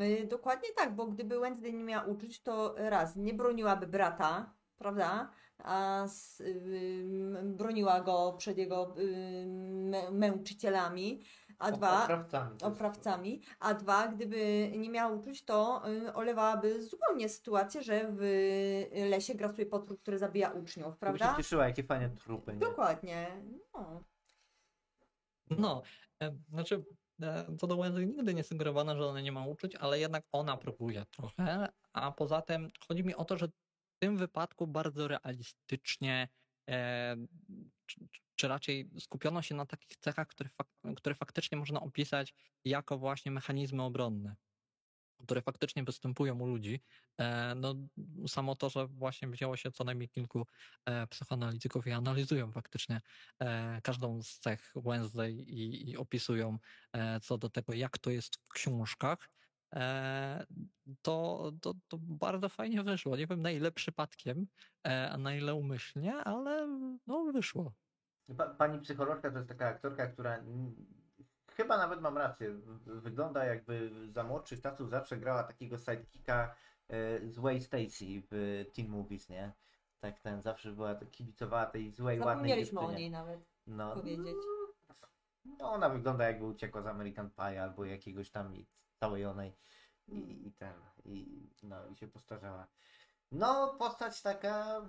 [0.02, 5.30] y, dokładnie tak, bo gdyby Wednesday nie miała uczuć, to raz, nie broniłaby brata, prawda?
[5.64, 6.06] A
[6.42, 8.96] ym, broniła go przed jego
[10.12, 11.22] męczycielami,
[11.60, 12.58] a dwa, Oprawcami.
[12.64, 18.22] oprawcami, a dwa, gdyby nie miała uczuć, to y, olewałaby zupełnie sytuację, że w
[19.10, 21.20] lesie grasuje potwór, który zabija uczniów, Prawda?
[21.20, 21.38] prawda?
[21.38, 22.54] się cieszyła, jakie fajne trupy.
[22.54, 22.60] Nie?
[22.60, 23.28] Dokładnie.
[23.74, 24.04] No.
[25.58, 25.82] No,
[26.24, 26.84] e, znaczy,
[27.22, 30.58] e, co do Wednesday nigdy nie sugerowano, że ona nie ma uczuć, ale jednak ona
[30.58, 33.48] próbuje trochę, a poza tym chodzi mi o to, że
[34.02, 36.30] tym wypadku bardzo realistycznie,
[36.70, 37.16] e,
[38.36, 42.34] czy, raczej skupiono się na takich cechach, które, fak- które faktycznie można opisać
[42.66, 44.36] jako właśnie mechanizmy obronne,
[45.24, 46.82] które faktycznie występują u ludzi.
[47.18, 47.76] E, no,
[48.28, 50.46] samo to, że właśnie wzięło się co najmniej kilku
[50.86, 53.02] e, psychoanalityków i analizują faktycznie
[53.84, 56.58] każdą z cech Wednesday i, i opisują
[57.22, 59.30] co do tego, jak to jest w książkach,
[61.02, 63.18] to, to, to bardzo fajnie wyszło.
[63.18, 64.48] Nie wiem na ile przypadkiem,
[64.88, 66.68] e, a na ile umyślnie, ale
[67.08, 67.74] no wyszło.
[68.38, 70.44] Pa, pani psycholożka to jest taka aktorka, która
[71.52, 72.54] chyba nawet mam rację.
[72.86, 76.56] Wygląda jakby za młodszych czasów zawsze grała takiego sidekicka
[76.90, 79.52] e, złej Stacy w teen movies, nie?
[80.00, 83.00] Tak ten zawsze była kibicowała tej złej, ładnej Zapomnieliśmy o dziewczynie.
[83.02, 84.36] niej nawet No, powiedzieć.
[85.46, 88.54] no ona wygląda jakby uciekła z American Pie albo jakiegoś tam
[89.02, 89.54] całej onej.
[90.08, 90.74] i, i ten,
[91.06, 92.68] i, no, i się postarzała.
[93.32, 94.82] No, postać taka...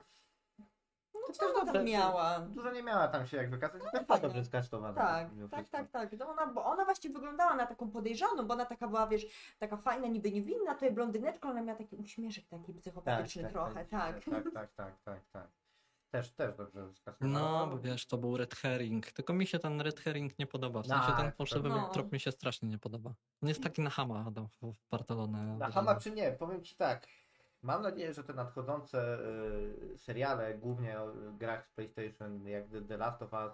[1.15, 2.41] No też ona dobrze, miała?
[2.41, 4.23] Dużo nie miała tam się jak wykazać, No, ale fajnie.
[4.23, 5.01] dobrze.
[5.01, 5.79] Tak, mimo tak, wszystko.
[5.79, 6.19] tak, tak.
[6.19, 9.27] To ona, bo ona właśnie wyglądała na taką podejrzaną, bo ona taka była, wiesz,
[9.59, 14.25] taka fajna, niby niewinna, to jest blondyneczka, ona miała taki uśmieszek taki psychopatyczny trochę, tak.
[14.25, 15.49] Tak, tak, tak, tak, tak.
[16.13, 17.41] Też, też dobrze skastowana.
[17.41, 19.13] No, bo wiesz, to był red herring.
[19.13, 20.83] Tylko mi się ten red herring nie podoba.
[20.83, 21.89] W sensie Tak, ten fałszywy no.
[21.89, 23.15] trop mi się strasznie nie podoba.
[23.43, 25.57] On jest taki na hama Adam, w Barcelonę.
[25.57, 26.33] Na Hama czy nie?
[26.33, 27.07] Powiem Ci tak.
[27.63, 29.19] Mam nadzieję, że te nadchodzące
[29.95, 33.53] y, seriale, głównie o grach z PlayStation, jak The, The Last of Us,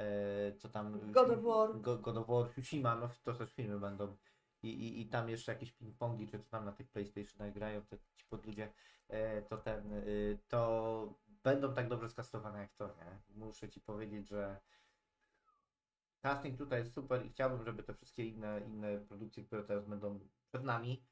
[0.00, 1.12] y, co tam...
[1.12, 1.80] God of War.
[1.80, 4.16] Go, God of War, Tsushima, no to też filmy będą.
[4.62, 7.96] I, i, I tam jeszcze jakieś ping-pongi, czy co tam na tych PlayStationach grają, te
[8.16, 8.72] ci podludzie,
[9.10, 13.18] y, to ten, y, to będą tak dobrze skastowane jak to, nie?
[13.28, 14.60] Muszę Ci powiedzieć, że
[16.22, 20.20] casting tutaj jest super i chciałbym, żeby te wszystkie inne, inne produkcje, które teraz będą
[20.48, 21.02] przed nami,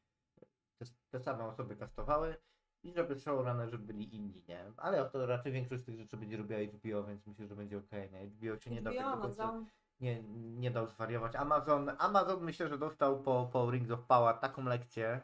[0.79, 2.37] te, te same osoby kastowały
[2.83, 4.73] i żeby showrunnerzy byli inni, nie?
[4.77, 7.91] Ale to raczej większość z tych rzeczy będzie robiła HBO, więc myślę, że będzie ok,
[8.13, 8.27] nie?
[8.27, 9.67] HBO się nie da HBO, tego końca- Amazon.
[10.01, 11.37] nie, nie dał zwariować.
[11.37, 15.21] Amazon, Amazon myślę, że dostał po, po Rings of Power taką lekcję,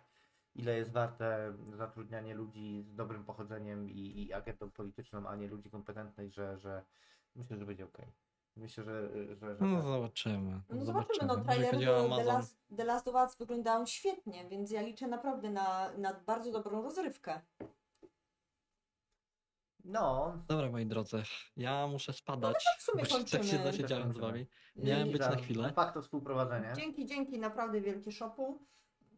[0.55, 5.71] ile jest warte zatrudnianie ludzi z dobrym pochodzeniem i, i agentą polityczną, a nie ludzi
[5.71, 6.85] kompetentnych, że, że
[7.35, 7.99] myślę, że będzie ok.
[8.57, 9.87] Myślę, że, że, że No tak.
[9.87, 10.61] zobaczymy.
[10.71, 11.45] No zobaczymy, no do
[12.17, 16.53] The Last, The Last of Us wyglądają świetnie, więc ja liczę naprawdę na, na bardzo
[16.53, 17.41] dobrą rozrywkę.
[19.85, 21.23] No, Dobra, moi drodzy,
[21.57, 22.65] ja muszę spadać.
[22.79, 24.47] w sumie bo tak się zasiedziałem z wami.
[24.77, 25.73] Miałem być za- na chwilę.
[25.73, 26.73] Fakt to współprowadzenie.
[26.77, 28.67] Dzięki, dzięki, naprawdę wielkie szopu.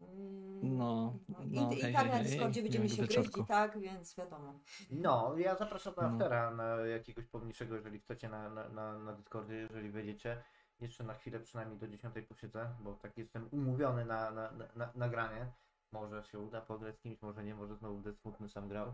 [0.01, 3.45] Mm, No, I, no, I hej, tak na hej, hej, Discordzie będziemy się gryźć i
[3.45, 4.61] tak, więc wiadomo.
[4.91, 6.09] No, ja zapraszam na No.
[6.09, 10.43] aftera, na jakiegoś pomniejszego, jeżeli chcecie na, na, na, na Discordzie, jeżeli wejdziecie.
[10.81, 14.91] Jeszcze na chwilę przynajmniej do 10 posiedzę, bo tak jestem umówiony na, na, na, na
[14.95, 15.53] nagranie.
[15.93, 18.93] Może się uda pograć z kimś, może nie, może znowu będę smutny sam grał.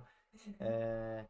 [0.61, 1.27] E,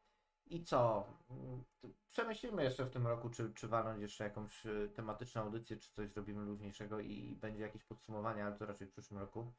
[0.47, 1.05] I co?
[1.31, 1.65] Mm,
[2.09, 6.11] Przemyślimy jeszcze w tym roku, czy, czy walnąć jeszcze jakąś e, tematyczną audycję, czy coś
[6.11, 9.53] zrobimy luźniejszego i będzie jakieś podsumowanie, ale to raczej w przyszłym roku.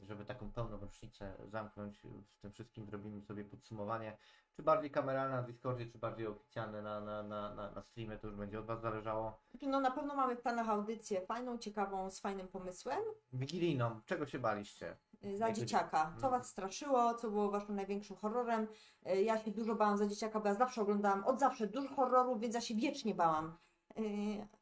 [0.00, 2.02] Żeby taką pełną rocznicę zamknąć,
[2.32, 4.16] w tym wszystkim zrobimy sobie podsumowanie.
[4.52, 8.26] Czy bardziej kameralne na Discordzie, czy bardziej oficjalne na, na, na, na, na streamie, to
[8.26, 9.40] już będzie od Was zależało.
[9.50, 13.00] Znaczy, No na pewno mamy w planach audycję fajną, ciekawą, z fajnym pomysłem.
[13.32, 14.96] Wigilijną, czego się baliście?
[15.24, 16.02] Y, Za Jakby- dzieciaka.
[16.20, 16.30] Co Mhm.
[16.32, 17.14] Was straszyło?
[17.14, 18.66] Co było Waszym największym horrorem?
[19.12, 22.40] Y, Ja się dużo bałam za dzieciaka, bo ja zawsze oglądałam od zawsze dużo horrorów,
[22.40, 23.56] więc ja się wiecznie bałam.
[23.98, 24.02] Y,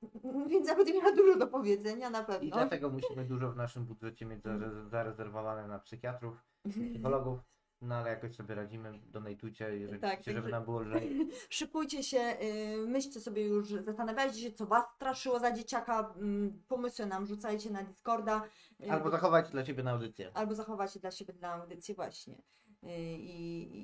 [0.50, 2.50] Więc ja będę miała dużo do powiedzenia na I pewno.
[2.56, 7.40] dlatego musimy dużo w naszym budżecie mieć zare- zarezerwowane na psychiatrów, psychologów,
[7.80, 11.28] no ale jakoś sobie radzimy, donatujcie, jeżeli Tak, chcecie, żeby nam było lżej.
[11.50, 16.14] Szykujcie się, y, myślcie sobie już, zastanawiajcie się, co Was straszyło za dzieciaka.
[16.16, 18.42] mm, Pomysły nam rzucajcie na Discorda.
[18.86, 20.30] y, Albo bo- zachowajcie dla siebie na audycję.
[20.34, 22.34] albo zachowacie dla siebie dla audycji właśnie.
[22.84, 22.88] Y,
[23.18, 23.78] I,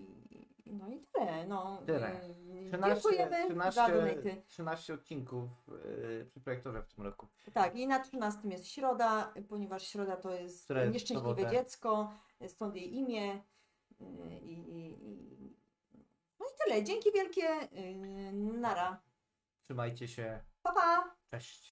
[0.67, 1.47] i, no i tyle.
[1.47, 2.25] No, Tyle.
[2.31, 4.43] Y, 13, Dziękujemy za 13, donaty.
[4.49, 7.29] 13 odcinków yy, przy projektorze w tym roku.
[7.53, 11.51] Tak, i na 13 jest środa, ponieważ środa to jest w nieszczęśliwe sobotę.
[11.51, 12.13] dziecko,
[12.49, 13.43] stąd jej imię.
[14.01, 15.57] I, i, i...
[16.41, 16.85] No i tyle.
[16.85, 17.63] Dzięki wielkie.
[17.73, 19.03] y, Nara.
[19.65, 20.41] Trzymajcie się.
[20.63, 21.17] Pa, pa!
[21.31, 21.63] Cześć.